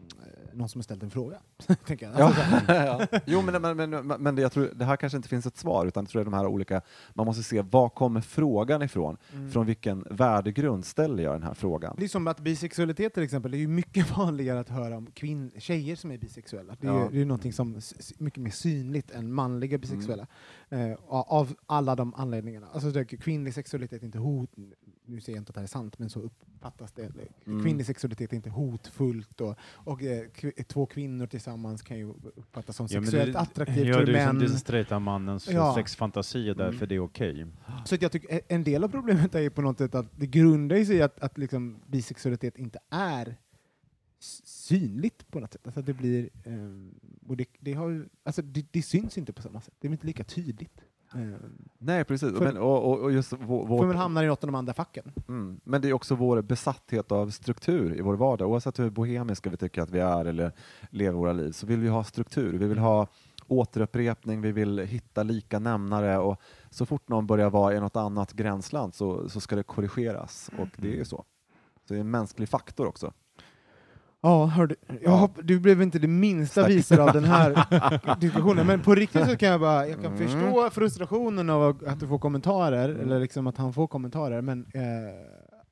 någon 0.54 0.68
som 0.68 0.78
har 0.78 0.82
ställt 0.82 1.02
en 1.02 1.10
fråga. 1.10 1.38
tänker 1.86 2.06
jag. 2.06 2.18
Ja. 2.20 2.24
Alltså, 2.24 2.72
ja. 3.12 3.20
Jo, 3.26 3.42
men, 3.42 3.62
men, 3.76 3.90
men, 3.90 4.06
men 4.22 4.34
det, 4.34 4.42
jag 4.42 4.52
tror, 4.52 4.70
det 4.74 4.84
här 4.84 4.96
kanske 4.96 5.16
inte 5.16 5.28
finns 5.28 5.46
ett 5.46 5.56
svar, 5.56 5.86
utan 5.86 6.02
jag 6.04 6.10
tror 6.10 6.24
de 6.24 6.34
här 6.34 6.46
olika, 6.46 6.80
man 7.14 7.26
måste 7.26 7.42
se 7.42 7.62
var 7.62 7.88
kommer 7.88 8.20
frågan 8.20 8.82
ifrån? 8.82 9.16
mm. 9.32 9.50
Från 9.50 9.66
vilken 9.66 10.06
värdegrund 10.10 10.84
ställer 10.84 11.22
jag 11.22 11.34
den 11.34 11.42
här 11.42 11.54
frågan? 11.54 11.94
Det 11.98 12.04
är 12.04 12.08
som 12.08 12.26
att 12.26 12.40
bisexualitet 12.40 13.14
till 13.14 13.22
exempel, 13.22 13.50
det 13.50 13.56
är 13.56 13.60
ju 13.60 13.68
mycket 13.68 14.10
vanligare 14.16 14.60
att 14.60 14.68
höra 14.68 14.96
om 14.96 15.06
kvinn, 15.06 15.50
tjejer 15.58 15.96
som 15.96 16.10
är 16.10 16.18
bisexuella. 16.18 16.76
Det 16.80 16.86
är 16.86 16.90
Ja. 16.92 17.02
ju 17.04 17.08
det 17.10 17.20
är 17.20 17.24
någonting 17.24 17.52
som 17.52 17.74
är 17.74 18.22
mycket 18.22 18.42
mer 18.42 18.50
synligt 18.50 19.10
än 19.10 19.32
manliga 19.32 19.78
bisexuella. 19.78 20.26
Mm. 20.70 20.90
Eh, 20.92 20.98
av 21.08 21.54
alla 21.66 21.94
de 21.96 22.14
anledningarna. 22.14 22.66
Alltså 22.72 22.90
det, 22.90 23.04
kvinnlig 23.04 23.54
sexualitet 23.54 24.02
är 24.02 24.06
inte 24.06 24.18
hot, 24.18 24.50
nu 25.12 25.20
säger 25.20 25.36
jag 25.36 25.40
inte 25.40 25.50
att 25.50 25.54
det 25.54 25.60
här 25.60 25.64
är 25.64 25.68
sant, 25.68 25.98
men 25.98 26.10
så 26.10 26.20
uppfattas 26.20 26.92
det. 26.92 27.12
Mm. 27.46 27.62
Kvinnlig 27.64 27.86
sexualitet 27.86 28.32
är 28.32 28.36
inte 28.36 28.50
hotfullt 28.50 29.40
och, 29.40 29.54
och 29.62 30.02
eh, 30.02 30.26
två 30.66 30.86
kvinnor 30.86 31.26
tillsammans 31.26 31.82
kan 31.82 31.98
ju 31.98 32.14
uppfattas 32.36 32.76
som 32.76 32.86
Ja, 32.90 33.02
sexuellt 33.02 33.32
det- 33.32 33.38
attraktivt 33.38 33.86
Ja, 33.86 33.94
för 33.94 34.06
det 34.06 34.20
är 34.20 34.26
män. 34.26 34.38
den 34.38 34.58
straighta 34.58 34.98
mannens 34.98 35.48
Ja. 35.50 35.74
sexfantasi 35.74 36.50
och 36.50 36.56
därför 36.56 36.76
Mm. 36.76 36.88
det 36.88 36.94
är 36.94 36.98
okej. 37.04 37.46
Så 37.84 37.94
att 37.94 38.02
jag 38.02 38.12
tycker 38.12 38.40
en 38.48 38.64
del 38.64 38.84
av 38.84 38.88
problemet 38.88 39.34
är 39.34 39.40
ju 39.40 39.50
på 39.50 39.62
något 39.62 39.78
sätt 39.78 39.94
att 39.94 40.06
det 40.16 40.26
grundar 40.26 40.84
sig 40.84 40.96
i 40.96 41.02
att, 41.02 41.20
att 41.20 41.38
liksom 41.38 41.80
bisexualitet 41.86 42.58
inte 42.58 42.78
är 42.90 43.36
synligt 44.44 45.30
på 45.30 45.40
något 45.40 45.52
sätt. 45.52 45.66
Alltså 45.66 45.82
det 45.82 45.92
blir, 45.94 46.28
ehm, 46.44 46.94
och 47.28 47.36
det, 47.36 47.44
det, 47.60 47.72
har 47.72 48.08
alltså 48.24 48.42
det, 48.42 48.66
det 48.70 48.82
syns 48.82 49.18
inte 49.18 49.32
på 49.32 49.42
samma 49.42 49.60
sätt. 49.60 49.74
Det 49.80 49.88
är 49.88 49.92
inte 49.92 50.06
lika 50.06 50.24
tydligt. 50.24 50.80
Um, 51.14 51.68
Nej, 51.78 52.04
precis. 52.04 52.38
För- 52.38 52.44
men, 52.44 52.56
och, 52.56 52.90
och, 52.90 52.98
och 53.00 53.12
just 53.12 53.32
vår, 53.32 53.38
för 53.66 53.76
man 53.76 53.86
vår, 53.86 53.94
hamnar 53.94 54.24
i 54.24 54.26
något 54.26 54.44
av 54.44 54.48
de 54.48 54.54
andra 54.54 54.74
facken. 54.74 55.12
mm, 55.28 55.60
men 55.64 55.82
det 55.82 55.88
är 55.88 55.92
också 55.92 56.14
vår 56.14 56.42
besatthet 56.42 57.12
av 57.12 57.30
struktur 57.30 57.98
i 57.98 58.00
vår 58.00 58.16
vardag. 58.16 58.50
Oavsett 58.50 58.78
hur 58.78 58.90
bohemiska 58.90 59.50
vi 59.50 59.56
tycker 59.56 59.82
att 59.82 59.90
vi 59.90 59.98
är 60.00 60.24
eller 60.24 60.52
lever 60.90 61.18
våra 61.18 61.32
liv 61.32 61.52
så 61.52 61.66
vill 61.66 61.80
vi 61.80 61.88
ha 61.88 62.04
struktur. 62.04 62.58
Vi 62.58 62.66
vill 62.66 62.78
ha 62.78 63.06
återupprepning, 63.48 64.40
vi 64.40 64.52
vill 64.52 64.78
hitta 64.78 65.22
lika 65.22 65.58
nämnare 65.58 66.18
och 66.18 66.40
så 66.70 66.86
fort 66.86 67.08
någon 67.08 67.26
börjar 67.26 67.50
vara 67.50 67.74
i 67.74 67.80
något 67.80 67.96
annat 67.96 68.32
gränsland 68.32 68.94
så, 68.94 69.28
så 69.28 69.40
ska 69.40 69.56
det 69.56 69.62
korrigeras 69.62 70.50
och 70.58 70.68
det 70.76 70.88
är 70.88 70.96
ju 70.96 71.04
så. 71.04 71.24
Så 71.88 71.94
det 71.94 71.96
är 71.96 72.00
en 72.00 72.10
mänsklig 72.10 72.48
faktor 72.48 72.86
också. 72.86 73.12
Ja, 74.24 74.46
hörde, 74.46 74.74
jag 74.88 74.98
Ja. 75.02 75.10
hopp, 75.16 75.38
du 75.42 75.60
blev 75.60 75.82
inte 75.82 75.98
det 75.98 76.08
minsta 76.08 76.66
visare 76.68 77.02
av 77.02 77.12
den 77.12 77.24
här 77.24 77.66
diskussionen, 78.20 78.66
men 78.66 78.80
på 78.82 78.94
riktigt 78.94 79.26
så 79.28 79.36
kan 79.36 79.48
jag 79.48 79.60
bara, 79.60 79.86
jag 79.88 80.02
kan 80.02 80.12
Mm. 80.16 80.18
förstå 80.28 80.70
frustrationen 80.70 81.50
av 81.50 81.82
att 81.86 82.00
du 82.00 82.06
får 82.08 82.18
kommentarer, 82.18 82.88
Mm. 82.88 83.00
eller 83.02 83.20
liksom 83.20 83.46
att 83.46 83.56
han 83.56 83.72
får 83.72 83.86
kommentarer, 83.86 84.40
men 84.42 84.66
eh, 84.74 84.82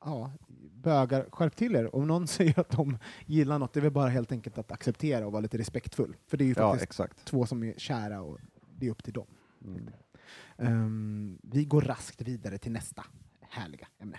ja, 0.04 0.30
bögar, 0.74 1.26
skärp 1.30 1.56
till 1.56 1.76
er. 1.76 1.94
Om 1.96 2.06
någon 2.06 2.26
säger 2.36 2.60
att 2.60 2.70
de 2.70 2.98
gillar 3.26 3.58
något, 3.58 3.72
det 3.72 3.80
är 3.80 3.82
väl 3.82 3.90
bara 3.92 4.08
helt 4.08 4.32
enkelt 4.32 4.58
att 4.58 4.72
acceptera 4.72 5.26
och 5.26 5.32
vara 5.32 5.40
lite 5.40 5.58
respektfull. 5.58 6.16
För 6.28 6.36
det 6.36 6.44
är 6.44 6.46
ju 6.46 6.54
Ja, 6.56 6.70
faktiskt 6.70 6.82
exakt. 6.90 7.24
två 7.24 7.46
som 7.46 7.62
är 7.64 7.74
kära 7.76 8.20
och 8.22 8.38
det 8.78 8.86
är 8.86 8.90
upp 8.90 9.04
till 9.04 9.12
dem. 9.12 9.26
Mm. 9.64 9.88
Ehm, 10.58 11.38
vi 11.42 11.64
går 11.64 11.82
raskt 11.82 12.22
vidare 12.22 12.58
till 12.58 12.72
nästa 12.72 13.04
härliga 13.48 13.86
ämne. 14.02 14.18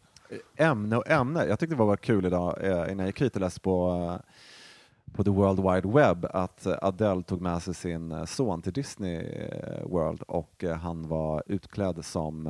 ämne 0.55 0.97
och 0.97 1.09
ämne. 1.09 1.45
Jag 1.45 1.59
tyckte 1.59 1.75
det 1.75 1.83
var 1.83 1.97
kul 1.97 2.25
idag 2.25 2.57
eh, 2.63 2.71
innan 2.71 2.99
jag 2.99 3.07
gick 3.07 3.21
hit 3.21 3.35
och 3.35 3.41
läste 3.41 3.59
på, 3.59 3.89
eh, 3.89 5.13
på 5.13 5.23
The 5.23 5.29
World 5.29 5.59
Wide 5.59 5.99
Web 5.99 6.25
att 6.25 6.67
Adele 6.67 7.23
tog 7.23 7.41
med 7.41 7.61
sig 7.63 7.73
sin 7.73 8.11
eh, 8.11 8.25
son 8.25 8.61
till 8.61 8.73
Disney 8.73 9.47
World 9.83 10.21
och 10.21 10.63
han 10.81 11.07
var 11.07 11.43
utklädd 11.45 12.05
som 12.05 12.47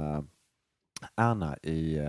Anna 1.15 1.57
i 1.57 1.99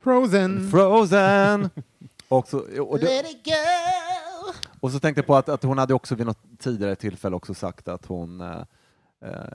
Frozen! 0.00 0.70
Frozen! 0.70 1.70
och, 2.28 2.48
så, 2.48 2.58
och, 2.82 2.98
det, 2.98 3.04
Let 3.04 3.30
it 3.30 3.44
go! 3.44 3.52
och 4.80 4.92
så 4.92 5.00
tänkte 5.00 5.18
jag 5.18 5.26
på 5.26 5.36
att, 5.36 5.48
att 5.48 5.62
hon 5.62 5.78
hade 5.78 5.94
också 5.94 6.14
vid 6.14 6.26
något 6.26 6.42
tidigare 6.58 6.96
tillfälle 6.96 7.36
också 7.36 7.54
sagt 7.54 7.88
att 7.88 8.06
hon 8.06 8.42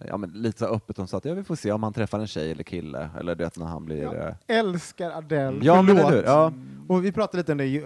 ja, 0.08 0.17
men 0.17 0.30
lite 0.30 0.60
så 0.60 0.65
öppet 0.65 0.97
hon 0.97 1.08
sa 1.08 1.17
att 1.17 1.25
ja, 1.25 1.34
vi 1.34 1.43
får 1.43 1.56
se 1.56 1.71
om 1.71 1.84
han 1.84 1.93
träffar 1.93 2.19
en 2.19 2.27
tjej 2.27 2.51
eller 2.51 2.63
kille 2.63 3.10
eller 3.19 3.36
det 3.36 3.58
när 3.58 3.65
han 3.65 3.86
blir... 3.86 4.03
Ja. 4.03 4.13
eh, 4.13 4.34
Älskar 4.60 5.12
Adele, 5.12 5.60
Ja, 5.65 5.82
men 5.82 5.95
förlåt. 5.95 6.13
hur? 6.13 6.23
Ja. 6.23 6.53
Och 6.88 7.06
vi 7.06 7.12
pratade 7.12 7.38
lite 7.38 7.51
om 7.51 7.58
det 7.58 7.77
eh, 7.77 7.84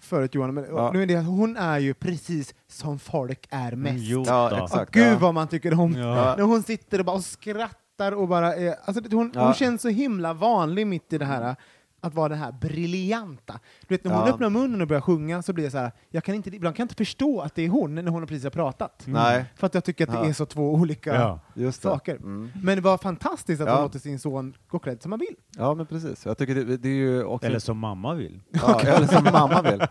förut 0.00 0.34
Johan, 0.34 0.54
men 0.54 0.64
Ja. 0.70 0.90
nu 0.92 1.02
är 1.02 1.06
det, 1.06 1.16
hon 1.18 1.56
är 1.56 1.78
ju 1.78 1.94
precis 1.94 2.54
som 2.68 2.98
folk 2.98 3.46
är 3.50 3.72
mest. 3.72 4.04
Jo, 4.04 4.24
Ja, 4.26 4.64
exakt. 4.64 4.92
Gud 4.92 5.12
ja. 5.12 5.18
vad 5.20 5.34
man 5.34 5.48
tycker 5.48 5.80
om 5.80 5.92
Ja. 5.92 6.34
när 6.36 6.44
hon 6.44 6.62
sitter 6.62 6.98
och 6.98 7.04
bara 7.04 7.16
och 7.16 7.24
skrattar 7.24 8.12
och 8.12 8.28
bara 8.28 8.52
alltså, 8.84 9.02
hon, 9.16 9.32
Ja. 9.34 9.44
hon 9.44 9.54
känns 9.54 9.82
så 9.82 9.88
himla 9.88 10.32
vanlig 10.32 10.86
mitt 10.86 11.12
i 11.12 11.18
det 11.18 11.24
här 11.24 11.56
att 12.04 12.14
vara 12.14 12.28
det 12.28 12.34
här 12.36 12.52
briljanta. 12.52 13.60
Du 13.88 13.94
vet, 13.94 14.04
när 14.04 14.12
hon 14.14 14.26
Ja. 14.26 14.32
öppnar 14.34 14.50
munnen 14.50 14.80
och 14.80 14.86
börjar 14.88 15.00
sjunga 15.00 15.42
så 15.42 15.52
blir 15.52 15.64
det 15.64 15.70
så 15.70 15.78
här, 15.78 15.92
jag 16.10 16.24
kan 16.24 16.34
inte, 16.34 16.48
ibland 16.56 16.76
kan 16.76 16.82
jag 16.82 16.84
inte 16.84 16.94
förstå 16.94 17.40
att 17.40 17.54
det 17.54 17.62
är 17.62 17.68
hon 17.68 17.94
när 17.94 18.06
hon 18.06 18.26
precis 18.26 18.44
har 18.44 18.50
pratat. 18.50 19.02
Nej, 19.06 19.44
För 19.56 19.66
att 19.66 19.74
jag 19.74 19.84
tycker 19.84 20.04
att 20.06 20.12
det 20.12 20.18
Ja. 20.18 20.24
är 20.28 20.32
så 20.32 20.46
två 20.46 20.72
olika 20.74 21.14
Ja. 21.14 21.40
just 21.54 21.82
det. 21.82 21.88
saker. 21.88 22.16
Mm. 22.16 22.50
Men 22.62 22.76
det 22.76 22.82
var 22.82 22.98
fantastiskt 22.98 23.60
att 23.62 23.68
Ja. 23.68 23.74
hon 23.74 23.82
låter 23.82 23.98
sin 23.98 24.18
son 24.18 24.54
gå 24.68 24.78
klädd 24.78 25.02
som 25.02 25.12
han 25.12 25.18
vill. 25.18 25.36
Ja, 25.56 25.74
men 25.74 25.86
precis. 25.86 26.26
Jag 26.26 26.38
tycker 26.38 26.54
det, 26.54 26.76
det 26.76 26.88
är 26.88 26.92
ju 26.92 27.24
också... 27.24 27.46
Eller 27.46 27.58
som 27.58 27.78
mamma 27.78 28.14
vill. 28.14 28.40
Ja, 28.50 28.80
eller 28.84 29.06
som 29.06 29.24
mamma 29.24 29.62
vill. 29.62 29.82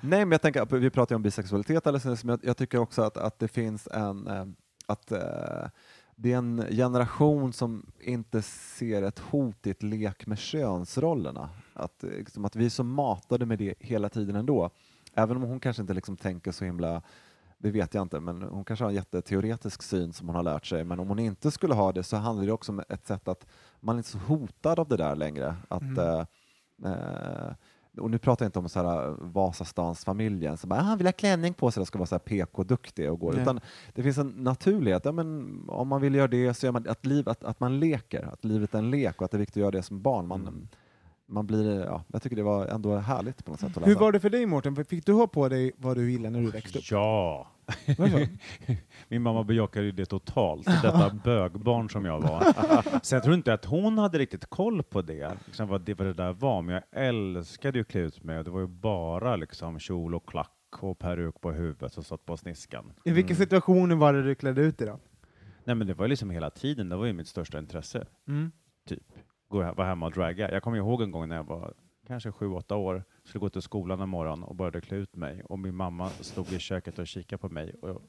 Nej, 0.00 0.24
men 0.24 0.30
jag 0.32 0.42
tänker, 0.42 0.76
vi 0.76 0.90
pratar 0.90 1.14
ju 1.14 1.16
om 1.16 1.22
bisexualitet 1.22 1.86
alldeles 1.86 2.04
nyss, 2.04 2.24
men 2.24 2.32
jag, 2.42 2.48
jag 2.48 2.56
tycker 2.56 2.78
också 2.78 3.02
att, 3.02 3.16
att 3.16 3.38
det 3.38 3.48
finns 3.48 3.88
en... 3.92 4.26
eh, 4.26 4.44
Att, 4.86 5.12
eh, 5.12 5.18
det 6.22 6.32
är 6.32 6.36
en 6.38 6.64
generation 6.70 7.52
som 7.52 7.86
inte 8.00 8.42
ser 8.42 9.02
ett 9.02 9.18
hot 9.18 9.66
i 9.66 9.70
ett 9.70 9.82
lek 9.82 10.26
med 10.26 10.38
könsrollerna. 10.38 11.48
Att, 11.74 12.04
eh, 12.04 12.10
liksom, 12.10 12.44
att 12.44 12.56
vi 12.56 12.64
är 12.64 12.70
så 12.70 12.84
matade 12.84 13.46
med 13.46 13.58
det 13.58 13.74
hela 13.78 14.08
tiden 14.08 14.36
ändå. 14.36 14.70
Även 15.14 15.36
om 15.36 15.42
hon 15.42 15.60
kanske 15.60 15.82
inte 15.82 15.94
liksom 15.94 16.16
tänker 16.16 16.52
så 16.52 16.64
himla 16.64 17.02
det 17.58 17.70
vet 17.70 17.94
jag 17.94 18.02
inte, 18.02 18.20
men 18.20 18.42
hon 18.42 18.64
kanske 18.64 18.84
har 18.84 18.90
en 18.90 18.94
jätteteoretisk 18.94 19.82
syn 19.82 20.12
som 20.12 20.28
hon 20.28 20.36
har 20.36 20.42
lärt 20.42 20.66
sig. 20.66 20.84
Men 20.84 21.00
om 21.00 21.08
hon 21.08 21.18
inte 21.18 21.50
skulle 21.50 21.74
ha 21.74 21.92
det 21.92 22.02
så 22.02 22.16
handlar 22.16 22.46
det 22.46 22.52
också 22.52 22.72
om 22.72 22.82
ett 22.88 23.06
sätt 23.06 23.28
att 23.28 23.46
man 23.80 23.94
är 23.96 23.98
inte 23.98 24.10
så 24.10 24.18
hotad 24.18 24.78
av 24.78 24.88
det 24.88 24.96
där 24.96 25.16
längre. 25.16 25.56
Att, 25.68 25.82
Mm. 25.82 25.98
eh, 25.98 26.24
eh, 26.92 27.52
och 27.98 28.10
nu 28.10 28.18
pratar 28.18 28.44
jag 28.44 28.48
inte 28.48 28.58
om 28.58 28.68
så 28.68 28.82
här 28.82 29.14
Vasastansfamiljen 29.18 30.56
som 30.56 30.68
bara, 30.70 30.80
"Ah, 30.80 30.82
han 30.82 30.98
vill 30.98 31.06
ha 31.06 31.12
klänning 31.12 31.54
på 31.54 31.70
sig 31.70 31.80
och 31.80 31.86
ska 31.86 31.98
vara 31.98 32.06
så 32.06 32.14
här 32.14 32.20
PK-duktig 32.20 33.10
och 33.10 33.20
gå. 33.20 33.30
Nej. 33.32 33.42
Utan 33.42 33.60
det 33.94 34.02
finns 34.02 34.18
en 34.18 34.28
naturlighet. 34.28 35.04
Ja, 35.04 35.12
men 35.12 35.60
om 35.68 35.88
man 35.88 36.00
vill 36.00 36.14
göra 36.14 36.28
det 36.28 36.54
så 36.54 36.66
gör 36.66 36.72
man 36.72 36.88
att, 36.88 37.06
liv, 37.06 37.28
att, 37.28 37.44
att 37.44 37.60
man 37.60 37.80
leker, 37.80 38.22
att 38.32 38.44
livet 38.44 38.74
är 38.74 38.78
en 38.78 38.90
lek 38.90 39.18
och 39.20 39.24
att 39.24 39.30
det 39.30 39.36
är 39.36 39.38
viktigt 39.38 39.56
att 39.56 39.60
göra 39.60 39.70
det 39.70 39.82
som 39.82 40.02
barn. 40.02 40.26
Man, 40.28 40.40
Mm. 40.40 40.68
Man 41.32 41.46
blir, 41.46 41.80
ja, 41.84 42.04
jag 42.12 42.22
tycker 42.22 42.36
det 42.36 42.42
var 42.42 42.66
ändå 42.66 42.96
härligt 42.96 43.44
på 43.44 43.50
något 43.50 43.60
sätt 43.60 43.70
att 43.70 43.76
läsa. 43.76 43.88
Hur 43.88 43.96
var 43.96 44.12
det 44.12 44.20
för 44.20 44.30
dig 44.30 44.46
Mårten? 44.46 44.84
Fick 44.84 45.06
du 45.06 45.12
ha 45.12 45.26
på 45.26 45.48
dig 45.48 45.72
vad 45.76 45.96
du 45.96 46.06
ville 46.06 46.30
när 46.30 46.40
du 46.40 46.50
växte 46.50 46.78
upp? 46.78 46.84
Ja! 46.90 47.48
Min 49.08 49.22
mamma 49.22 49.44
bejakade 49.44 49.92
det 49.92 50.06
totalt, 50.06 50.66
detta 50.66 51.10
bögbarn 51.24 51.90
som 51.90 52.04
jag 52.04 52.20
var. 52.20 52.44
Så 53.04 53.14
jag 53.14 53.22
tror 53.22 53.34
inte 53.34 53.52
att 53.52 53.64
hon 53.64 53.98
hade 53.98 54.18
riktigt 54.18 54.46
koll 54.46 54.82
på 54.82 55.02
det, 55.02 55.36
liksom 55.46 55.68
vad, 55.68 55.80
det, 55.80 55.94
vad 55.94 56.06
det 56.06 56.14
där 56.14 56.32
var, 56.32 56.62
men 56.62 56.74
jag 56.74 57.06
älskade 57.06 57.78
ju 57.78 57.82
att 57.82 57.88
klä 57.88 58.00
ut 58.00 58.24
mig 58.24 58.38
och 58.38 58.44
det 58.44 58.50
var 58.50 58.60
ju 58.60 58.66
bara 58.66 59.36
liksom 59.36 59.78
kjol 59.78 60.14
och 60.14 60.28
klack 60.28 60.50
och 60.80 60.98
peruk 60.98 61.40
på 61.40 61.52
huvudet 61.52 61.92
som 61.92 62.04
satt 62.04 62.26
på 62.26 62.36
sniskan. 62.36 62.92
I 63.04 63.10
vilka 63.10 63.34
situationer 63.34 63.96
var 63.96 64.12
det 64.12 64.22
du 64.22 64.34
klädde 64.34 64.62
ut 64.62 64.78
dig 64.78 64.86
då? 64.86 64.98
Nej 65.64 65.76
men 65.76 65.86
det 65.86 65.94
var 65.94 66.04
ju 66.04 66.08
liksom 66.08 66.30
hela 66.30 66.50
tiden, 66.50 66.88
det 66.88 66.96
var 66.96 67.06
ju 67.06 67.12
mitt 67.12 67.28
största 67.28 67.58
intresse. 67.58 67.98
Typ. 67.98 68.52
Gå, 69.52 69.72
vara 69.72 69.86
hemma 69.86 70.06
och 70.06 70.12
dragga. 70.12 70.50
Jag 70.50 70.62
kommer 70.62 70.76
ihåg 70.76 71.02
en 71.02 71.10
gång 71.10 71.28
när 71.28 71.36
jag 71.36 71.44
var 71.44 71.74
kanske 72.06 72.32
sju, 72.32 72.48
åtta 72.48 72.76
år, 72.76 73.04
skulle 73.24 73.40
gå 73.40 73.48
till 73.48 73.62
skolan 73.62 74.00
en 74.00 74.08
morgon 74.08 74.42
och 74.42 74.54
började 74.54 74.80
klä 74.80 74.96
ut 74.96 75.16
mig 75.16 75.42
och 75.44 75.58
min 75.58 75.74
mamma 75.74 76.08
stod 76.08 76.52
i 76.52 76.58
köket 76.58 76.98
och 76.98 77.06
kikade 77.06 77.40
på 77.40 77.48
mig 77.48 77.74
och, 77.82 78.02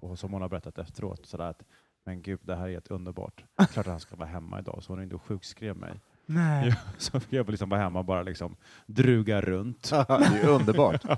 och 0.00 0.18
som 0.18 0.32
hon 0.32 0.42
har 0.42 0.48
berättat 0.48 0.78
efteråt 0.78 1.26
sådär 1.26 1.44
att 1.44 1.62
men 2.04 2.22
gud, 2.22 2.40
det 2.42 2.56
här 2.56 2.68
är 2.68 2.72
helt 2.72 2.90
underbart. 2.90 3.44
Klart 3.56 3.76
att 3.76 3.86
han 3.86 4.00
ska 4.00 4.16
vara 4.16 4.28
hemma 4.28 4.58
idag, 4.58 4.82
så 4.82 4.92
hon 4.92 4.98
ringde 4.98 5.14
och 5.14 5.22
sjukskrev 5.22 5.76
mig. 5.76 6.00
Nej. 6.26 6.68
Ja, 6.68 6.74
så 6.98 7.20
fick 7.20 7.32
jag 7.32 7.50
liksom 7.50 7.68
vara 7.68 7.80
hemma 7.80 7.98
och 7.98 8.04
bara 8.04 8.22
liksom 8.22 8.56
druga 8.86 9.40
runt. 9.40 9.90
det 9.90 10.40
är 10.42 10.48
underbart. 10.48 11.04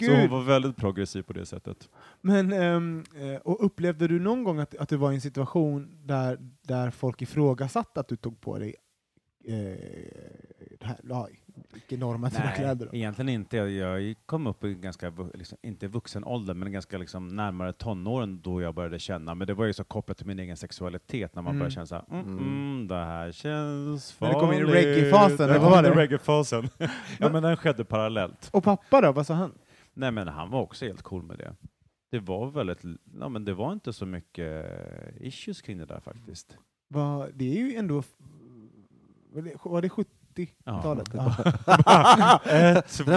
Ja. 0.00 0.06
Så 0.06 0.16
hon 0.16 0.30
var 0.30 0.42
väldigt 0.42 0.76
progressiv 0.76 1.22
på 1.22 1.32
det 1.32 1.46
sättet. 1.46 1.88
Men, 2.20 2.52
eh, 2.52 3.36
och 3.36 3.64
upplevde 3.64 4.08
du 4.08 4.20
någon 4.20 4.44
gång 4.44 4.58
att, 4.58 4.76
att 4.76 4.88
du 4.88 4.96
var 4.96 5.12
i 5.12 5.14
en 5.14 5.20
situation 5.20 6.00
där, 6.04 6.38
där 6.62 6.90
folk 6.90 7.22
ifrågasatte 7.22 8.00
att 8.00 8.08
du 8.08 8.16
tog 8.16 8.40
på 8.40 8.58
dig 8.58 8.74
eh, 9.44 9.54
det 10.80 10.86
här, 10.86 10.98
icke-normativa 11.74 12.44
Nej, 12.44 12.56
kläder? 12.56 12.88
Egentligen 12.92 13.28
inte. 13.28 13.56
Jag, 13.56 14.14
kom 14.26 14.46
upp 14.46 14.64
i 14.64 14.74
ganska, 14.74 15.12
liksom, 15.34 15.58
inte 15.62 15.88
vuxen 15.88 16.24
ålder, 16.24 16.54
men 16.54 16.72
ganska 16.72 16.98
liksom 16.98 17.28
närmare 17.28 17.72
tonåren 17.72 18.40
då 18.42 18.62
jag 18.62 18.74
började 18.74 18.98
känna, 18.98 19.34
men 19.34 19.46
det 19.46 19.54
var 19.54 19.64
ju 19.64 19.72
så 19.72 19.84
kopplat 19.84 20.16
till 20.16 20.26
min 20.26 20.38
egen 20.38 20.56
sexualitet 20.56 21.34
när 21.34 21.42
man 21.42 21.50
mm. 21.50 21.58
började 21.58 21.74
känna 21.74 21.86
såhär, 21.86 22.04
mm, 22.10 22.26
mm, 22.26 22.38
mm. 22.38 22.88
det 22.88 22.94
här 22.94 23.32
känns 23.32 24.12
farligt. 24.12 24.36
När 24.36 24.40
du 24.40 24.46
kom 24.46 24.54
in 24.54 24.68
i 24.68 24.72
reggae-fasen? 24.72 25.48
När 25.48 25.58
kom 25.58 25.86
in 25.86 25.92
reggae-fasen. 25.92 26.68
ja, 27.18 27.28
men 27.28 27.42
den 27.42 27.56
skedde 27.56 27.84
parallellt. 27.84 28.50
Och 28.52 28.64
pappa 28.64 29.00
då, 29.00 29.12
vad 29.12 29.26
sa 29.26 29.34
han? 29.34 29.52
Nej, 29.94 30.10
men 30.10 30.28
han 30.28 30.50
var 30.50 30.60
också 30.60 30.84
helt 30.84 31.02
cool 31.02 31.22
med 31.22 31.38
det 31.38 31.54
det 32.10 32.18
var 32.18 32.50
väldigt, 32.50 32.84
ja, 33.20 33.28
men 33.28 33.44
det 33.44 33.54
var 33.54 33.72
inte 33.72 33.92
så 33.92 34.06
mycket 34.06 34.64
eh, 34.64 35.26
issues 35.26 35.62
kring 35.62 35.78
det 35.78 35.86
där 35.86 36.00
faktiskt. 36.00 36.58
Va, 36.88 37.28
det 37.34 37.58
är 37.58 37.66
ju 37.66 37.74
ändå, 37.74 38.02
var 39.62 39.82
det 39.82 39.88
70 39.88 40.10
90-talet. 40.34 41.08
Ja. 41.12 42.40
Ett, 42.44 42.88
två... 42.88 43.04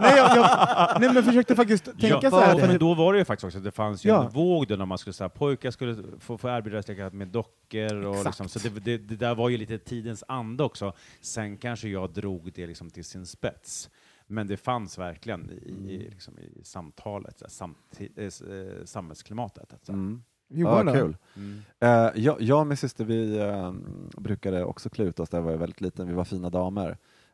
Nej, 0.00 0.16
jag, 0.16 0.36
jag, 0.36 1.00
nej, 1.00 1.12
men 1.14 1.24
försökte 1.24 1.56
faktiskt 1.56 1.84
tänka 1.84 2.18
ja, 2.22 2.30
så 2.30 2.40
här. 2.40 2.66
Men 2.66 2.78
då 2.78 2.94
var 2.94 3.12
det 3.12 3.18
ju 3.18 3.24
faktiskt 3.24 3.44
också 3.44 3.58
att 3.58 3.64
det 3.64 3.70
fanns 3.70 4.04
ju 4.04 4.08
ja. 4.08 4.24
en 4.24 4.30
våg 4.30 4.68
då 4.68 4.76
när 4.76 4.86
man 4.86 4.98
skulle 4.98 5.14
säga 5.14 5.28
pojkar 5.28 5.70
skulle 5.70 5.96
få, 6.18 6.38
få 6.38 6.48
erbjudas 6.48 6.88
leka 6.88 7.10
med 7.10 7.28
dockor. 7.28 8.04
Och 8.04 8.24
liksom, 8.24 8.48
så 8.48 8.58
det, 8.58 8.68
det, 8.68 8.98
det, 8.98 9.16
där 9.16 9.34
var 9.34 9.48
ju 9.48 9.56
lite 9.56 9.78
tidens 9.78 10.24
ande 10.28 10.64
också. 10.64 10.92
Sen 11.20 11.56
kanske 11.56 11.88
jag 11.88 12.10
drog 12.10 12.52
det 12.54 12.66
liksom 12.66 12.90
till 12.90 13.04
sin 13.04 13.26
spets. 13.26 13.90
Men 14.26 14.46
det 14.46 14.56
fanns 14.56 14.98
verkligen 14.98 15.50
i, 15.50 15.68
i, 15.92 15.96
mm. 15.96 16.10
liksom 16.10 16.38
i 16.38 16.64
samtalet, 16.64 17.42
samt, 17.48 18.00
eh, 18.16 18.24
eh 18.24 18.84
samhällsklimatet. 18.84 19.72
Alltså. 19.72 19.92
Mm. 19.92 20.22
Johan 20.52 20.86
ja, 20.86 20.92
då? 20.92 20.98
kul. 20.98 21.16
Mm. 21.36 21.62
Eh, 21.80 22.10
jag, 22.22 22.40
jag 22.42 22.60
och 22.60 22.66
min 22.66 22.76
syster 22.76 23.04
vi 23.04 23.38
eh, 23.38 23.72
brukade 24.16 24.64
också 24.64 24.88
klä 24.90 25.04
ut 25.04 25.20
oss 25.20 25.32
när 25.32 25.38
jag 25.40 25.44
var 25.44 25.56
väldigt 25.56 25.80
liten. 25.80 26.08
Vi 26.08 26.14
var 26.14 26.24
fina 26.24 26.50
damer. 26.50 26.88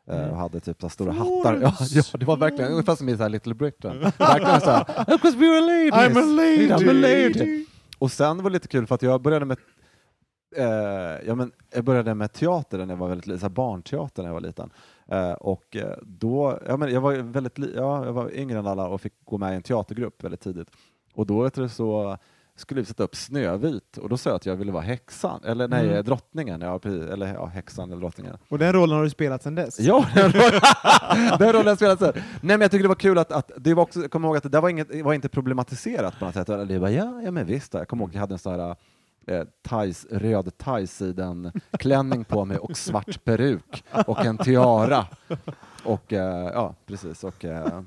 eh, 0.07 0.17
Mm. 0.19 0.29
Och 0.31 0.37
hade 0.37 0.59
typ 0.59 0.81
så 0.81 0.89
stora 0.89 1.11
hattar. 1.11 1.59
Ja, 1.61 1.73
ja, 1.89 2.03
det 2.19 2.25
var 2.25 2.37
verkligen 2.37 2.71
ungefär 2.71 2.95
som 2.95 3.09
i 3.09 3.17
så 3.17 3.23
här 3.23 3.29
Little 3.29 3.53
Britain. 3.53 3.99
Verkligen 4.17 4.61
så 4.61 4.69
här, 4.71 5.05
because 5.07 5.37
we 5.37 5.47
were 5.47 5.61
ladies. 5.61 5.93
I'm 5.93 6.17
a 6.17 6.25
lady! 6.25 6.67
I'm 6.67 6.89
a 6.89 6.93
lady. 6.93 7.65
Och 7.99 8.11
sen 8.11 8.37
var 8.37 8.43
det 8.49 8.53
lite 8.53 8.67
kul 8.67 8.87
för 8.87 8.95
att 8.95 9.01
jag 9.01 9.21
började 9.21 9.45
med 9.45 9.57
eh, 10.55 11.27
ja, 11.27 11.35
men 11.35 11.51
jag 11.73 11.83
började 11.83 12.13
med 12.15 12.33
teater 12.33 12.77
när 12.77 12.87
jag 12.89 12.97
var 12.97 13.07
väldigt 13.07 13.27
liten, 13.27 13.39
så 13.39 13.45
här 13.45 13.49
barnteater 13.53 14.23
när 14.23 14.29
jag 14.29 14.33
var 14.33 14.41
liten. 14.41 14.69
Eh, 15.07 15.31
och 15.31 15.75
eh, 15.75 15.97
då, 16.01 16.59
ja, 16.67 16.77
men 16.77 16.93
jag 16.93 17.01
var 17.01 17.13
väldigt 17.13 17.57
ja, 17.75 18.05
jag 18.05 18.13
var 18.13 18.35
yngre 18.35 18.59
än 18.59 18.67
alla 18.67 18.87
och 18.87 19.01
fick 19.01 19.13
gå 19.25 19.37
med 19.37 19.53
i 19.53 19.55
en 19.55 19.61
teatergrupp 19.63 20.23
väldigt 20.23 20.41
tidigt. 20.41 20.67
Och 21.13 21.25
då 21.25 21.43
vet 21.43 21.53
du, 21.53 21.69
så 21.69 22.17
skulle 22.59 22.81
vi 22.81 22.85
sätta 22.85 23.03
upp 23.03 23.15
Snövit 23.15 23.97
och 23.97 24.09
då 24.09 24.17
sa 24.17 24.29
jag 24.29 24.35
att 24.35 24.45
jag 24.45 24.55
ville 24.55 24.71
vara 24.71 24.83
häxan, 24.83 25.41
eller 25.45 25.67
nej, 25.67 25.89
Mm. 25.89 26.03
drottningen, 26.03 26.61
ja, 26.61 26.79
eller 26.83 27.33
ja, 27.33 27.45
häxan 27.45 27.91
eller 27.91 28.01
drottningen. 28.01 28.37
Och 28.49 28.59
den 28.59 28.73
rollen 28.73 28.95
har 28.97 29.03
du 29.03 29.09
spelat 29.09 29.43
sedan 29.43 29.55
dess? 29.55 29.79
Ja, 29.79 30.05
den 30.15 30.31
rollen, 30.31 30.61
den 31.39 31.53
rollen 31.53 31.55
har 31.55 31.63
jag 31.65 31.77
spelat 31.77 31.99
sen. 31.99 32.11
Nej, 32.15 32.23
men 32.41 32.61
jag 32.61 32.71
tycker 32.71 32.83
det 32.83 32.87
var 32.87 32.95
kul 32.95 33.17
att, 33.17 33.31
att 33.31 33.51
det 33.57 33.73
var 33.73 33.83
också, 33.83 34.01
jag 34.01 34.11
kommer 34.11 34.27
ihåg 34.27 34.37
att 34.37 34.43
det 34.43 34.49
där 34.49 34.61
var, 34.61 34.69
inget, 34.69 35.01
var 35.03 35.13
inte 35.13 35.29
problematiserat 35.29 36.19
på 36.19 36.25
något 36.25 36.33
sätt. 36.33 36.47
Det 36.47 36.79
var, 36.79 36.89
ja, 36.89 37.21
ja, 37.23 37.31
men 37.31 37.45
visst. 37.45 37.73
Jag 37.73 37.87
kommer 37.87 38.03
ihåg 38.03 38.09
att 38.09 38.13
jag 38.13 38.21
hade 38.21 38.33
en 38.35 38.39
sån 38.39 38.59
här 38.59 38.75
eh, 39.27 39.43
thais, 39.61 40.05
röd 40.11 40.57
thai-siden-klänning 40.57 42.23
på 42.23 42.45
mig 42.45 42.57
och 42.57 42.77
svart 42.77 43.23
peruk 43.23 43.83
och 44.07 44.25
en 44.25 44.37
tiara. 44.37 45.05
Och 45.83 46.13
eh, 46.13 46.51
ja, 46.53 46.75
precis. 46.85 47.23
Och 47.23 47.45
eh, 47.45 47.81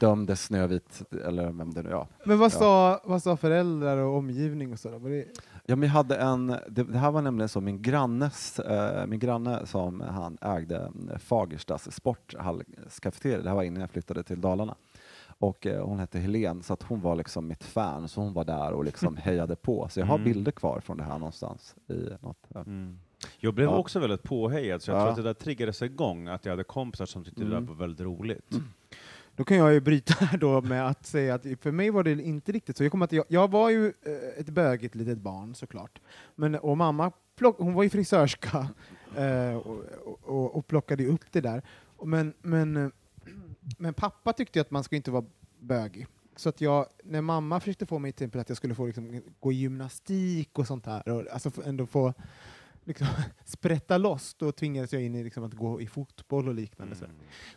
dömde 0.00 0.36
Snövit, 0.36 1.02
eller 1.26 1.44
vem 1.52 1.74
det 1.74 1.82
nu 1.82 1.90
ja. 1.90 2.06
Men 2.24 2.38
vad 2.38 2.52
Ja. 2.52 2.58
sa, 2.58 3.00
vad 3.04 3.22
sa 3.22 3.36
föräldrar 3.36 3.96
och 3.96 4.16
omgivning 4.16 4.72
och 4.72 4.78
sådär? 4.78 4.98
Var 4.98 5.10
det, 5.10 5.24
Ja, 5.70 5.76
men 5.76 5.88
jag 5.88 5.94
hade 5.94 6.16
en, 6.16 6.46
det, 6.46 6.82
det 6.84 6.98
här 6.98 7.10
var 7.10 7.22
nämligen 7.22 7.48
så, 7.48 7.60
min 7.60 7.82
grannes, 7.82 8.58
eh, 8.58 9.06
min 9.06 9.18
granne 9.18 9.66
som 9.66 10.00
han 10.00 10.38
ägde 10.40 10.92
eh, 11.12 11.18
Fagerstas 11.18 11.92
sporthallskafeteria, 11.92 13.42
det 13.42 13.48
här 13.48 13.56
var 13.56 13.62
innan 13.62 13.80
jag 13.80 13.90
flyttade 13.90 14.22
till 14.22 14.40
Dalarna. 14.40 14.74
Och 15.40 15.66
eh, 15.66 15.84
hon 15.86 15.98
hette 15.98 16.18
Helen, 16.18 16.62
så 16.62 16.72
att 16.72 16.82
hon 16.82 17.00
var 17.00 17.16
liksom 17.16 17.46
mitt 17.48 17.64
fan, 17.64 18.08
så 18.08 18.20
hon 18.20 18.32
var 18.32 18.44
där 18.44 18.72
och 18.72 18.84
liksom 18.84 19.16
hejade 19.22 19.56
på. 19.56 19.88
Så 19.90 20.00
jag 20.00 20.06
har 20.06 20.14
Mm. 20.14 20.24
bilder 20.24 20.52
kvar 20.52 20.80
från 20.80 20.96
det 20.96 21.04
här 21.04 21.18
någonstans. 21.18 21.74
I 21.88 22.08
något, 22.20 22.46
ja. 22.48 22.60
Mm. 22.60 22.98
Jag 23.38 23.54
blev 23.54 23.68
Ja. 23.68 23.76
också 23.76 24.00
väldigt 24.00 24.22
påhejad, 24.22 24.82
så 24.82 24.90
jag 24.90 24.98
Ja. 24.98 25.00
tror 25.02 25.10
att 25.10 25.16
det 25.16 25.22
där 25.22 25.34
triggades 25.34 25.82
igång, 25.82 26.28
att 26.28 26.44
jag 26.44 26.52
hade 26.52 26.64
kompisar 26.64 27.06
som 27.06 27.24
tyckte 27.24 27.40
det 27.40 27.46
Mm. 27.46 27.60
där 27.66 27.68
var 27.72 27.78
väldigt 27.78 28.00
roligt. 28.00 28.54
Då 29.38 29.44
kan 29.44 29.56
jag 29.56 29.72
ju 29.72 29.80
bryta 29.80 30.14
här 30.24 30.38
då 30.38 30.60
med 30.60 30.88
att 30.88 31.06
säga 31.06 31.34
att 31.34 31.42
för 31.60 31.70
mig 31.70 31.90
var 31.90 32.04
det 32.04 32.12
inte 32.12 32.52
riktigt 32.52 32.76
så. 32.76 32.84
Jag, 32.84 32.90
kom 32.92 33.02
att 33.02 33.12
jag, 33.12 33.24
jag 33.28 33.50
var 33.50 33.70
ju 33.70 33.86
eh, 33.86 34.40
ett 34.40 34.48
bögigt 34.48 34.94
litet 34.94 35.18
barn 35.18 35.54
såklart. 35.54 36.00
Men, 36.34 36.54
och 36.54 36.76
mamma 36.76 37.12
plock, 37.36 37.58
hon 37.58 37.74
var 37.74 37.82
ju 37.82 37.90
frisörska 37.90 38.68
eh, 39.16 39.56
och, 39.56 39.84
och, 40.22 40.56
och 40.56 40.66
plockade 40.66 41.06
upp 41.06 41.24
det 41.30 41.40
där. 41.40 41.62
Men, 42.02 42.34
men, 42.42 42.92
men 43.78 43.94
pappa 43.94 44.32
tyckte 44.32 44.58
ju 44.58 44.60
att 44.60 44.70
man 44.70 44.84
ska 44.84 44.96
inte 44.96 45.10
vara 45.10 45.24
bögig. 45.60 46.06
Så 46.36 46.48
att 46.48 46.60
jag, 46.60 46.86
när 47.04 47.20
mamma 47.20 47.60
försökte 47.60 47.86
få 47.86 47.98
mig 47.98 48.12
till 48.12 48.38
att 48.38 48.48
jag 48.48 48.56
skulle 48.56 48.74
få 48.74 48.86
liksom, 48.86 49.22
gå 49.40 49.52
i 49.52 49.56
gymnastik 49.56 50.58
och 50.58 50.66
sånt 50.66 50.84
där 50.84 51.08
och 51.08 51.24
alltså 51.32 51.50
ändå 51.64 51.86
få 51.86 52.14
liksom, 52.88 53.06
sprätta 53.44 53.98
loss, 53.98 54.34
då 54.38 54.52
tvingades 54.52 54.92
jag 54.92 55.02
in 55.02 55.14
i 55.14 55.24
liksom, 55.24 55.44
att 55.44 55.54
gå 55.54 55.80
i 55.80 55.86
fotboll 55.86 56.48
och 56.48 56.54
liknande. 56.54 56.94
Så. 56.96 57.04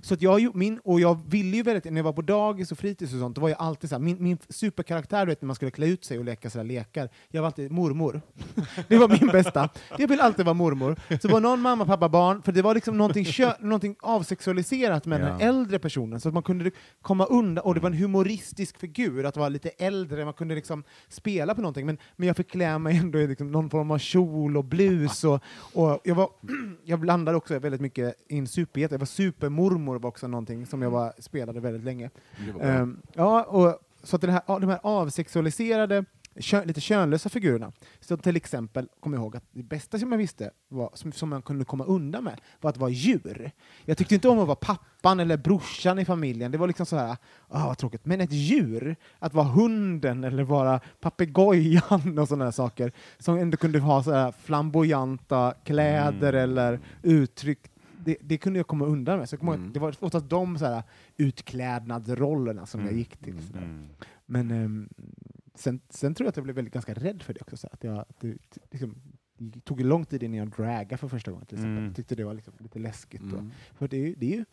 Så 0.02 0.14
att 0.14 0.22
jag, 0.22 0.56
min, 0.56 0.80
och 0.84 1.00
jag 1.00 1.20
ville 1.30 1.58
ju 1.58 1.64
väldigt, 1.64 1.84
när 1.86 1.96
jag 1.98 2.04
var 2.04 2.14
på 2.14 2.22
dagis 2.22 2.72
och 2.72 2.78
fritids 2.78 3.14
och 3.14 3.20
sånt, 3.20 3.36
då 3.36 3.42
var 3.42 3.50
jag 3.50 3.62
alltid 3.62 3.90
så 3.90 3.96
här, 3.96 4.02
min, 4.04 4.24
min 4.24 4.38
superkaraktär, 4.50 5.26
du 5.26 5.30
vet 5.32 5.42
när 5.42 5.48
man 5.48 5.56
skulle 5.56 5.72
klä 5.72 5.86
ut 5.88 6.06
sig 6.06 6.20
och 6.20 6.26
leka 6.26 6.50
sådana 6.50 6.68
lekar, 6.68 7.10
jag 7.30 7.42
var 7.42 7.48
alltid 7.48 7.72
mormor. 7.72 8.22
det 8.88 8.98
var 8.98 9.08
min 9.08 9.28
bästa. 9.32 9.70
Jag 9.98 10.08
vill 10.08 10.20
alltid 10.22 10.46
vara 10.46 10.54
mormor. 10.54 11.00
Så 11.22 11.28
var 11.28 11.40
någon 11.42 11.62
mamma, 11.62 11.86
pappa, 11.86 12.10
barn, 12.10 12.42
för 12.42 12.52
det 12.52 12.62
var 12.62 12.76
liksom 12.76 12.98
någonting, 12.98 13.26
kö, 13.26 13.54
någonting 13.60 13.96
avsexualiserat 14.02 15.06
med 15.06 15.22
den 15.22 15.28
Ja. 15.40 15.40
äldre 15.40 15.80
personen, 15.80 16.20
så 16.20 16.28
att 16.28 16.34
man 16.34 16.44
kunde 16.44 16.72
komma 17.02 17.26
undan, 17.26 17.64
och 17.66 17.74
det 17.76 17.80
var 17.82 17.90
en 17.90 17.98
humoristisk 17.98 18.78
figur, 18.80 19.26
att 19.26 19.38
vara 19.38 19.50
lite 19.50 19.70
äldre, 19.70 20.26
man 20.26 20.34
kunde 20.34 20.56
liksom 20.56 20.84
spela 21.10 21.56
på 21.56 21.62
någonting, 21.62 21.86
men, 21.86 21.98
men 22.16 22.28
jag 22.28 22.38
fick 22.38 22.52
klä 22.52 22.78
mig 22.78 22.98
ändå 22.98 23.20
i 23.20 23.28
liksom 23.28 23.52
någon 23.52 23.70
form 23.70 23.92
av 23.92 23.98
kjol 23.98 24.58
och 24.58 24.66
blus, 24.66 25.21
och, 25.24 25.40
och 25.74 26.00
jag, 26.04 26.16
var, 26.16 26.30
jag 26.84 27.00
blandade 27.00 27.38
också 27.38 27.60
väldigt 27.60 27.82
mycket 27.82 28.16
in 28.28 28.48
superhjälte, 28.48 28.96
jag 28.96 29.00
var 29.00 29.06
supermormor 29.06 30.00
var 30.00 30.08
också 30.08 30.28
någonting 30.28 30.66
som 30.66 30.82
jag 30.82 30.92
var, 30.92 31.14
spelade 31.20 31.60
väldigt 31.60 31.84
länge. 31.84 32.10
Ehm, 32.62 33.02
ja, 33.14 33.44
och, 33.44 33.80
så 34.04 34.16
att 34.16 34.22
det 34.22 34.32
här, 34.32 34.60
de 34.60 34.70
här 34.70 34.80
avsexualiserade, 34.84 36.06
kö, 36.40 36.66
lite 36.66 36.82
könlösa 36.82 37.30
figurerna, 37.30 37.72
så 38.00 38.18
till 38.18 38.36
exempel, 38.36 38.88
kom 39.00 39.14
jag 39.14 39.20
ihåg 39.22 39.36
att 39.36 39.44
det 39.52 39.64
bästa 39.64 40.00
som 40.00 40.12
jag 40.12 40.20
visste, 40.20 40.52
var, 40.68 40.90
som, 40.94 41.12
som 41.12 41.30
man 41.30 41.42
kunde 41.42 41.66
komma 41.66 41.84
undan 41.84 42.24
med, 42.24 42.42
var 42.62 42.70
att 42.70 42.78
vara 42.78 42.90
djur. 42.90 43.52
Jag 43.86 43.98
tyckte 43.98 44.16
inte 44.16 44.30
om 44.30 44.40
att 44.40 44.48
vara 44.48 44.56
pappan 44.56 45.20
eller 45.20 45.38
brorsan 45.38 46.00
i 46.00 46.06
familjen, 46.06 46.52
det 46.52 46.58
var 46.58 46.68
liksom 46.68 46.86
så 46.86 46.96
här, 46.96 47.18
ah, 47.48 47.68
vad 47.68 47.78
tråkigt. 47.78 48.06
Men 48.06 48.22
ett 48.22 48.32
djur, 48.32 48.96
att 49.20 49.34
vara 49.34 49.46
hunden 49.46 50.24
eller 50.24 50.44
vara 50.44 50.80
papegojan 51.00 52.20
och 52.20 52.28
sådana 52.28 52.52
saker, 52.52 52.92
som 53.20 53.38
ändå 53.38 53.58
kunde 53.58 53.80
ha 53.80 54.04
så 54.04 54.12
här 54.12 54.32
flamboyanta 54.32 55.54
kläder 55.64 56.34
Mm. 56.34 56.44
eller 56.44 56.80
uttryck, 57.04 57.60
det, 58.06 58.18
det 58.22 58.38
kunde 58.38 58.60
jag 58.60 58.68
komma 58.68 58.86
undan 58.86 59.20
med. 59.20 59.30
Så 59.30 59.34
jag 59.34 59.40
ihåg 59.40 59.56
Mm. 59.56 59.68
att 59.68 59.74
det 59.74 59.80
var 59.80 59.96
oftast 60.00 60.30
de 60.30 60.58
så 60.58 60.66
här, 60.66 60.84
utklädnadsrollerna 61.18 62.66
som 62.66 62.80
jag 62.82 62.88
Mm. 62.88 62.98
gick 63.00 63.18
till. 63.18 63.38
Mm. 63.58 63.86
Men 64.26 64.52
ehm, 64.52 64.90
sen, 65.62 65.82
sen 65.90 66.16
tror 66.16 66.26
jag 66.26 66.30
att 66.30 66.38
jag 66.38 66.44
blev 66.44 66.56
väldigt 66.56 66.74
ganska 66.74 66.94
rädd 66.94 67.24
för 67.24 67.34
det 67.34 67.42
också. 67.42 67.58
Så 67.58 67.68
att 67.72 67.84
jag, 67.84 68.06
det, 68.20 68.38
liksom, 68.72 69.02
det 69.38 69.60
tog 69.60 69.82
lång 69.82 70.06
tid 70.06 70.24
innan 70.24 70.38
jag 70.38 70.50
dragade 70.50 70.98
för 70.98 71.08
första 71.08 71.32
gången. 71.32 71.46
Till 71.46 71.58
exempel. 71.58 71.72
Mm. 71.78 71.86
Jag 71.86 71.96
tyckte 71.96 72.16
det 72.16 72.24
var 72.24 72.34
liksom 72.34 72.54
lite 72.60 72.80
läskigt. 72.80 73.22
Mm. 73.22 73.52
För 73.74 73.88
det 73.88 73.98
är, 73.98 74.16
det 74.18 74.34
är 74.34 74.38
ju 74.38 74.46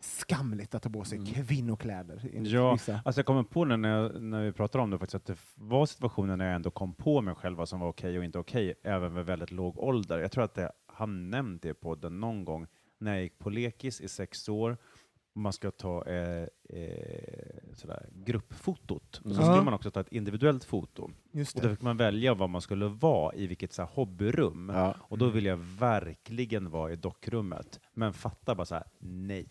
skamligt 0.00 0.74
att 0.74 0.82
ta 0.82 0.90
på 0.90 1.04
sig 1.04 1.18
Mm. 1.18 1.32
kvinnokläder. 1.32 2.30
Ja, 2.44 2.72
vissa. 2.72 3.00
Alltså 3.04 3.18
jag 3.18 3.26
kommer 3.26 3.42
på 3.42 3.64
det 3.64 3.76
när, 3.76 3.88
jag, 3.88 4.22
när 4.22 4.44
vi 4.44 4.52
pratar 4.52 4.78
om 4.78 4.90
det 4.90 4.98
faktiskt, 4.98 5.14
att 5.14 5.26
det 5.26 5.38
var 5.54 5.86
situationer 5.86 6.36
när 6.36 6.44
jag 6.44 6.54
ändå 6.54 6.70
kom 6.70 6.94
på 6.94 7.20
mig 7.20 7.34
själv 7.34 7.56
vad 7.56 7.68
som 7.68 7.80
var 7.80 7.88
okej 7.88 8.18
och 8.18 8.24
inte 8.24 8.38
okej, 8.38 8.74
även 8.82 9.14
vid 9.14 9.24
väldigt 9.24 9.50
låg 9.50 9.78
ålder. 9.78 10.18
Jag 10.18 10.32
tror 10.32 10.44
att 10.44 10.56
jag 10.56 10.72
har 10.86 11.06
nämnt 11.06 11.62
det 11.62 11.68
i 11.68 11.74
podden 11.74 12.20
någon 12.20 12.44
gång, 12.44 12.66
när 12.98 13.12
jag 13.14 13.22
gick 13.22 13.38
på 13.38 13.50
lekis 13.50 14.00
i 14.00 14.08
sex 14.08 14.48
år, 14.48 14.76
och 14.84 14.91
man 15.34 15.52
ska 15.52 15.70
ta 15.70 16.04
eh, 16.04 16.46
eh, 16.68 17.74
sådär, 17.74 18.08
gruppfotot. 18.12 19.20
Och 19.24 19.30
så 19.30 19.42
skulle 19.42 19.62
man 19.62 19.74
också 19.74 19.90
ta 19.90 20.00
ett 20.00 20.12
individuellt 20.12 20.64
foto. 20.64 21.10
Just 21.32 21.56
Och 21.56 21.62
det. 21.62 21.68
då 21.68 21.74
fick 21.74 21.82
man 21.82 21.96
välja 21.96 22.34
vad 22.34 22.50
man 22.50 22.60
skulle 22.60 22.86
vara 22.86 23.34
i 23.34 23.46
vilket 23.46 23.72
så 23.72 23.82
här, 23.82 23.88
hobbyrum. 23.92 24.72
Ja. 24.74 24.96
Och 25.00 25.18
då 25.18 25.28
ville 25.28 25.48
jag 25.48 25.56
verkligen 25.56 26.70
vara 26.70 26.92
i 26.92 26.96
dockrummet. 26.96 27.80
Men 27.94 28.12
fatta 28.12 28.54
bara 28.54 28.64
så 28.64 28.74
här, 28.74 28.84
nej. 28.98 29.48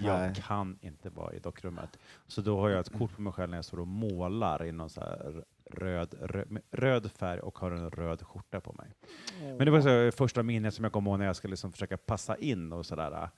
Jag 0.00 0.18
Nej. 0.18 0.34
kan 0.46 0.78
inte 0.80 1.10
vara 1.10 1.34
i 1.34 1.38
dockrummet. 1.38 1.98
Så 2.26 2.40
då 2.40 2.60
har 2.60 2.68
jag 2.68 2.80
ett 2.80 2.98
kort 2.98 3.14
på 3.16 3.22
mig 3.22 3.32
själv 3.32 3.50
när 3.50 3.58
jag 3.58 3.64
står 3.64 3.80
och 3.80 3.86
målar 3.86 4.64
i 4.64 4.72
någon 4.72 4.90
så 4.90 5.00
här 5.00 5.44
röd, 5.70 6.14
röd, 6.20 6.58
röd 6.70 7.10
färg 7.10 7.40
och 7.40 7.58
har 7.58 7.70
en 7.70 7.90
röd 7.90 8.22
skjorta 8.22 8.60
på 8.60 8.72
mig. 8.72 8.94
Men 9.40 9.58
det 9.58 9.70
var 9.70 9.80
så 9.80 10.16
första 10.16 10.42
minnet 10.42 10.74
som 10.74 10.84
jag 10.84 10.92
kommer 10.92 11.10
ihåg 11.10 11.18
när 11.18 11.26
jag 11.26 11.36
ska 11.36 11.48
liksom 11.48 11.72
försöka 11.72 11.96
passa 11.96 12.36
in 12.36 12.72
och 12.72 12.86
sådär. 12.86 13.28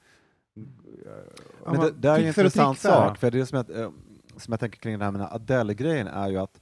Men 1.67 1.81
det, 1.81 1.91
det 1.91 2.09
är 2.09 2.19
en 2.19 2.25
fixar 2.25 2.43
och 2.43 2.47
intressant 2.47 2.79
sak, 2.79 3.19
för 3.19 3.31
det 3.31 3.41
är 3.41 3.45
som 3.45 3.57
jag, 3.57 3.81
eh, 3.81 3.91
som 4.37 4.53
jag 4.53 4.61
tänker 4.61 4.79
kring 4.79 4.99
det 4.99 5.05
här 5.05 5.13
med 5.13 5.21
den 5.21 5.29
Adele-grejen 5.33 6.07
är 6.07 6.29
ju 6.29 6.39
att 6.39 6.61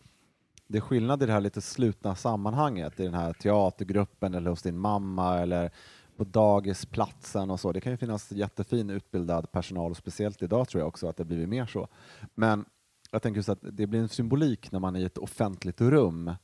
det 0.67 0.79
är 0.79 0.83
skillnad 0.83 1.23
i 1.23 1.27
det 1.27 1.33
här 1.33 1.41
lite 1.41 1.61
slutna 1.61 2.15
sammanhanget, 2.15 3.01
i 3.01 3.05
den 3.05 3.15
här 3.15 3.33
teatergruppen 3.33 4.35
eller 4.35 4.51
hos 4.51 4.63
din 4.63 4.79
mamma 4.79 5.39
eller 5.39 5.71
på 6.17 6.25
dagisplatsen 6.25 7.51
och 7.51 7.61
så. 7.61 7.73
Det 7.73 7.81
kan 7.81 7.93
ju 7.93 7.97
finnas 7.97 8.33
jättefin 8.33 8.91
utbildad 8.91 9.53
personal, 9.53 9.91
och 9.91 9.97
speciellt 9.97 10.43
idag 10.43 10.69
tror 10.69 10.81
jag 10.81 10.89
också 10.89 11.09
att 11.09 11.17
det 11.17 11.25
blivit 11.25 11.49
mer 11.49 11.67
så. 11.67 11.89
Men 12.35 12.65
jag 13.11 13.23
tänker 13.23 13.39
just 13.39 13.49
att 13.49 13.59
det 13.63 13.87
blir 13.87 14.01
en 14.01 14.09
symbolik 14.09 14.73
när 14.73 14.81
man 14.81 14.97
är 14.97 15.01
i 15.01 15.05
ett 15.05 15.19
offentligt 15.19 15.81
rum, 15.81 16.35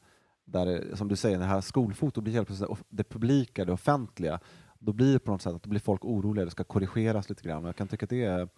där 0.44 0.96
som 0.96 1.09
du 1.09 1.16
säger, 1.16 1.38
det 1.38 1.44
här 1.44 1.61
skolfotot 1.61 2.24
blir 2.24 2.34
helt 2.34 2.46
plötsligt 2.46 2.70
det 2.88 3.05
publika, 3.05 3.64
det 3.64 3.72
offentliga. 3.72 4.40
Då 4.79 4.93
blir 4.93 5.12
det 5.12 5.18
på 5.18 5.31
något 5.33 5.43
sätt 5.43 5.55
att 5.55 5.62
då 5.62 5.70
blir 5.70 5.81
folk 5.81 6.05
oroliga, 6.05 6.45
det 6.45 6.51
ska 6.51 6.64
korrigeras 6.64 7.29
lite 7.29 7.43
grann. 7.43 7.64
Jag 7.64 7.76
kan 7.76 7.89
tycka 7.89 8.07
att 8.07 8.11
det 8.11 8.24
är 8.24 8.49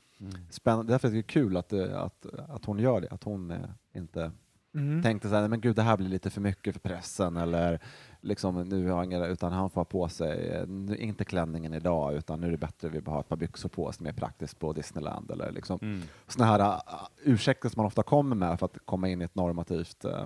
spännande, 0.51 0.93
därför 0.93 1.09
är 1.09 1.13
det 1.13 1.23
kul 1.23 1.57
att, 1.57 1.73
eh, 1.73 2.01
att, 2.01 2.27
att 2.49 2.65
hon 2.65 2.79
gör 2.79 3.01
det, 3.01 3.09
att 3.11 3.25
hon 3.25 3.51
eh, 3.51 3.59
inte 3.95 4.33
Mm. 4.75 5.03
tänkte 5.03 5.29
så 5.29 5.35
här, 5.35 5.49
men 5.49 5.61
gud 5.61 5.77
det 5.77 5.83
här 5.83 5.97
blir 5.97 6.09
lite 6.09 6.31
för 6.31 6.41
mycket 6.41 6.75
för 6.75 6.81
pressen 6.81 7.37
eller 7.37 7.81
liksom 8.21 8.63
nu 8.63 8.89
har 8.89 8.97
han 8.97 9.13
utan 9.13 9.53
han 9.53 9.71
får 9.71 9.81
ha 9.81 9.85
på 9.85 10.09
sig, 10.09 10.49
eh, 10.49 10.67
nu, 10.67 10.97
inte 10.97 11.25
klänningen 11.25 11.75
idag 11.75 12.15
utan 12.15 12.41
nu 12.41 12.47
är 12.47 12.51
det 12.51 12.57
bättre 12.57 12.89
vi 12.89 13.01
bara 13.01 13.13
har 13.13 13.21
ett 13.21 13.29
par 13.29 13.37
byxor 13.37 13.69
på 13.69 13.85
oss 13.85 14.01
mer 14.01 14.13
praktiskt 14.13 14.59
på 14.59 14.73
Disneyland 14.73 15.31
eller 15.31 15.53
liksom 15.53 15.79
Mm. 15.83 16.03
såna 16.29 16.45
här 16.47 16.61
uh, 16.61 16.81
ursäkter 17.25 17.69
som 17.69 17.81
man 17.81 17.87
ofta 17.87 18.03
kommer 18.03 18.37
med 18.37 18.59
för 18.59 18.67
att 18.67 18.79
komma 18.85 19.09
in 19.09 19.23
i 19.23 19.25
ett 19.25 19.35
normativt, 19.35 20.05
uh, 20.05 20.25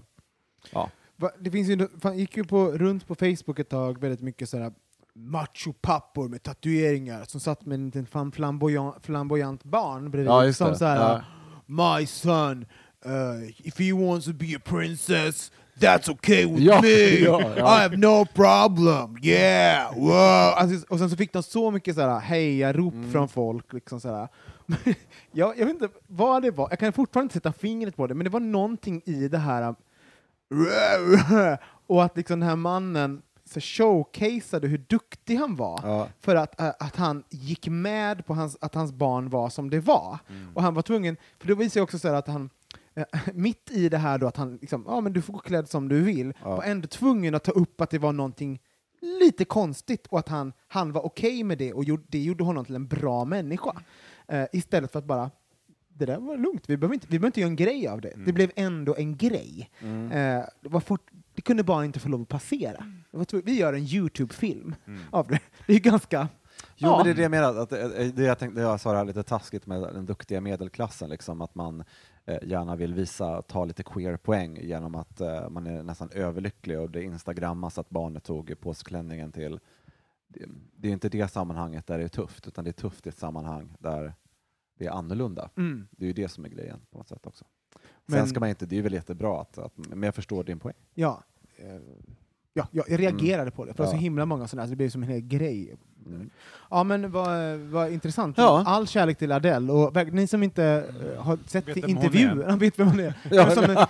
ja. 0.73 0.91
Va, 1.17 1.31
Det 1.39 1.51
finns 1.51 1.69
ju, 1.69 1.89
fan, 2.01 2.19
gick 2.19 2.37
ju 2.37 2.45
på, 2.45 2.67
runt 2.73 3.07
på 3.07 3.15
Facebook 3.15 3.59
ett 3.59 3.69
tag 3.69 4.01
väldigt 4.01 4.23
mycket 4.23 4.49
sådär 4.49 4.73
machopappor 5.17 6.29
med 6.29 6.43
tatueringar 6.43 7.25
som 7.25 7.41
satt 7.41 7.67
med 7.67 7.75
en 7.75 7.85
liten 7.87 8.07
flam- 8.07 8.33
flamboyant, 8.33 9.07
flamboyant 9.07 9.65
barn 9.65 10.11
bredvid 10.11 10.31
Ja, 10.33 10.53
som 10.53 10.69
det. 10.69 10.77
såhär 10.79 11.25
My 11.67 12.07
son, 12.07 12.67
uh, 13.07 13.51
if 13.69 13.79
he 13.79 13.93
wants 13.93 14.27
to 14.27 14.33
be 14.33 14.57
a 14.57 14.61
princess 14.65 15.53
That's 15.81 16.11
okay 16.11 16.47
with 16.47 16.63
Ja, 16.63 16.81
me! 16.83 16.89
ja, 17.25 17.41
ja. 17.57 17.79
I 17.79 17.83
have 17.83 17.97
no 17.97 18.27
problem! 18.35 19.17
Yeah! 19.23 19.95
Wow. 19.99 20.55
Alltså, 20.57 20.87
och 20.93 20.99
sen 20.99 21.11
så 21.11 21.17
fick 21.17 21.33
de 21.33 21.43
så 21.43 21.71
mycket 21.71 21.95
såhär 21.95 22.21
hejarop 22.21 22.95
Mm. 22.95 23.13
från 23.13 23.29
folk. 23.29 23.73
Liksom 23.73 24.01
såhär. 24.01 24.29
jag, 25.33 25.59
jag 25.59 25.67
vet 25.67 25.75
inte 25.83 25.89
vad 26.07 26.43
det 26.43 26.51
var, 26.51 26.69
jag 26.71 26.79
kan 26.79 26.93
fortfarande 26.93 27.25
inte 27.25 27.33
sätta 27.35 27.53
fingret 27.53 27.97
på 27.97 28.07
det, 28.07 28.15
men 28.15 28.25
det 28.25 28.31
var 28.31 28.41
någonting 28.41 29.03
i 29.05 29.29
det 29.29 29.39
här 29.39 29.75
och 31.87 32.05
att 32.05 32.17
liksom 32.17 32.41
den 32.41 32.49
här 32.49 32.57
mannen 32.57 33.23
så 33.55 33.61
showcaseade 33.61 34.69
hur 34.69 34.79
duktig 34.79 35.37
han 35.37 35.57
var 35.57 35.81
Ja. 35.83 36.09
för 36.21 36.37
att, 36.37 36.61
att 36.83 36.97
han 36.97 37.25
gick 37.31 37.69
med 37.69 38.27
på 38.27 38.35
hans, 38.35 38.57
att 38.61 38.75
hans 38.75 38.93
barn 38.93 39.29
var 39.31 39.49
som 39.51 39.71
det 39.71 39.81
var. 39.81 40.19
Och 40.55 40.63
han 40.63 40.75
var 40.75 40.83
tvungen, 40.83 41.17
för 41.39 41.47
det 41.49 41.55
visar 41.55 41.81
ju 41.81 41.83
också 41.85 41.99
så 41.99 42.09
att 42.09 42.29
han 42.29 42.51
mitt 43.33 43.71
i 43.71 43.89
det 43.89 43.99
här 43.99 44.19
då 44.19 44.27
att 44.27 44.37
han 44.37 44.57
liksom, 44.61 44.85
ja 44.89 45.01
men 45.01 45.13
du 45.13 45.23
får 45.23 45.33
gå 45.33 45.39
klädd 45.39 45.69
som 45.69 45.89
du 45.89 46.01
vill, 46.03 46.33
Ja. 46.43 46.57
var 46.57 46.63
ändå 46.65 46.89
tvungen 46.89 47.35
att 47.35 47.45
ta 47.45 47.53
upp 47.53 47.81
att 47.81 47.91
det 47.91 47.99
var 47.99 48.13
någonting 48.13 48.61
lite 49.21 49.45
konstigt 49.45 50.07
och 50.07 50.19
att 50.19 50.29
han, 50.29 50.53
han 50.69 50.93
var 50.93 51.07
okej 51.07 51.45
med 51.45 51.59
det 51.59 51.73
och 51.73 51.85
gjorde, 51.85 52.03
det 52.09 52.19
gjorde 52.19 52.45
honom 52.45 52.65
till 52.65 52.75
en 52.75 52.87
bra 52.87 53.25
människa. 53.25 53.73
Eh, 54.29 54.45
istället 54.53 54.93
för 54.93 54.99
att 54.99 55.05
bara 55.05 55.31
det 55.89 56.07
där 56.07 56.19
var 56.19 56.37
lugnt, 56.37 56.63
vi 56.67 56.77
behöver 56.77 56.95
inte, 56.95 57.07
vi 57.11 57.19
behöver 57.19 57.27
inte 57.27 57.41
göra 57.41 57.49
en 57.51 57.57
grej 57.57 57.89
av 57.89 58.01
det. 58.01 58.13
Det 58.27 58.33
blev 58.33 58.51
ändå 58.57 58.95
en 58.97 59.17
grej. 59.17 59.71
Mm. 59.81 60.13
Eh, 60.13 60.45
det, 60.61 60.69
var 60.69 60.81
fort, 60.81 61.11
det 61.35 61.43
kunde 61.43 61.63
bara 61.65 61.85
inte 61.85 62.01
få 62.01 62.09
lov 62.09 62.23
att 62.23 62.29
passera. 62.29 62.87
Det 63.11 63.25
tv- 63.25 63.43
vi 63.47 63.59
gör 63.59 63.73
en 63.73 63.83
YouTube-film 63.85 64.75
av 65.11 65.29
det. 65.29 65.41
Det 65.67 65.75
är 65.75 65.81
ganska... 65.81 66.29
Jo, 66.77 66.89
Ja. 66.89 66.97
men 66.97 67.05
det 67.05 67.11
är 67.11 67.15
det 67.15 67.23
jag 67.23 67.31
menar. 67.31 67.57
Att, 67.57 67.73
eh, 67.73 67.89
det 68.15 68.23
jag, 68.23 68.39
tänkte, 68.39 68.61
det 68.61 68.67
jag 68.67 68.81
sa 68.81 68.93
det 68.93 68.99
här 68.99 69.05
lite 69.05 69.23
taskigt 69.23 69.67
med 69.67 69.83
den 69.83 70.07
duktiga 70.07 70.41
medelklassen, 70.41 71.11
liksom, 71.11 71.41
att 71.41 71.55
man 71.55 71.85
eh, 72.25 72.39
gärna 72.43 72.77
vill 72.77 72.95
visa, 72.95 73.43
ta 73.43 73.65
lite 73.65 73.83
queer-poäng 73.83 74.59
genom 74.63 74.95
att 74.95 75.21
eh, 75.21 75.49
man 75.51 75.67
är 75.67 75.83
nästan 75.83 76.11
överlycklig 76.13 76.79
och 76.81 76.91
det 76.91 77.03
instagrammas 77.03 77.79
att 77.79 77.91
barnet 77.91 78.25
tog 78.25 78.61
på 78.61 78.75
sig 78.75 78.85
klänningen 78.85 79.33
till... 79.33 79.61
Det, 80.29 80.45
det 80.77 80.89
är 80.89 80.93
inte 80.93 81.09
det 81.09 81.29
sammanhanget 81.29 81.87
där 81.87 81.99
det 81.99 82.05
är 82.05 82.09
tufft, 82.09 82.49
utan 82.49 82.65
det 82.65 82.71
är 82.71 82.73
tufft 82.73 83.07
i 83.07 83.09
ett 83.09 83.19
sammanhang 83.19 83.77
där 83.79 84.15
det 84.79 84.87
är 84.87 84.91
annorlunda. 84.91 85.51
Mm. 85.57 85.89
Det 85.91 86.05
är 86.05 86.07
ju 86.07 86.13
det 86.13 86.29
som 86.29 86.45
är 86.45 86.49
grejen 86.49 86.81
på 86.91 86.99
något 86.99 87.09
sätt 87.09 87.27
också. 87.27 87.45
Men- 88.07 88.19
Sen 88.21 88.29
ska 88.29 88.41
man 88.41 88.49
inte, 88.49 88.67
det 88.67 88.79
är 88.79 88.83
väl 88.83 88.93
jättebra, 88.93 89.41
att, 89.41 89.59
att, 89.59 89.73
men 89.79 90.03
jag 90.03 90.15
förstår 90.15 90.45
din 90.45 90.59
poäng. 90.59 90.75
Ja. 90.95 91.23
Eh, 91.57 91.77
ja, 92.53 92.69
jag, 92.71 93.01
reagerade 93.01 93.51
på 93.51 93.65
det, 93.65 93.73
för 93.75 93.83
det 93.83 93.87
var 93.87 93.91
så 93.91 93.97
Ja. 93.97 94.01
himla 94.01 94.27
många 94.27 94.49
sådana, 94.49 94.67
så 94.67 94.71
det 94.71 94.77
blev 94.77 94.89
som 94.89 95.03
en 95.03 95.09
hel 95.09 95.21
grej. 95.21 95.75
Mm. 96.07 96.31
Ja 96.71 96.85
men 96.85 97.11
vad, 97.11 97.59
vad 97.59 97.91
intressant. 97.93 98.39
Ja. 98.39 98.63
All 98.67 98.87
kärlek 98.87 99.19
till 99.19 99.33
Adele, 99.33 99.73
och 99.73 100.13
ni 100.13 100.27
som 100.27 100.43
inte 100.43 100.65
eh, 101.17 101.23
har 101.23 101.39
sett 101.47 101.69
Vet 101.69 101.77
intervjuer, 101.77 102.47
han 102.49 102.59
vet 102.65 102.79
vem 102.79 102.87
hon 102.89 103.01
är. 103.01 103.15
Ja. 103.31 103.51
Som, 103.51 103.87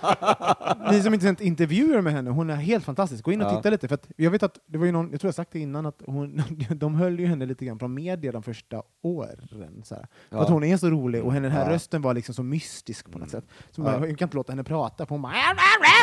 ni 0.91 1.01
som 1.01 1.13
inte 1.13 1.25
sett 1.25 1.41
intervjuer 1.41 2.01
med 2.01 2.13
henne, 2.13 2.29
hon 2.29 2.49
är 2.49 2.55
helt 2.55 2.85
fantastisk. 2.85 3.23
Gå 3.23 3.31
in 3.31 3.41
och 3.41 3.51
Ja. 3.51 3.55
titta 3.57 3.69
lite, 3.69 3.87
för 3.87 3.95
att 3.95 4.07
jag 4.15 4.31
vet 4.31 4.43
att 4.43 4.59
det 4.65 4.77
var 4.77 4.85
ju 4.85 4.91
någon, 4.91 5.11
jag 5.11 5.19
tror 5.21 5.27
jag 5.27 5.35
sagt 5.35 5.51
det 5.51 5.59
innan, 5.59 5.85
att 5.85 6.01
hon, 6.05 6.43
de 6.69 6.95
höll 6.95 7.19
ju 7.19 7.25
henne 7.25 7.45
lite 7.45 7.65
grann 7.65 7.79
från 7.79 7.93
media 7.93 8.31
de 8.31 8.43
första 8.43 8.81
åren. 9.01 9.81
Så 9.83 9.95
här. 9.95 10.07
För 10.29 10.37
att 10.41 10.49
hon 10.49 10.63
är 10.63 10.77
så 10.77 10.89
rolig 10.89 11.23
och 11.23 11.33
hennes 11.33 11.53
här 11.53 11.65
Ja. 11.69 11.75
rösten 11.75 12.01
var 12.01 12.13
liksom 12.13 12.35
så 12.35 12.43
mystisk 12.43 13.11
på 13.11 13.19
något 13.19 13.29
sätt. 13.29 13.45
Så 13.71 13.81
Ja. 13.81 13.83
man, 13.83 14.09
jag 14.09 14.17
kan 14.17 14.25
inte 14.25 14.37
låta 14.37 14.51
henne 14.51 14.63
prata, 14.63 15.05
för 15.05 15.09
hon 15.15 15.21
bara... 15.21 15.33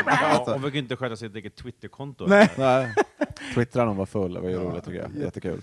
Ja, 0.06 0.44
hon 0.52 0.62
vågar 0.62 0.76
inte 0.76 0.96
sköta 0.96 1.16
sitt 1.16 1.34
eget 1.36 1.56
Twitterkonto. 1.56 2.26
Nej. 2.26 2.50
Nej. 2.58 2.94
Twittrade 3.54 3.88
hon 3.88 3.96
var 3.96 4.06
full, 4.06 4.34
det 4.34 4.40
var 4.40 4.48
ju 4.48 4.56
roligt 4.58 4.84
tycker 4.84 4.98
jag. 4.98 5.22
Jättekul. 5.24 5.62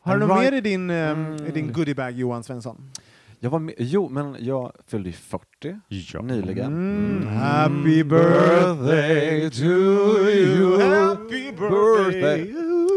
Har 0.00 0.14
du 0.18 0.26
något 0.26 0.38
Right. 0.38 0.52
mer 0.52 0.58
i 0.58 0.60
din, 0.60 0.90
eh, 0.90 1.10
Mm. 1.10 1.46
i 1.46 1.50
din 1.50 1.72
goodiebag, 1.72 2.10
Johan 2.12 2.44
Svensson? 2.44 2.90
Jag 3.38 3.50
var 3.50 3.58
med, 3.58 3.74
jo, 3.78 4.08
men 4.08 4.36
jag 4.38 4.72
fyllde 4.86 5.08
ju 5.08 5.12
40 5.12 5.80
Ja. 5.88 6.22
nyligen. 6.22 6.66
Mm. 6.66 7.26
Happy 7.26 8.04
birthday 8.04 9.50
to 9.50 9.64
you, 9.64 10.82
happy 10.82 11.52
birthday. 11.52 12.54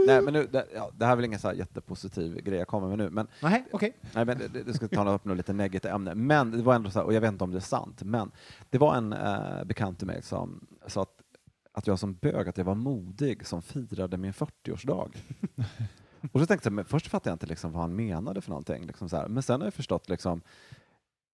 Nej, 0.08 0.22
men 0.22 0.34
nu, 0.34 0.48
det, 0.52 0.66
ja, 0.76 0.92
det 0.98 1.06
här 1.06 1.12
är 1.12 1.16
väl 1.16 1.26
ingen 1.26 1.40
så 1.40 1.48
här 1.48 1.56
jättepositiv 1.56 2.42
grej 2.44 2.58
jag 2.58 2.68
kommer 2.68 2.88
med 2.88 2.98
nu, 2.98 3.10
men, 3.10 3.28
Nej, 3.42 3.66
okej. 3.72 3.94
nej, 4.14 4.26
men 4.26 4.38
det, 4.38 4.64
det 4.64 4.74
ska 4.74 4.88
ta 4.88 5.14
upp 5.14 5.26
något 5.26 5.38
lite 5.38 5.54
negativt 5.54 5.92
ämne. 5.92 6.16
Men 6.16 6.52
det 6.52 6.62
var 6.64 6.76
ändå 6.76 6.90
så 6.90 7.00
här, 7.00 7.06
och 7.06 7.14
jag 7.14 7.22
vet 7.22 7.32
inte 7.32 7.44
om 7.44 7.52
det 7.52 7.58
är 7.58 7.60
sant, 7.60 8.04
men 8.04 8.32
det 8.70 8.78
var 8.78 8.96
en 8.96 9.14
eh, 9.14 9.64
bekant 9.66 9.98
till 9.98 10.08
mig 10.08 10.22
som 10.22 10.68
sa 10.88 11.02
att, 11.02 11.10
att 11.74 11.88
jag 11.88 12.00
som 12.00 12.14
bög, 12.14 12.48
att 12.50 12.58
jag 12.58 12.66
var 12.66 12.76
modig 12.76 13.46
som 13.48 13.62
firade 13.62 14.18
min 14.18 14.34
40-årsdag. 14.34 15.10
och 16.32 16.40
så 16.40 16.46
tänkte 16.46 16.68
jag, 16.68 16.74
men 16.74 16.86
först 16.86 17.08
fattade 17.08 17.30
jag 17.30 17.36
inte 17.36 17.46
liksom 17.46 17.72
vad 17.72 17.82
han 17.82 17.96
menade 17.96 18.42
för 18.42 18.50
någonting, 18.50 18.86
liksom 18.86 19.10
så 19.10 19.18
här. 19.18 19.28
men 19.28 19.44
sen 19.44 19.62
har 19.62 19.66
jag 19.68 19.74
förstått 19.74 20.10
liksom, 20.10 20.42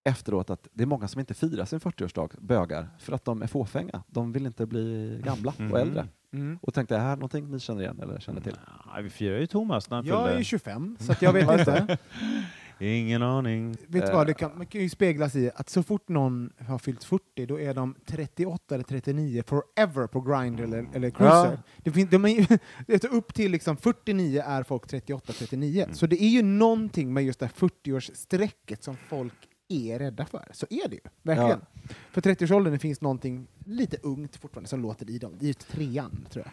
efteråt 0.04 0.50
att 0.50 0.68
det 0.72 0.82
är 0.82 0.86
många 0.86 1.08
som 1.08 1.20
inte 1.20 1.34
firar 1.34 1.64
sin 1.64 1.80
40-årsdag, 1.80 2.30
bögar, 2.40 2.88
för 2.98 3.12
att 3.12 3.24
de 3.24 3.42
är 3.42 3.46
fåfänga. 3.46 4.02
De 4.06 4.32
vill 4.32 4.46
inte 4.46 4.66
bli 4.66 5.20
gamla 5.24 5.50
och 5.50 5.60
Mhm. 5.60 5.74
äldre. 5.76 6.08
Mm. 6.32 6.58
Och 6.62 6.74
tänkte, 6.74 6.94
är 6.94 6.98
det 6.98 7.04
här 7.04 7.16
någonting 7.16 7.50
ni 7.50 7.60
känner 7.60 7.80
igen 7.82 8.00
eller 8.02 8.20
känner 8.20 8.40
till? 8.40 8.56
Ja, 8.94 9.00
vi 9.02 9.10
firar 9.10 9.38
ju 9.38 9.46
Thomas 9.46 9.90
när 9.90 9.96
han 9.96 10.06
Jag 10.06 10.22
är 10.22 10.26
fyllde. 10.26 10.38
ju 10.38 10.44
25, 10.44 10.96
så 11.00 11.12
att 11.12 11.22
jag 11.22 11.32
vet 11.32 11.58
inte. 11.58 11.98
Ingen 12.80 13.22
aning. 13.22 13.70
Vet 13.70 13.78
du 13.90 13.98
Eh. 14.00 14.12
vad, 14.14 14.26
det 14.26 14.34
kan, 14.34 14.50
man 14.58 14.66
kan 14.66 14.80
ju 14.80 14.88
speglas 14.88 15.36
i 15.36 15.50
att 15.54 15.68
så 15.70 15.82
fort 15.82 16.08
någon 16.08 16.52
har 16.58 16.78
fyllt 16.78 17.04
40, 17.04 17.46
då 17.46 17.60
är 17.60 17.74
de 17.74 17.94
38 18.06 18.74
eller 18.74 18.84
39 18.84 19.42
forever 19.46 20.06
på 20.06 20.20
Grindr 20.20 20.62
eller, 20.62 20.86
eller 20.94 21.10
Cruiser. 21.10 21.50
Ja. 21.52 21.56
Det 21.82 21.90
finns, 21.92 22.10
de 22.10 22.24
är, 22.24 22.28
ju- 22.28 22.58
det 22.86 23.04
är 23.04 23.12
upp 23.14 23.34
till 23.34 23.52
liksom 23.52 23.76
49 23.76 24.42
är 24.46 24.62
folk 24.62 24.86
38-39. 24.86 25.82
Mm. 25.82 25.94
Så 25.94 26.06
det 26.06 26.22
är 26.22 26.28
ju 26.28 26.42
någonting 26.42 27.12
med 27.12 27.24
just 27.24 27.40
det 27.40 27.46
här 27.46 27.68
40-årsstrecket 27.68 28.82
som 28.82 28.96
folk 29.08 29.34
är 29.68 29.98
rädda 29.98 30.24
för. 30.26 30.44
Så 30.52 30.66
är 30.70 30.88
det 30.88 30.94
ju, 30.94 31.00
verkligen. 31.22 31.60
För 32.12 32.20
30-årsåldern 32.20 32.78
finns 32.78 33.00
någonting 33.00 33.46
lite 33.64 33.96
ungt 34.02 34.36
fortfarande 34.36 34.68
som 34.68 34.82
låter 34.82 35.10
i 35.10 35.18
dem. 35.18 35.32
Det 35.38 35.44
är 35.44 35.48
ju 35.48 35.52
trean, 35.54 36.26
tror 36.30 36.44
jag. 36.44 36.52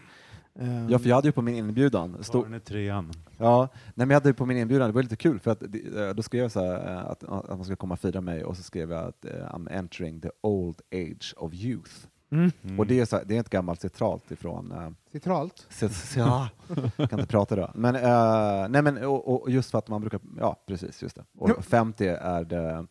Ja, 0.89 0.99
för 0.99 1.09
jag 1.09 1.15
hade 1.15 1.27
ju 1.27 1.31
på 1.31 1.41
min 1.41 1.55
inbjudan, 1.55 2.23
stod, 2.23 2.43
Barn 2.43 2.53
är 2.53 2.59
trean. 2.59 3.11
ja, 3.37 3.69
nej, 3.85 3.91
men 3.95 4.09
jag 4.09 4.15
hade 4.15 4.29
ju 4.29 4.33
på 4.33 4.45
min 4.45 4.57
inbjudan, 4.57 4.87
det 4.89 4.93
var 4.93 5.03
lite 5.03 5.15
kul 5.15 5.39
för 5.39 5.51
att 5.51 5.63
eh, 5.63 6.09
då 6.15 6.23
skrev 6.23 6.41
jag 6.41 6.51
så 6.51 6.59
här, 6.65 6.91
eh, 6.91 7.05
att, 7.05 7.23
att 7.23 7.49
man 7.49 7.63
ska 7.65 7.75
komma 7.75 7.93
och 7.93 7.99
fira 7.99 8.21
mig 8.21 8.43
och 8.43 8.57
så 8.57 8.63
skrev 8.63 8.91
jag 8.91 9.07
att 9.07 9.25
eh, 9.25 9.31
I'm 9.31 9.77
entering 9.77 10.21
the 10.21 10.29
old 10.41 10.81
age 10.93 11.33
of 11.37 11.53
youth. 11.53 11.91
mm. 12.31 12.79
Och 12.79 12.87
det 12.87 12.99
är, 12.99 13.05
så 13.05 13.15
här, 13.17 13.23
det 13.25 13.35
är 13.35 13.39
ett 13.39 13.49
gammalt 13.49 13.81
citat 13.81 14.31
ifrån 14.31 14.71
uh, 14.71 14.89
Citralt. 15.11 15.67
Ja, 16.15 16.49
kan 16.95 17.19
inte 17.19 17.25
prata 17.25 17.55
idag. 17.55 17.71
Men, 17.75 17.95
eh, 17.95 18.69
nej, 18.69 18.81
men 18.81 19.05
och, 19.05 19.41
och 19.41 19.51
just 19.51 19.71
för 19.71 19.77
att 19.77 19.87
man 19.87 20.01
brukar, 20.01 20.19
ja 20.39 20.63
precis, 20.67 21.01
just 21.03 21.15
det. 21.15 21.23
Och 21.37 21.65
50 21.65 22.07
är 22.07 22.43
det, 22.43 22.85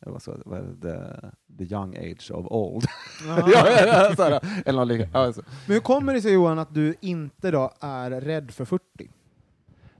vad 0.00 0.22
ska, 0.22 0.34
vad 0.44 0.80
det, 0.80 1.30
the 1.58 1.64
young 1.64 1.96
age 1.96 2.30
of 2.30 2.46
old. 2.46 2.84
ja, 3.26 3.50
ja, 3.50 3.86
ja, 3.86 4.16
så 4.16 4.22
här, 4.22 4.62
eller 4.66 4.78
något 4.78 4.88
liknande. 4.88 5.18
Ja, 5.18 5.24
alltså. 5.24 5.42
Men 5.66 5.74
hur 5.74 5.80
kommer 5.80 6.14
det 6.14 6.20
sig 6.20 6.32
Johan 6.32 6.58
att 6.58 6.74
du 6.74 6.94
inte 7.00 7.50
då 7.50 7.72
är 7.80 8.10
rädd 8.10 8.50
för 8.50 8.64
40? 8.64 9.10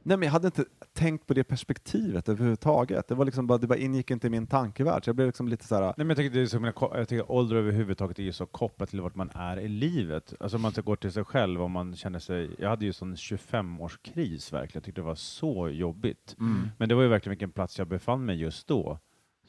Nej, 0.08 0.16
men 0.16 0.26
jag 0.26 0.32
hade 0.32 0.46
inte 0.46 0.64
tänkt 0.92 1.26
på 1.26 1.34
det 1.34 1.44
perspektivet 1.44 2.28
överhuvudtaget. 2.28 3.08
Det, 3.08 3.14
var 3.14 3.24
liksom 3.24 3.46
bara, 3.46 3.58
det 3.58 3.66
bara 3.66 3.78
ingick 3.78 4.10
inte 4.10 4.26
i 4.26 4.30
min 4.30 4.46
tankevärld. 4.46 5.04
Så 5.04 5.08
jag 5.08 5.16
blev 5.16 5.28
liksom 5.28 5.48
lite 5.48 5.66
så 5.66 5.74
här, 5.74 5.82
Nej, 5.82 5.92
men 5.96 6.08
jag, 6.08 6.16
tycker 6.16 6.30
det 6.30 6.40
är 6.40 6.46
som, 6.46 6.64
jag 6.64 7.08
tycker 7.08 7.32
ålder 7.32 7.56
överhuvudtaget 7.56 8.18
är 8.18 8.22
ju 8.22 8.32
så 8.32 8.46
kopplat 8.46 8.88
till 8.90 9.00
vart 9.00 9.14
man 9.14 9.30
är 9.34 9.60
i 9.60 9.68
livet. 9.68 10.34
Alltså 10.40 10.56
om 10.56 10.62
man 10.62 10.72
går 10.84 10.96
till 10.96 11.12
sig 11.12 11.24
själv, 11.24 11.62
om 11.62 11.72
man 11.72 11.96
känner 11.96 12.18
sig... 12.18 12.50
Jag 12.58 12.68
hade 12.68 12.84
ju 12.84 12.92
sån 12.92 13.14
25-årskris 13.14 14.52
verkligen, 14.52 14.70
jag 14.74 14.84
tyckte 14.84 15.00
det 15.00 15.06
var 15.06 15.14
så 15.14 15.68
jobbigt. 15.68 16.36
mm. 16.40 16.70
Men 16.78 16.88
det 16.88 16.94
var 16.94 17.02
ju 17.02 17.08
verkligen 17.08 17.30
vilken 17.30 17.52
plats 17.52 17.78
jag 17.78 17.88
befann 17.88 18.24
mig 18.24 18.36
just 18.36 18.68
då. 18.68 18.98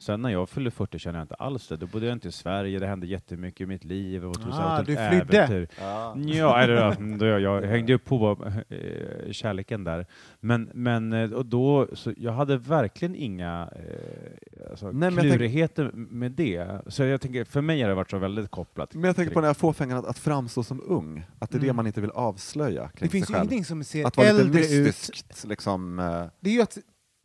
Sen 0.00 0.22
när 0.22 0.30
jag 0.30 0.48
fyllde 0.48 0.70
40 0.70 0.98
kände 0.98 1.18
jag 1.18 1.24
inte 1.24 1.34
alls 1.34 1.68
det. 1.68 1.76
Då 1.76 1.86
bodde 1.86 2.06
jag 2.06 2.12
inte 2.12 2.28
i 2.28 2.32
Sverige, 2.32 2.78
det 2.78 2.86
hände 2.86 3.06
jättemycket 3.06 3.60
i 3.60 3.66
mitt 3.66 3.84
liv. 3.84 4.24
Och 4.26 4.36
Ah, 4.52 4.82
du 4.82 4.96
flydde. 4.96 5.66
Ja. 5.80 6.16
Ja, 6.18 6.60
eller, 6.60 7.16
då 7.18 7.26
jag, 7.26 7.40
jag 7.40 7.62
hängde 7.62 7.94
upp 7.94 8.04
på 8.04 8.38
eh, 8.68 9.32
kärleken 9.32 9.84
där. 9.84 10.06
Men, 10.40 10.70
men 10.74 11.12
eh, 11.12 11.30
och 11.32 11.46
då, 11.46 11.88
så 11.92 12.12
jag 12.16 12.32
hade 12.32 12.56
verkligen 12.56 13.14
inga 13.14 13.68
eh, 13.76 14.70
alltså, 14.70 14.84
Nej, 14.86 14.94
men 14.94 15.02
jag 15.14 15.20
tänk- 15.20 15.32
klurigheter 15.32 15.90
med 15.94 16.32
det. 16.32 16.80
Så 16.86 17.02
jag 17.04 17.20
tänker, 17.20 17.44
för 17.44 17.60
mig 17.60 17.82
har 17.82 17.88
det 17.88 17.94
varit 17.94 18.10
så 18.10 18.18
väldigt 18.18 18.50
kopplat. 18.50 18.94
Men 18.94 19.04
jag 19.04 19.16
tänker 19.16 19.34
på 19.34 19.40
den 19.40 19.46
här 19.46 19.54
fåfängan 19.54 19.98
att, 19.98 20.06
att 20.06 20.18
framstå 20.18 20.62
som 20.62 20.82
ung, 20.86 21.24
att 21.38 21.50
det 21.50 21.56
är 21.56 21.60
det 21.60 21.66
Mm. 21.66 21.76
man 21.76 21.86
inte 21.86 22.00
vill 22.00 22.10
avslöja 22.10 22.88
kring 22.88 23.06
Det 23.06 23.08
finns 23.08 23.26
sig 23.26 23.32
ju 23.34 23.38
själv. 23.38 23.52
ingenting 23.52 23.64
som 23.64 23.84
ser 23.84 24.06
Att 24.06 24.16
vara 24.16 24.32
lite 24.32 24.44
äldre 24.44 24.60
ut. 24.60 24.86
mystiskt, 24.86 25.44
liksom. 25.44 25.98
eh, 25.98 26.24
Det 26.40 26.50
är 26.50 26.54
ju 26.54 26.62
att, 26.62 26.78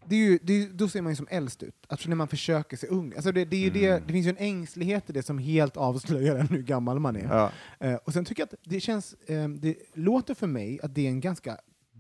det 0.08 0.16
är 0.16 0.20
ju, 0.20 0.40
det 0.44 0.54
är, 0.64 0.70
då 0.70 0.88
ser 0.88 1.02
man 1.02 1.12
ju 1.12 1.16
som 1.16 1.28
äldst 1.30 1.64
ut, 1.64 1.76
alltså 1.88 2.10
när 2.10 2.16
man 2.16 2.28
försöker 2.28 2.78
se 2.78 2.88
ung. 2.88 3.14
Alltså 3.16 3.32
det, 3.32 3.46
det, 3.46 3.56
är 3.56 3.62
ju 3.62 3.70
det, 3.70 3.86
Mm. 3.88 4.04
det 4.08 4.14
finns 4.14 4.26
ju 4.26 4.30
en 4.30 4.38
ängslighet 4.38 5.10
i 5.10 5.14
det 5.14 5.24
som 5.24 5.38
helt 5.38 5.78
avslöjar 5.78 6.48
hur 6.50 6.62
gammal 6.64 7.00
man 7.00 7.16
är. 7.16 7.28
Ja. 7.28 7.52
Eh, 7.80 7.96
och 7.96 8.14
sen 8.14 8.26
tycker 8.26 8.42
jag 8.42 8.48
att 8.54 8.60
det 8.64 8.80
känns, 8.80 9.14
eh, 9.14 9.50
det 9.50 9.76
låter 9.94 10.34
för 10.34 10.48
mig 10.48 10.80
att 10.84 10.96
det 10.96 11.06
är 11.06 11.10
en 11.10 11.20
ganska 11.20 11.58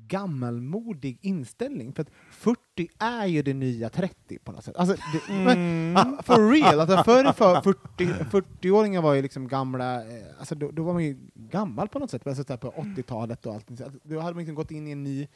gammalmodig 0.08 1.18
inställning, 1.22 1.94
för 1.94 2.02
att 2.02 2.10
40 2.32 2.88
är 3.00 3.26
ju 3.26 3.42
det 3.42 3.54
nya 3.54 3.90
30 3.90 4.40
på 4.40 4.52
något 4.52 4.64
sätt. 4.66 4.76
Alltså, 4.78 4.96
det, 4.96 5.34
men, 5.34 5.98
ah, 5.98 6.22
for 6.24 6.52
real, 6.52 6.80
alltså 6.80 7.04
förr 7.04 7.34
för 7.34 7.62
40, 7.62 8.06
40-åringar 8.06 9.02
var 9.02 9.14
ju 9.14 9.22
liksom 9.22 9.48
gamla, 9.48 9.96
eh, 9.96 10.24
alltså 10.40 10.56
då, 10.56 10.72
då 10.72 10.84
var 10.84 10.94
man 10.94 11.04
ju 11.04 11.18
gammal 11.36 11.88
på 11.88 12.00
något 12.00 12.12
sätt, 12.12 12.28
alltså 12.28 12.58
på 12.58 12.72
80-talet 12.72 13.46
och 13.46 13.54
allt. 13.54 13.78
Så 13.78 13.84
att 13.84 13.94
Då 14.04 14.20
hade 14.20 14.34
man 14.34 14.38
liksom 14.40 14.56
gått 14.56 14.72
in 14.72 14.88
i 14.88 14.92
en 14.92 15.04
ny 15.04 15.28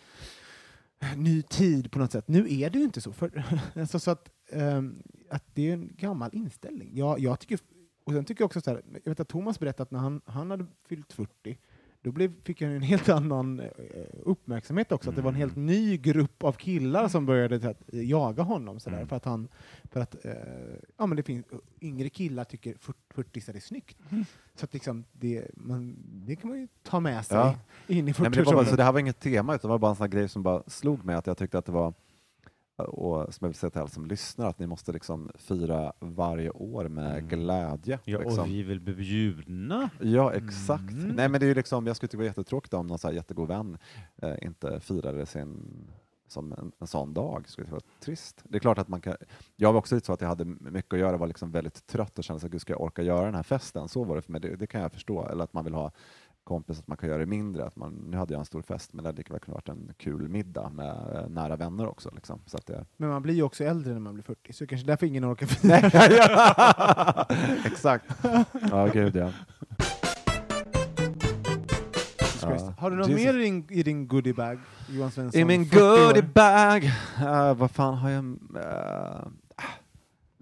ny 1.18 1.42
tid 1.42 1.92
på 1.92 2.00
något 2.00 2.12
sätt. 2.12 2.28
Nu 2.28 2.54
är 2.54 2.70
det 2.70 2.80
ju 2.80 2.86
inte 2.86 3.02
så. 3.02 3.14
För, 3.14 3.44
alltså, 3.76 4.00
så 4.00 4.12
att, 4.12 4.30
um, 4.52 5.04
att 5.30 5.44
det 5.54 5.70
är 5.70 5.74
en 5.74 5.96
gammal 5.98 6.30
inställning. 6.34 6.92
Jag, 6.94 7.20
jag 7.20 7.40
tycker, 7.40 7.60
och 8.04 8.14
sen 8.14 8.26
tycker 8.26 8.42
jag 8.42 8.46
också 8.46 8.62
så 8.62 8.70
här, 8.70 8.82
jag 9.04 9.12
vet 9.12 9.20
att 9.20 9.28
Thomas 9.28 9.60
berättade 9.60 9.84
att 9.84 9.92
när 9.92 10.00
han, 10.00 10.22
han 10.26 10.52
hade 10.52 10.66
fyllt 10.88 11.14
40, 11.14 11.58
då 12.02 12.12
blev, 12.12 12.34
fick 12.44 12.62
han 12.62 12.72
en 12.72 12.82
helt 12.82 13.10
annan 13.20 13.60
eh, 13.60 13.68
uppmärksamhet 14.24 14.92
också, 14.92 15.10
att 15.10 15.16
det 15.16 15.22
var 15.22 15.30
en 15.32 15.36
helt 15.36 15.56
ny 15.56 15.98
grupp 15.98 16.44
av 16.44 16.52
killar 16.54 17.08
som 17.08 17.26
började 17.26 17.70
att, 17.70 17.82
jaga 17.92 18.44
honom, 18.44 18.80
så 18.80 18.90
där, 18.90 18.98
Mm. 18.98 19.08
för 19.08 19.16
att 19.16 19.26
han, 19.26 19.48
för 19.92 20.00
att, 20.00 20.26
eh, 20.26 20.32
ja 20.98 21.06
men 21.06 21.16
det 21.18 21.24
finns, 21.24 21.46
yngre 21.82 22.10
killar 22.10 22.44
tycker 22.44 22.76
40, 22.80 23.00
40 23.42 23.58
är 23.58 23.60
snyggt. 23.60 23.98
Så 24.56 24.66
att 24.66 24.74
liksom, 24.74 25.04
det, 25.14 25.48
man, 25.54 25.96
det 26.26 26.36
kan 26.36 26.50
man 26.50 26.60
ju 26.60 26.68
ta 26.84 27.00
med 27.00 27.26
sig 27.26 27.38
Ja. 27.38 27.56
in 27.88 27.98
i 27.98 28.02
Nej, 28.02 28.14
men 28.20 28.32
det, 28.32 28.38
var 28.38 28.46
bara, 28.46 28.52
40-årsåldern. 28.52 28.66
så 28.70 28.76
det 28.76 28.84
här 28.84 28.92
var 28.92 29.00
inget 29.00 29.20
tema, 29.20 29.56
utan 29.56 29.68
det 29.70 29.72
var 29.72 29.80
bara 29.80 29.92
en 29.92 29.96
sån 29.96 30.10
grej 30.10 30.30
som 30.30 30.44
bara 30.44 30.64
slog 30.68 31.06
mig, 31.06 31.16
att 31.16 31.28
jag 31.28 31.38
tyckte 31.38 31.58
att 31.58 31.66
det 31.66 31.72
var, 31.72 31.94
och 32.84 33.34
som 33.34 33.46
jag 33.46 33.50
vill 33.50 33.56
säga 33.56 33.70
till 33.70 33.80
alla 33.80 33.90
som 33.90 34.06
lyssnar, 34.06 34.48
att 34.50 34.60
ni 34.60 34.68
måste 34.68 34.92
liksom 34.92 35.32
fira 35.36 35.94
varje 36.00 36.50
år 36.50 36.88
med 36.90 37.10
Mm. 37.18 37.28
glädje. 37.28 38.00
Ja, 38.06 38.20
liksom. 38.20 38.40
och 38.40 38.48
vi 38.48 38.64
vill 38.64 38.80
bli 38.80 38.94
bjudna. 38.94 39.90
Ja, 40.02 40.34
exakt. 40.34 40.92
Mm. 40.92 41.08
Nej, 41.08 41.30
men 41.30 41.40
det 41.42 41.48
är 41.48 41.56
liksom, 41.56 41.88
jag 41.88 41.96
skulle 41.96 42.08
tycka 42.08 42.18
det 42.18 42.24
var 42.24 42.30
jättetråkigt 42.30 42.74
om 42.74 42.88
någon 42.88 43.00
så 43.00 43.08
här 43.08 43.16
jättegod 43.16 43.48
vän 43.48 43.78
eh, 44.22 44.36
inte 44.42 44.80
firade 44.80 45.26
sin 45.26 45.88
som 46.28 46.54
en, 46.54 46.72
en 46.80 46.88
sån 46.88 47.14
dag. 47.14 47.44
Det 47.44 47.50
skulle 47.50 47.72
vara 47.72 47.82
trist. 48.00 48.42
Det 48.44 48.58
är 48.58 48.60
klart 48.60 48.78
att 48.78 48.88
man 48.88 49.02
kan... 49.02 49.16
Jag 49.56 49.74
var 49.74 49.80
också 49.80 49.96
lite 49.96 50.06
så 50.08 50.14
att 50.14 50.22
jag 50.22 50.28
hade 50.28 50.46
mycket 50.46 50.94
att 50.94 51.00
göra, 51.00 51.18
var 51.18 51.28
liksom 51.28 51.52
väldigt 51.52 51.88
trött 51.88 52.18
och 52.18 52.24
kände 52.24 52.46
att 52.46 52.52
gud, 52.52 52.62
ska 52.62 52.74
jag 52.74 52.82
orka 52.82 53.02
göra 53.02 53.26
den 53.26 53.36
här 53.36 53.44
festen? 53.44 53.88
Så 53.88 54.04
var 54.04 54.16
det 54.16 54.22
för 54.22 54.32
mig. 54.32 54.42
Det, 54.42 54.56
det 54.56 54.68
kan 54.68 54.82
jag 54.82 54.92
förstå. 54.92 55.28
Eller 55.28 55.44
att 55.44 55.54
man 55.54 55.64
vill 55.64 55.74
ha 55.74 55.92
kompis, 56.44 56.80
att 56.80 56.88
man 56.88 56.98
kan 56.98 57.10
göra 57.10 57.20
det 57.20 57.26
mindre. 57.26 57.66
Att 57.66 57.76
man, 57.76 57.94
nu 57.94 58.18
hade 58.18 58.34
jag 58.34 58.40
en 58.40 58.46
stor 58.46 58.62
fest, 58.62 58.94
men 58.94 59.04
det 59.04 59.10
hade 59.10 59.18
lika 59.18 59.34
väl 59.34 59.40
kunnat 59.40 59.68
varit 59.68 59.78
en 59.78 59.94
kul 59.98 60.30
middag 60.30 60.70
med 60.70 61.16
eh, 61.16 61.30
nära 61.30 61.56
vänner 61.56 61.88
också. 61.88 62.12
Liksom. 62.16 62.42
Så 62.46 62.58
att 62.58 62.66
det, 62.66 62.86
Men 62.98 63.10
man 63.10 63.22
blir 63.22 63.34
ju 63.34 63.44
också 63.44 63.64
äldre 63.64 63.94
när 63.94 64.00
man 64.00 64.14
blir 64.14 64.24
40, 64.24 64.54
så 64.54 64.68
kanske 64.68 64.88
därför 64.88 65.06
ingen 65.06 65.26
orkar 65.26 65.46
fira. 65.48 67.26
Exakt. 67.66 68.06
Ja, 68.72 68.88
gud 68.94 69.16
ja. 69.16 69.32
Ja. 72.42 72.74
Har 72.78 72.92
du 72.92 72.98
något 72.98 73.10
Jesus. 73.10 73.26
mer 73.26 73.40
i 73.40 73.44
din, 73.44 73.68
i 73.70 73.84
din 73.84 74.08
goodiebag, 74.08 74.60
Johan 74.90 75.12
Svensson? 75.12 75.42
I 75.42 75.46
min 75.46 75.66
40 75.66 75.82
år? 75.82 76.08
goodiebag! 76.08 76.84
Uh, 77.22 77.54
vad 77.54 77.72
fan 77.72 77.98
har 77.98 78.10
jag... 78.10 78.24
Uh, 78.24 79.28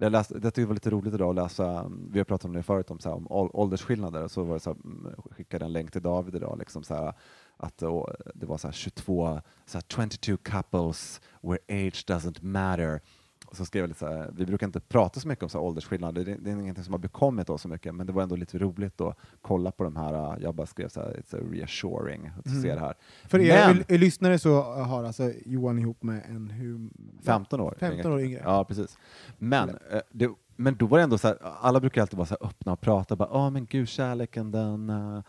jag 0.00 0.12
läste, 0.12 0.34
jag 0.34 0.42
tyckte 0.42 0.60
det 0.60 0.66
var 0.66 0.74
lite 0.74 0.90
roligt 0.90 1.14
idag 1.14 1.28
att 1.28 1.34
läsa, 1.34 1.90
vi 2.10 2.18
har 2.18 2.24
pratat 2.24 2.44
om 2.44 2.52
det 2.52 2.62
förut, 2.62 2.90
om, 2.90 2.98
så 2.98 3.08
här, 3.08 3.16
om 3.16 3.50
åldersskillnader, 3.52 4.28
så 4.28 4.42
var 4.42 4.54
det 4.54 4.60
så 4.60 4.70
här, 4.70 4.80
mm, 4.84 5.14
skickade 5.30 5.64
en 5.64 5.72
länk 5.72 5.92
till 5.92 6.02
David 6.02 6.34
idag, 6.34 6.58
liksom 6.58 6.82
så 6.82 6.94
här, 6.94 7.12
att 7.56 7.78
det 8.34 8.46
var 8.46 8.58
så 8.58 8.68
här 8.68 8.72
22, 8.72 9.40
så 9.66 9.78
här, 9.78 9.84
22 9.88 10.36
couples 10.36 11.20
where 11.42 11.58
age 11.68 12.04
doesn't 12.06 12.44
matter. 12.44 13.00
Och 13.50 13.56
så 13.56 13.64
skrev 13.64 13.82
jag 13.82 13.88
lite 13.88 14.00
så 14.00 14.06
här, 14.06 14.30
vi 14.36 14.46
brukar 14.46 14.66
inte 14.66 14.80
prata 14.80 15.20
så 15.20 15.28
mycket 15.28 15.42
om 15.42 15.48
så 15.48 15.58
här 15.58 15.64
åldersskillnader, 15.64 16.24
det, 16.24 16.36
det 16.40 16.50
är 16.50 16.54
ingenting 16.60 16.84
som 16.84 16.92
har 16.94 16.98
bekommit 16.98 17.50
oss 17.50 17.62
så 17.62 17.68
mycket, 17.68 17.94
men 17.94 18.06
det 18.06 18.12
var 18.12 18.22
ändå 18.22 18.36
lite 18.36 18.58
roligt 18.58 19.00
att 19.00 19.16
kolla 19.42 19.70
på 19.70 19.84
de 19.84 19.96
här, 19.96 20.14
uh, 20.36 20.42
jag 20.42 20.54
bara 20.54 20.66
skrev 20.66 20.88
så 20.88 21.00
här, 21.00 21.08
it's 21.20 21.50
reassuring 21.52 22.30
att 22.38 22.46
Mm. 22.46 22.62
se 22.62 22.74
det 22.74 22.80
här. 22.80 22.94
För 23.28 23.38
er 23.40 23.66
Men- 23.74 23.84
l- 23.88 24.00
lyssnare 24.00 24.38
så 24.38 24.62
har 24.62 25.04
alltså 25.04 25.32
Johan 25.46 25.78
ihop 25.78 26.02
med 26.02 26.22
en 26.28 26.50
hur... 26.50 26.88
15 27.24 27.60
år. 27.60 27.74
15 27.80 28.12
år 28.12 28.20
yngre. 28.20 28.40
Ja, 28.44 28.64
precis. 28.64 28.98
Men, 29.38 29.68
eh, 29.68 30.00
det, 30.10 30.30
men 30.56 30.76
då 30.76 30.86
var 30.86 30.98
det 30.98 31.04
ändå 31.04 31.18
så 31.18 31.28
här, 31.28 31.36
alla 31.60 31.80
brukar 31.80 32.00
alltid 32.00 32.16
vara 32.16 32.26
så 32.26 32.36
öppna 32.40 32.72
och 32.72 32.80
prata, 32.80 33.16
bara, 33.16 33.28
åh 33.32 33.50
men 33.50 33.66
gud, 33.66 33.88
kärleken 33.88 34.50
den, 34.50 34.90
eh, 34.90 35.20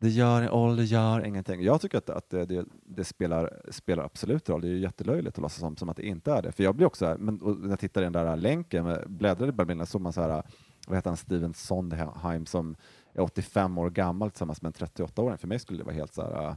det 0.00 0.08
gör, 0.08 0.50
ålder 0.50 0.82
gör 0.82 1.26
ingenting. 1.26 1.62
Jag 1.62 1.80
tycker 1.80 1.98
att, 1.98 2.10
att 2.10 2.30
det, 2.30 2.44
det, 2.46 2.64
det 2.86 3.04
spelar, 3.04 3.60
spelar 3.70 4.04
absolut 4.04 4.48
roll, 4.48 4.60
det 4.60 4.66
är 4.66 4.70
ju 4.70 4.78
jättelöjligt 4.78 5.34
att 5.38 5.42
låtsas 5.42 5.60
som, 5.60 5.76
som 5.76 5.88
att 5.88 5.96
det 5.96 6.06
inte 6.06 6.32
är 6.32 6.42
det. 6.42 6.52
För 6.52 6.62
jag 6.62 6.74
blir 6.74 6.86
också, 6.86 7.06
här, 7.06 7.16
men, 7.16 7.40
när 7.60 7.68
jag 7.68 7.78
tittar 7.78 8.00
i 8.00 8.04
den 8.04 8.12
där 8.12 8.36
länken, 8.36 8.84
med- 8.84 9.04
bläddrade 9.10 9.48
i 9.48 9.52
Bibeln, 9.52 9.86
såg 9.86 10.00
man 10.00 10.12
så 10.12 10.20
här, 10.20 10.42
vad 10.86 10.96
heter 10.98 11.10
han, 11.10 11.16
Steven 11.16 11.54
Sondheim 11.54 12.46
som 12.46 12.76
är 13.14 13.20
85 13.20 13.78
år 13.78 13.90
gammal 13.90 14.30
tillsammans 14.30 14.62
med 14.62 14.80
en 14.80 14.88
38-åring. 14.88 15.38
För 15.38 15.48
mig 15.48 15.58
skulle 15.58 15.78
det 15.78 15.84
vara 15.84 15.94
helt 15.94 16.14
så 16.14 16.22
här, 16.22 16.48
eh, 16.48 16.54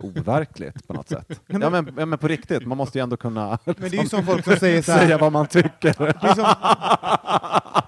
overkligt 0.00 0.86
på 0.86 0.92
något 0.94 1.08
sätt. 1.08 1.40
Ja 1.46 1.70
men, 1.70 1.94
ja 1.98 2.06
men 2.06 2.18
på 2.18 2.28
riktigt, 2.28 2.66
man 2.66 2.78
måste 2.78 2.98
ju 2.98 3.02
ändå 3.02 3.16
kunna 3.16 3.58
Men 3.64 3.74
det 3.90 3.96
är 3.96 4.02
ju 4.02 4.08
som 4.08 4.26
folk 4.26 4.44
som 4.44 4.56
säger 4.56 4.82
så 4.82 4.92
här, 4.92 4.98
säga 4.98 5.18
vad 5.18 5.32
man 5.32 5.46
tycker. 5.46 5.94
det 5.98 6.28
är 6.28 6.34
som, 6.34 6.54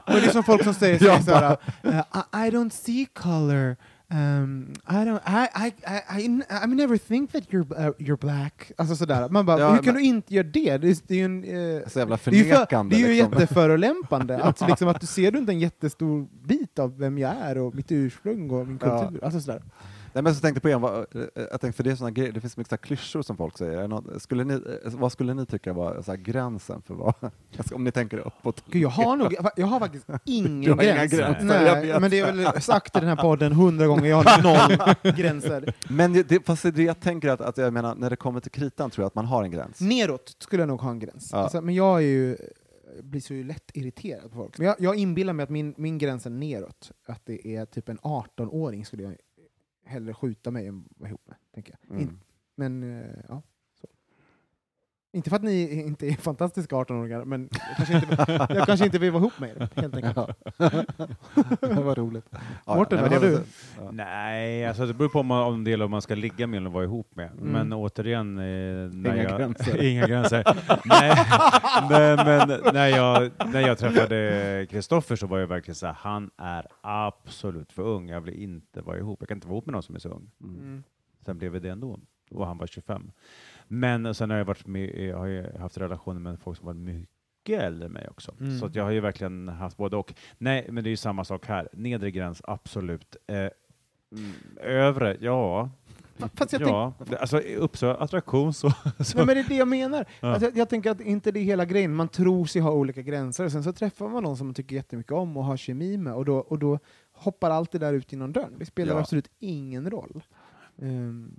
men 0.07 0.16
det 0.16 0.27
är 0.27 0.33
som 0.33 0.43
folk 0.45 0.64
som 0.64 0.75
säger, 0.75 0.99
så 1.23 1.33
här, 1.35 1.57
I 2.47 2.51
don't 2.51 2.71
see 2.71 3.07
color. 3.14 3.77
Um, 4.11 4.73
I 4.87 5.05
don't, 5.05 5.21
I, 5.27 5.49
I, 5.55 5.73
I, 5.87 6.01
I, 6.09 6.43
I 6.63 6.67
never 6.67 6.97
think 6.99 7.33
that 7.33 7.43
you're, 7.53 7.67
uh, 7.89 7.93
you're 7.99 8.17
black. 8.17 8.73
Alltså 8.77 8.97
sådär. 8.97 9.29
Man 9.29 9.47
bara, 9.47 9.61
Ja, 9.61 9.73
hur 9.73 9.83
kan 9.83 9.95
du 9.95 10.01
inte 10.03 10.35
göra 10.35 10.47
det? 10.47 10.79
Det 10.79 10.89
är, 10.91 10.97
det 11.07 11.15
är 11.15 11.19
ju 11.19 11.25
en... 11.25 11.45
eh, 11.79 11.89
Så 11.89 11.99
jävla 11.99 12.19
det 12.25 12.31
är 12.31 12.35
ju, 12.35 12.45
för, 12.45 12.55
förnekande. 12.55 12.97
det 12.97 13.03
är 13.03 13.09
ju 13.09 13.15
liksom. 13.15 13.33
jätteförolämpande. 13.33 14.37
Att, 14.43 14.69
liksom, 14.69 14.89
att 14.89 15.01
du 15.01 15.07
ser 15.07 15.31
du 15.33 15.39
inte 15.39 15.53
en 15.53 15.61
jättestor 15.61 16.29
bit 16.47 16.79
av 16.79 16.99
vem 16.99 17.19
jag 17.19 17.35
är 17.43 17.59
och 17.59 17.75
mitt 17.75 17.93
ursprung 17.93 18.51
och 18.51 18.67
min 18.67 18.79
Ja. 18.83 19.01
kultur. 19.01 19.25
Alltså 19.25 19.41
sådär. 19.41 19.63
Nej, 20.19 20.23
men 20.23 20.35
så 20.35 20.41
tänkte 20.41 20.61
på 20.61 20.69
en, 20.69 20.81
vad- 20.81 21.16
eh, 21.16 21.23
jag 21.35 21.61
tänkte, 21.61 21.73
för 21.73 21.85
det, 21.85 21.91
är 21.91 21.95
såna 21.97 22.11
grejer, 22.11 22.33
det 22.33 22.41
finns 22.41 22.57
mycket 22.57 22.71
så 22.71 22.77
klyschor 22.77 23.23
som 23.23 23.37
folk 23.37 23.59
säger. 23.59 24.19
Skulle 24.19 24.45
ni, 24.45 24.55
eh, 24.55 24.61
vad 24.85 25.12
skulle 25.12 25.35
ni 25.35 25.47
tycka 25.47 25.73
var 25.73 26.03
så 26.03 26.14
gränsen 26.19 26.83
för 26.83 26.95
vad, 26.95 27.14
alltså, 27.59 27.75
om 27.75 27.85
ni 27.85 27.91
tänker 27.93 28.19
uppåt? 28.19 28.64
Gud, 28.71 28.83
jag 28.83 28.89
har 28.89 29.16
nog, 29.16 29.35
jag 29.57 29.66
har 29.66 29.81
faktiskt 29.81 30.07
ingen 30.25 30.73
har 30.73 30.85
gräns. 30.85 31.12
gränser, 31.12 31.45
Nej, 31.45 32.01
men 32.01 32.11
det 32.11 32.19
är 32.21 32.33
väl 32.33 32.62
sagt 32.62 32.97
i 32.97 33.01
den 33.01 33.09
här 33.09 33.16
podden 33.16 33.53
hundra 33.53 33.87
gånger, 33.87 34.05
jag 34.11 34.23
har 34.23 34.43
noll 34.43 35.14
gränser. 35.16 35.75
Men 35.89 36.12
det, 36.12 36.47
fast 36.47 36.62
det, 36.62 36.83
jag 36.83 37.01
tänker 37.01 37.29
att, 37.29 37.41
att 37.41 37.59
jag 37.59 37.73
menar, 37.73 37.95
när 37.95 38.11
det 38.11 38.16
kommer 38.16 38.41
till 38.41 38.51
kritan 38.51 38.91
tror 38.91 39.03
jag 39.03 39.07
att 39.07 39.14
man 39.14 39.25
har 39.27 39.43
en 39.45 39.51
gräns. 39.51 39.81
Neråt 39.81 40.37
skulle 40.39 40.62
jag 40.62 40.69
nog 40.69 40.81
ha 40.81 40.91
en 40.91 40.99
gräns. 40.99 41.29
Ja. 41.33 41.39
Alltså, 41.39 41.61
men 41.61 41.75
jag 41.75 41.97
är 41.97 42.07
ju, 42.07 42.37
blir 43.03 43.21
så 43.21 43.35
lätt 43.35 43.71
irriterad 43.75 44.31
på 44.31 44.37
folk. 44.37 44.59
Men 44.59 44.66
jag, 44.66 44.77
jag 44.79 44.97
inbillar 44.97 45.33
mig 45.33 45.45
att 45.45 45.51
min, 45.51 45.75
min 45.77 45.99
gräns 45.99 46.27
är 46.27 46.31
neråt. 46.31 46.91
Att 47.07 47.27
det 47.27 47.47
är 47.57 47.64
typ 47.64 47.89
en 47.89 47.99
18-åring 47.99 48.85
skulle 48.85 49.03
jag 49.03 49.14
hellre 49.89 50.14
skjuta 50.14 50.51
mig 50.51 50.66
än 50.66 50.89
vara 50.97 51.09
ihop 51.09 51.26
med. 51.26 51.36
Tänker 51.55 51.76
jag. 51.80 51.91
Mm. 51.91 52.03
In, 52.03 52.20
men, 52.55 52.82
eh, 52.82 53.20
ja. 53.28 53.43
Inte 55.13 55.31
för 55.31 55.37
att 55.37 55.43
ni 55.43 55.81
inte 55.81 56.07
är 56.07 56.13
fantastiska 56.13 56.77
18-åringar, 56.77 57.25
men 57.25 57.49
jag 57.53 57.77
kanske 57.77 57.95
inte, 57.95 58.55
jag 58.55 58.67
kanske 58.67 58.87
inte 58.87 58.99
vill 58.99 59.11
vara 59.11 59.21
ihop 59.21 59.41
med 59.41 59.51
er, 59.51 59.69
helt 59.75 59.97
enkelt. 59.97 60.17
det 61.61 61.75
var 61.83 61.95
roligt. 61.95 62.25
Ja, 62.67 62.75
Mårten, 62.75 63.11
det 63.11 63.19
du? 63.19 63.41
Ja. 63.79 63.91
Nej, 63.91 64.67
alltså 64.67 64.87
det 64.87 64.95
beror 64.95 65.09
på 65.09 65.21
om 65.21 65.27
man, 65.27 65.43
om 65.43 65.65
gäller 65.67 65.85
om 65.85 65.91
man 65.91 66.03
ska 66.03 66.15
ligga 66.15 66.47
med 66.47 66.59
eller 66.59 66.71
vara 66.71 66.85
ihop 66.85 67.17
med. 67.17 67.31
Mm. 67.33 67.49
Men 67.53 67.73
återigen... 67.73 68.39
Eh, 68.39 68.45
när 68.45 69.15
Inga 69.15 69.23
jag, 69.23 69.39
gränser. 69.39 69.83
inga 69.91 70.07
gränser. 70.07 70.45
Nej, 70.85 71.17
men, 71.91 72.17
men 72.27 72.75
när, 72.75 72.89
jag, 72.89 73.31
när 73.53 73.61
jag 73.61 73.79
träffade 73.79 74.67
Kristoffer 74.71 75.17
så 75.17 75.27
var 75.27 75.39
jag 75.39 75.47
verkligen 75.47 75.75
så 75.75 75.87
här, 75.87 75.97
han 75.99 76.31
är 76.37 76.67
absolut 76.81 77.73
för 77.73 77.83
ung. 77.83 78.09
Jag 78.09 78.21
vill 78.21 78.35
inte 78.35 78.81
vara 78.81 78.99
ihop. 78.99 79.21
Jag 79.21 79.29
kan 79.29 79.37
inte 79.37 79.49
vara 79.49 79.55
ihop 79.55 79.67
med 79.67 79.73
någon 79.73 79.83
som 79.83 79.95
är 79.95 79.99
så 79.99 80.09
ung. 80.09 80.31
Mm. 80.43 80.83
Sen 81.25 81.39
blev 81.39 81.53
vi 81.53 81.59
det 81.59 81.69
ändå. 81.69 81.99
Och 82.31 82.47
han 82.47 82.59
var 82.59 82.67
25. 82.67 83.11
Men 83.69 84.14
sen 84.14 84.31
har 84.31 84.37
jag, 84.39 84.45
varit 84.45 84.66
med, 84.66 85.09
jag 85.09 85.16
har 85.19 85.59
haft 85.59 85.79
relationer 85.79 86.21
med 86.21 86.39
folk 86.41 86.59
som 86.59 86.66
var 86.66 86.75
mycket 86.75 87.61
äldre 87.61 87.87
än 87.87 87.93
mig 87.93 88.09
också. 88.11 88.35
Mm. 88.41 88.59
Så 88.59 88.66
att 88.66 88.75
jag 88.75 88.85
har 88.85 88.91
ju 88.91 89.01
verkligen 89.01 89.49
haft 89.49 89.77
både 89.77 89.97
och. 89.97 90.14
Nej, 90.39 90.66
men 90.71 90.85
det 90.85 90.89
är 90.89 90.91
ju 90.91 90.97
samma 90.97 91.25
sak 91.25 91.47
här. 91.47 91.69
Nedre 91.73 92.11
gräns, 92.11 92.41
absolut. 92.45 93.16
Eh, 93.27 93.49
övre, 94.61 95.16
ja. 95.21 95.71
Fast 96.35 96.53
jag 96.53 96.62
Ja, 96.62 96.93
det- 97.11 97.19
alltså 97.19 97.39
Uppsala 97.39 97.95
attraktion 97.95 98.55
så... 98.55 98.71
så 98.71 99.16
Nej, 99.16 99.27
men 99.27 99.35
det 99.37 99.41
är 99.41 99.49
det 99.49 99.57
jag 99.57 99.69
menar. 99.69 100.05
Ja. 100.21 100.29
Alltså, 100.29 100.45
jag, 100.49 100.57
jag 100.57 100.69
tänker 100.69 100.91
att 100.91 101.01
inte 101.01 101.33
det 101.33 101.41
är 101.41 101.45
hela 101.45 101.64
grejen. 101.64 101.95
Man 101.95 102.09
tror 102.09 102.47
sig 102.47 102.62
ha 102.62 102.71
olika 102.73 103.03
gränser, 103.03 103.45
och 103.45 103.53
sen 103.53 103.64
så 103.64 103.73
träffar 103.73 104.09
man 104.09 104.23
någon 104.23 104.37
som 104.37 104.47
man 104.47 104.55
tycker 104.55 104.77
jättemycket 104.77 105.12
om 105.12 105.37
och 105.37 105.45
har 105.45 105.57
kemi 105.57 105.97
med, 105.97 106.14
och 106.14 106.25
då, 106.25 106.37
och 106.39 106.59
då 106.59 106.79
hoppar 107.12 107.51
allt 107.51 107.73
det 107.73 107.79
där 107.79 107.93
ut 107.93 108.12
genom 108.12 108.33
dörren. 108.33 108.55
Det 108.59 108.66
spelar 108.66 108.95
Ja. 108.95 109.01
absolut 109.01 109.31
ingen 109.39 109.91
roll. 109.91 110.23
Ehm, 110.83 111.31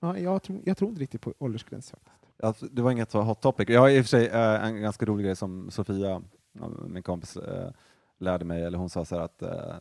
ja, 0.00 0.18
jag, 0.18 0.42
tror, 0.42 0.60
jag 0.64 0.76
tror 0.76 0.90
inte 0.90 1.02
riktigt 1.02 1.20
på 1.20 1.34
åldersgräns 1.38 1.90
faktiskt. 1.90 2.14
Alltså, 2.42 2.66
det 2.66 2.82
var 2.82 2.90
inget 2.90 3.10
så 3.10 3.22
hot 3.22 3.40
topic. 3.40 3.68
Jag 3.68 3.80
har 3.80 3.88
i 3.88 4.00
och 4.00 4.04
för 4.04 4.08
sig 4.08 4.26
eh, 4.26 4.64
en 4.64 4.80
ganska 4.82 5.06
rolig 5.06 5.24
grej 5.26 5.36
som 5.36 5.70
Sofia, 5.70 6.22
ja, 6.52 6.68
min 6.88 7.02
kompis, 7.02 7.36
eh, 7.36 7.70
lärde 8.18 8.44
mig, 8.44 8.62
eller 8.64 8.78
hon 8.78 8.90
sa 8.90 9.04
så 9.04 9.14
här 9.16 9.22
att 9.22 9.42
eh, 9.42 9.74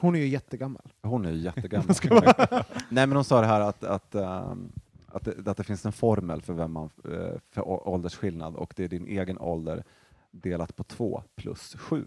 Hon 0.00 0.14
är 0.14 0.18
ju 0.20 0.26
jättegammal. 0.28 0.92
hon 1.02 1.24
är 1.26 1.30
ju 1.30 1.38
jättegammal. 1.38 1.88
Nej 2.88 3.06
men 3.06 3.12
hon 3.12 3.24
sa 3.24 3.40
det 3.40 3.46
här 3.46 3.60
att, 3.60 3.84
att, 3.84 4.14
ehm, 4.14 4.72
att, 5.06 5.24
det, 5.24 5.48
att 5.50 5.56
det 5.56 5.64
finns 5.64 5.86
en 5.86 5.92
formel 5.92 6.42
för, 6.42 6.52
vem 6.52 6.72
man, 6.72 6.90
eh, 7.12 7.38
för 7.50 7.88
åldersskillnad 7.88 8.56
och 8.56 8.72
det 8.76 8.84
är 8.84 8.88
din 8.88 9.06
egen 9.06 9.38
ålder 9.38 9.84
delat 10.30 10.76
på 10.76 10.84
två 10.84 11.22
plus 11.36 11.74
sju. 11.78 12.06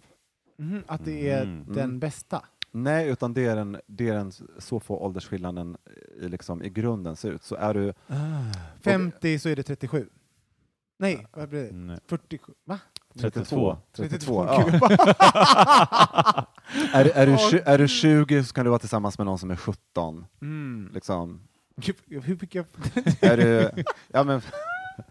Mhm, 0.57 0.83
att 0.88 1.05
det 1.05 1.29
är 1.29 1.43
Mm. 1.43 1.65
den 1.67 1.83
Mm. 1.83 1.99
bästa. 1.99 2.45
Nej, 2.72 3.09
utan 3.09 3.34
det 3.34 3.45
är 3.45 3.55
den, 3.55 3.82
det 3.86 4.09
är 4.09 4.13
den 4.13 4.32
så 4.57 4.80
få 4.80 4.97
åldersskillnaden 4.97 5.78
i, 6.22 6.28
liksom, 6.28 6.63
i 6.63 6.70
grunden 6.70 7.15
ser 7.15 7.32
ut. 7.32 7.43
Så 7.43 7.55
är 7.55 7.74
du, 7.74 7.93
50 8.82 9.39
så 9.39 9.49
är 9.49 9.55
det 9.55 9.63
37. 9.63 10.09
Nej, 10.99 11.28
vad 11.34 11.49
blir 11.49 11.63
det? 11.63 11.72
Nej. 11.72 11.99
47? 12.07 12.53
Va? 12.65 12.80
32. 13.20 13.78
32 13.91 14.45
ja. 14.45 14.70
är, 16.93 17.05
är, 17.15 17.51
du, 17.51 17.59
är 17.59 17.78
du 17.78 17.88
20 17.88 18.43
så 18.43 18.53
kan 18.53 18.65
du 18.65 18.70
vara 18.70 18.80
tillsammans 18.80 19.18
med 19.18 19.26
någon 19.26 19.39
som 19.39 19.51
är 19.51 19.55
17. 19.55 20.26
Mm. 20.41 20.89
Liksom. 20.93 21.41
Hur 22.07 22.36
fick 22.36 22.55
jag... 22.55 22.65
Är 23.22 23.38
du, 23.38 23.84
ja, 24.07 24.24
men, 24.24 24.41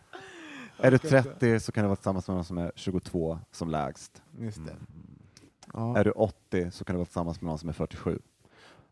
är 0.78 0.90
du 0.90 0.98
30 0.98 1.60
så 1.60 1.72
kan 1.72 1.84
du 1.84 1.88
vara 1.88 1.96
tillsammans 1.96 2.28
med 2.28 2.34
någon 2.34 2.44
som 2.44 2.58
är 2.58 2.72
22 2.74 3.38
som 3.50 3.70
lägst. 3.70 4.22
Just 4.38 4.64
det. 4.64 4.70
Mm. 4.70 5.05
Ja. 5.72 5.98
Är 5.98 6.04
du 6.04 6.10
80 6.10 6.70
så 6.70 6.84
kan 6.84 6.94
du 6.94 6.98
vara 6.98 7.06
tillsammans 7.06 7.40
med 7.40 7.48
någon 7.48 7.58
som 7.58 7.68
är 7.68 7.72
47. 7.72 8.18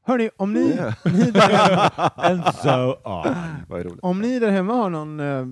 Hörni, 0.06 0.30
om 0.36 0.52
ni, 0.52 0.76
Ja. 0.76 0.92
ni 1.10 1.30
där 1.30 1.48
hemma, 1.48 1.90
And 2.16 2.42
so 2.54 2.96
on. 3.04 3.98
Om 4.02 4.20
ni 4.20 4.38
där 4.38 4.50
hemma 4.50 4.74
har 4.74 4.90
någon 4.90 5.20
eh, 5.20 5.46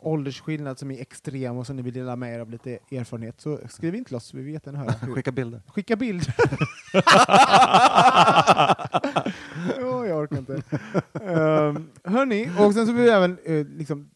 åldersskillnad 0.00 0.78
som 0.78 0.90
är 0.90 1.00
extrem 1.00 1.56
och 1.56 1.66
som 1.66 1.76
ni 1.76 1.82
vill 1.82 1.94
dela 1.94 2.16
med 2.16 2.34
er 2.34 2.40
av 2.40 2.50
lite 2.50 2.70
erfarenhet 2.90 3.40
så 3.40 3.58
skriv 3.68 3.94
in 3.94 4.04
till 4.04 4.16
oss, 4.16 4.34
vi 4.34 4.42
vet 4.52 4.66
en 4.66 4.74
höra. 4.76 4.92
Skicka 5.14 5.32
bilder. 5.32 5.62
Skicka 5.66 5.96
bild. 5.96 6.22
Åh, 9.82 10.06
jag 10.08 10.18
orkar 10.18 10.38
inte. 10.38 10.52
Um, 11.12 11.90
hörni, 12.04 12.50
och 12.58 12.74
sen 12.74 12.86
så 12.86 12.92
vill 12.92 13.06
jag 13.06 13.16
även 13.16 13.38
eh, 13.44 13.66
liksom 13.66 14.10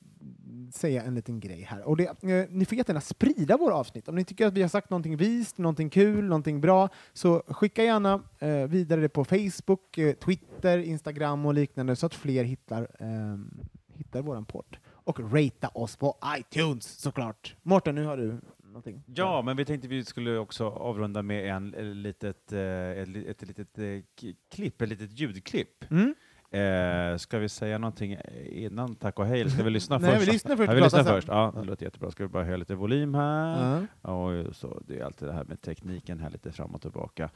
säga 0.76 1.02
en 1.02 1.14
liten 1.14 1.40
grej 1.40 1.62
här. 1.62 1.82
Och 1.82 1.96
det, 1.96 2.04
eh, 2.04 2.46
ni 2.50 2.64
får 2.64 2.78
jättegärna 2.78 3.00
sprida 3.00 3.56
våra 3.56 3.74
avsnitt. 3.74 4.08
Om 4.08 4.14
ni 4.14 4.24
tycker 4.24 4.46
att 4.46 4.52
vi 4.52 4.62
har 4.62 4.68
sagt 4.68 4.90
någonting 4.90 5.16
vist, 5.16 5.58
någonting 5.58 5.90
kul, 5.90 6.24
någonting 6.24 6.60
bra, 6.60 6.88
så 7.12 7.42
skicka 7.48 7.84
gärna 7.84 8.22
eh, 8.38 8.66
vidare 8.66 9.00
det 9.00 9.08
på 9.08 9.24
Facebook, 9.24 9.98
eh, 9.98 10.14
Twitter, 10.14 10.78
Instagram 10.78 11.46
och 11.46 11.54
liknande 11.54 11.96
så 11.96 12.06
att 12.06 12.14
fler 12.14 12.44
hittar, 12.44 12.88
ehm, 12.98 13.50
hittar 13.94 14.22
våran 14.22 14.44
podd. 14.44 14.76
Och 14.88 15.20
ratea 15.20 15.70
oss 15.74 15.96
på 15.96 16.16
iTunes 16.38 17.00
såklart. 17.00 17.56
Mårten, 17.62 17.94
nu 17.94 18.04
har 18.04 18.16
du 18.16 18.40
någonting. 18.76 19.02
Ja, 19.14 19.42
men 19.42 19.56
vi 19.56 19.64
tänkte 19.64 19.88
vi 19.88 20.04
skulle 20.04 20.38
också 20.38 20.68
avrunda 20.68 21.22
med 21.22 21.50
en, 21.56 21.74
eh, 21.74 21.84
litet, 21.84 22.52
eh, 22.52 22.90
ett, 22.90 23.42
ett 23.42 23.48
litet 23.48 23.78
eh, 23.78 24.34
klipp, 24.50 24.82
ett 24.82 24.88
litet 24.88 25.20
ljudklipp. 25.20 25.90
Mm? 25.90 26.14
Eh, 26.56 27.16
ska 27.18 27.38
vi 27.38 27.48
säga 27.48 27.78
någonting 27.78 28.16
innan 28.50 28.94
tack 28.94 29.18
och 29.18 29.26
hej, 29.26 29.40
eller 29.40 29.50
ska 29.50 29.62
vi 29.62 29.70
lyssna 29.70 29.98
Nej, 30.00 30.10
först? 30.14 30.28
vi 30.28 30.32
lyssnar 30.32 30.56
först. 30.56 30.68
Ja, 30.68 30.74
vi 30.74 30.80
lyssnar 30.80 31.04
först. 31.04 31.28
Ja, 31.28 31.52
det 31.56 31.64
låter 31.64 31.86
jättebra. 31.86 32.10
Ska 32.10 32.22
vi 32.22 32.28
bara 32.28 32.44
höja 32.44 32.56
lite 32.56 32.74
volym 32.74 33.14
här? 33.14 33.86
Ja. 34.02 34.12
Och 34.12 34.56
så, 34.56 34.82
det 34.86 34.98
är 34.98 35.04
alltid 35.04 35.28
det 35.28 35.34
här 35.34 35.44
med 35.44 35.60
tekniken 35.62 36.20
här 36.20 36.30
lite 36.30 36.52
fram 36.52 36.74
och 36.74 36.82
tillbaka. 36.82 37.30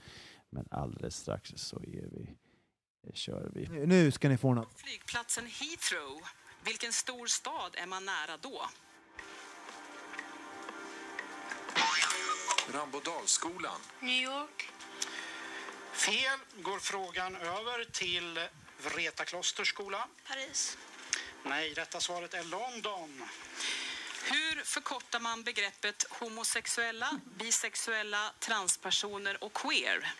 Men 0.50 0.66
alldeles 0.70 1.16
strax 1.16 1.52
så 1.56 1.76
är 1.76 2.08
vi, 2.12 2.36
kör 3.14 3.50
vi. 3.54 3.86
Nu 3.86 4.10
ska 4.10 4.28
ni 4.28 4.36
få 4.38 4.54
något. 4.54 4.80
Flygplatsen 4.80 5.44
Heathrow. 5.44 6.20
Vilken 6.64 6.92
stor 6.92 7.26
stad 7.26 7.70
är 7.82 7.86
man 7.86 8.04
nära 8.04 8.36
då? 8.42 8.60
Rambodalsskolan. 12.74 13.80
New 14.00 14.22
York. 14.22 14.68
Fel 15.92 16.38
går 16.62 16.78
frågan 16.78 17.36
över 17.36 17.84
till 17.92 18.38
Vreta 18.84 19.24
klosterskola. 19.24 20.08
Paris. 20.28 20.78
Nej, 21.42 21.74
rätta 21.74 22.00
svaret 22.00 22.34
är 22.34 22.44
London. 22.44 23.28
Hur 24.24 24.64
förkortar 24.64 25.20
man 25.20 25.42
begreppet 25.42 26.04
homosexuella, 26.10 27.20
bisexuella, 27.38 28.32
transpersoner 28.38 29.44
och 29.44 29.52
queer? 29.52 30.14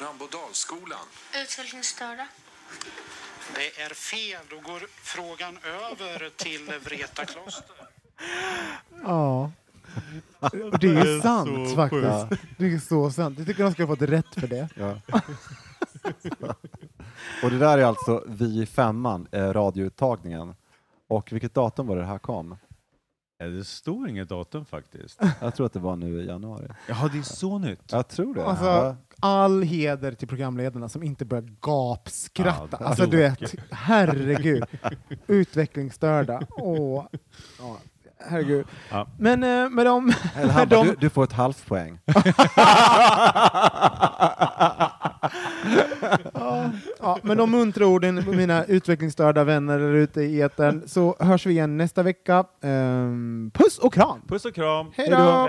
Rambodalsskolan. 0.00 1.06
Utvecklingsstörda. 1.34 2.28
Det 3.54 3.80
är 3.80 3.94
fel. 3.94 4.46
Då 4.50 4.60
går 4.60 4.88
frågan 5.02 5.58
över 5.62 6.30
till 6.36 6.78
Vreta 6.78 7.24
kloster. 7.24 7.76
Ja. 9.02 9.52
Och 10.40 10.78
det 10.78 10.88
är 10.88 11.20
sant 11.20 11.74
faktiskt. 11.74 12.42
Det 12.58 12.72
är 12.74 12.78
så 12.78 13.10
sant. 13.10 13.38
Jag 13.38 13.46
tycker 13.46 13.64
de 13.64 13.72
ska 13.72 13.82
ha 13.82 13.96
fått 13.96 14.08
rätt 14.08 14.34
för 14.34 14.46
det. 14.46 14.68
Ja. 14.76 15.00
och 17.44 17.50
det 17.50 17.58
där 17.58 17.78
är 17.78 17.84
alltså 17.84 18.24
Vi 18.26 18.62
i 18.62 18.66
femman, 18.66 19.26
eh, 19.32 19.42
radiouttagningen. 19.52 20.54
Och 21.08 21.32
vilket 21.32 21.54
datum 21.54 21.86
var 21.86 21.96
det 21.96 22.02
det 22.02 22.08
här 22.08 22.18
kom? 22.18 22.52
Eh, 23.42 23.48
Det 23.48 23.64
står 23.64 24.08
inget 24.08 24.28
datum 24.28 24.64
faktiskt. 24.64 25.20
Jag 25.40 25.54
tror 25.54 25.66
att 25.66 25.72
det 25.72 25.78
var 25.80 25.96
nu 25.96 26.22
i 26.22 26.26
januari. 26.26 26.68
Jaha, 26.88 27.08
det 27.12 27.18
är 27.18 27.22
så 27.22 27.58
nytt. 27.58 27.92
Jag 27.92 28.08
tror 28.08 28.34
det. 28.34 28.44
Alltså, 28.44 28.64
Ja. 28.64 28.96
all 29.20 29.62
heder 29.62 30.12
till 30.12 30.28
programledarna 30.28 30.88
som 30.88 31.02
inte 31.02 31.24
börjar 31.24 31.48
gapskratta. 31.60 32.76
Ja, 32.80 32.86
alltså 32.86 33.06
du 33.06 33.16
vet, 33.16 33.54
herregud. 33.70 34.64
Utvecklingsstörda. 35.26 36.42
Åh. 36.50 37.06
Ja, 37.58 37.76
herregud. 38.28 38.66
Ja. 38.90 39.06
Men 39.18 39.42
eh, 39.42 39.68
med 39.70 39.86
dem... 39.86 40.12
Eller 40.36 40.52
han 40.52 40.68
de- 40.68 40.86
du, 40.86 40.94
du 41.00 41.10
får 41.10 41.24
ett 41.24 41.32
halvt 41.32 41.66
poäng. 41.66 41.98
Ja, 47.00 47.18
med 47.22 47.36
de 47.36 47.50
muntra 47.50 47.86
orden, 47.86 48.24
mina 48.36 48.64
utvecklingsstörda 48.64 49.44
vänner 49.44 49.78
där 49.78 49.92
ute 49.94 50.22
i 50.22 50.40
etern, 50.40 50.82
så 50.86 51.16
hörs 51.20 51.46
vi 51.46 51.50
igen 51.50 51.76
nästa 51.76 52.02
vecka. 52.02 52.44
Ehm, 52.62 53.50
puss 53.54 53.78
och 53.78 53.94
kram! 53.94 54.20
Puss 54.28 54.44
och 54.44 54.54
kram! 54.54 54.90
Hej 54.96 55.08
då! 55.10 55.48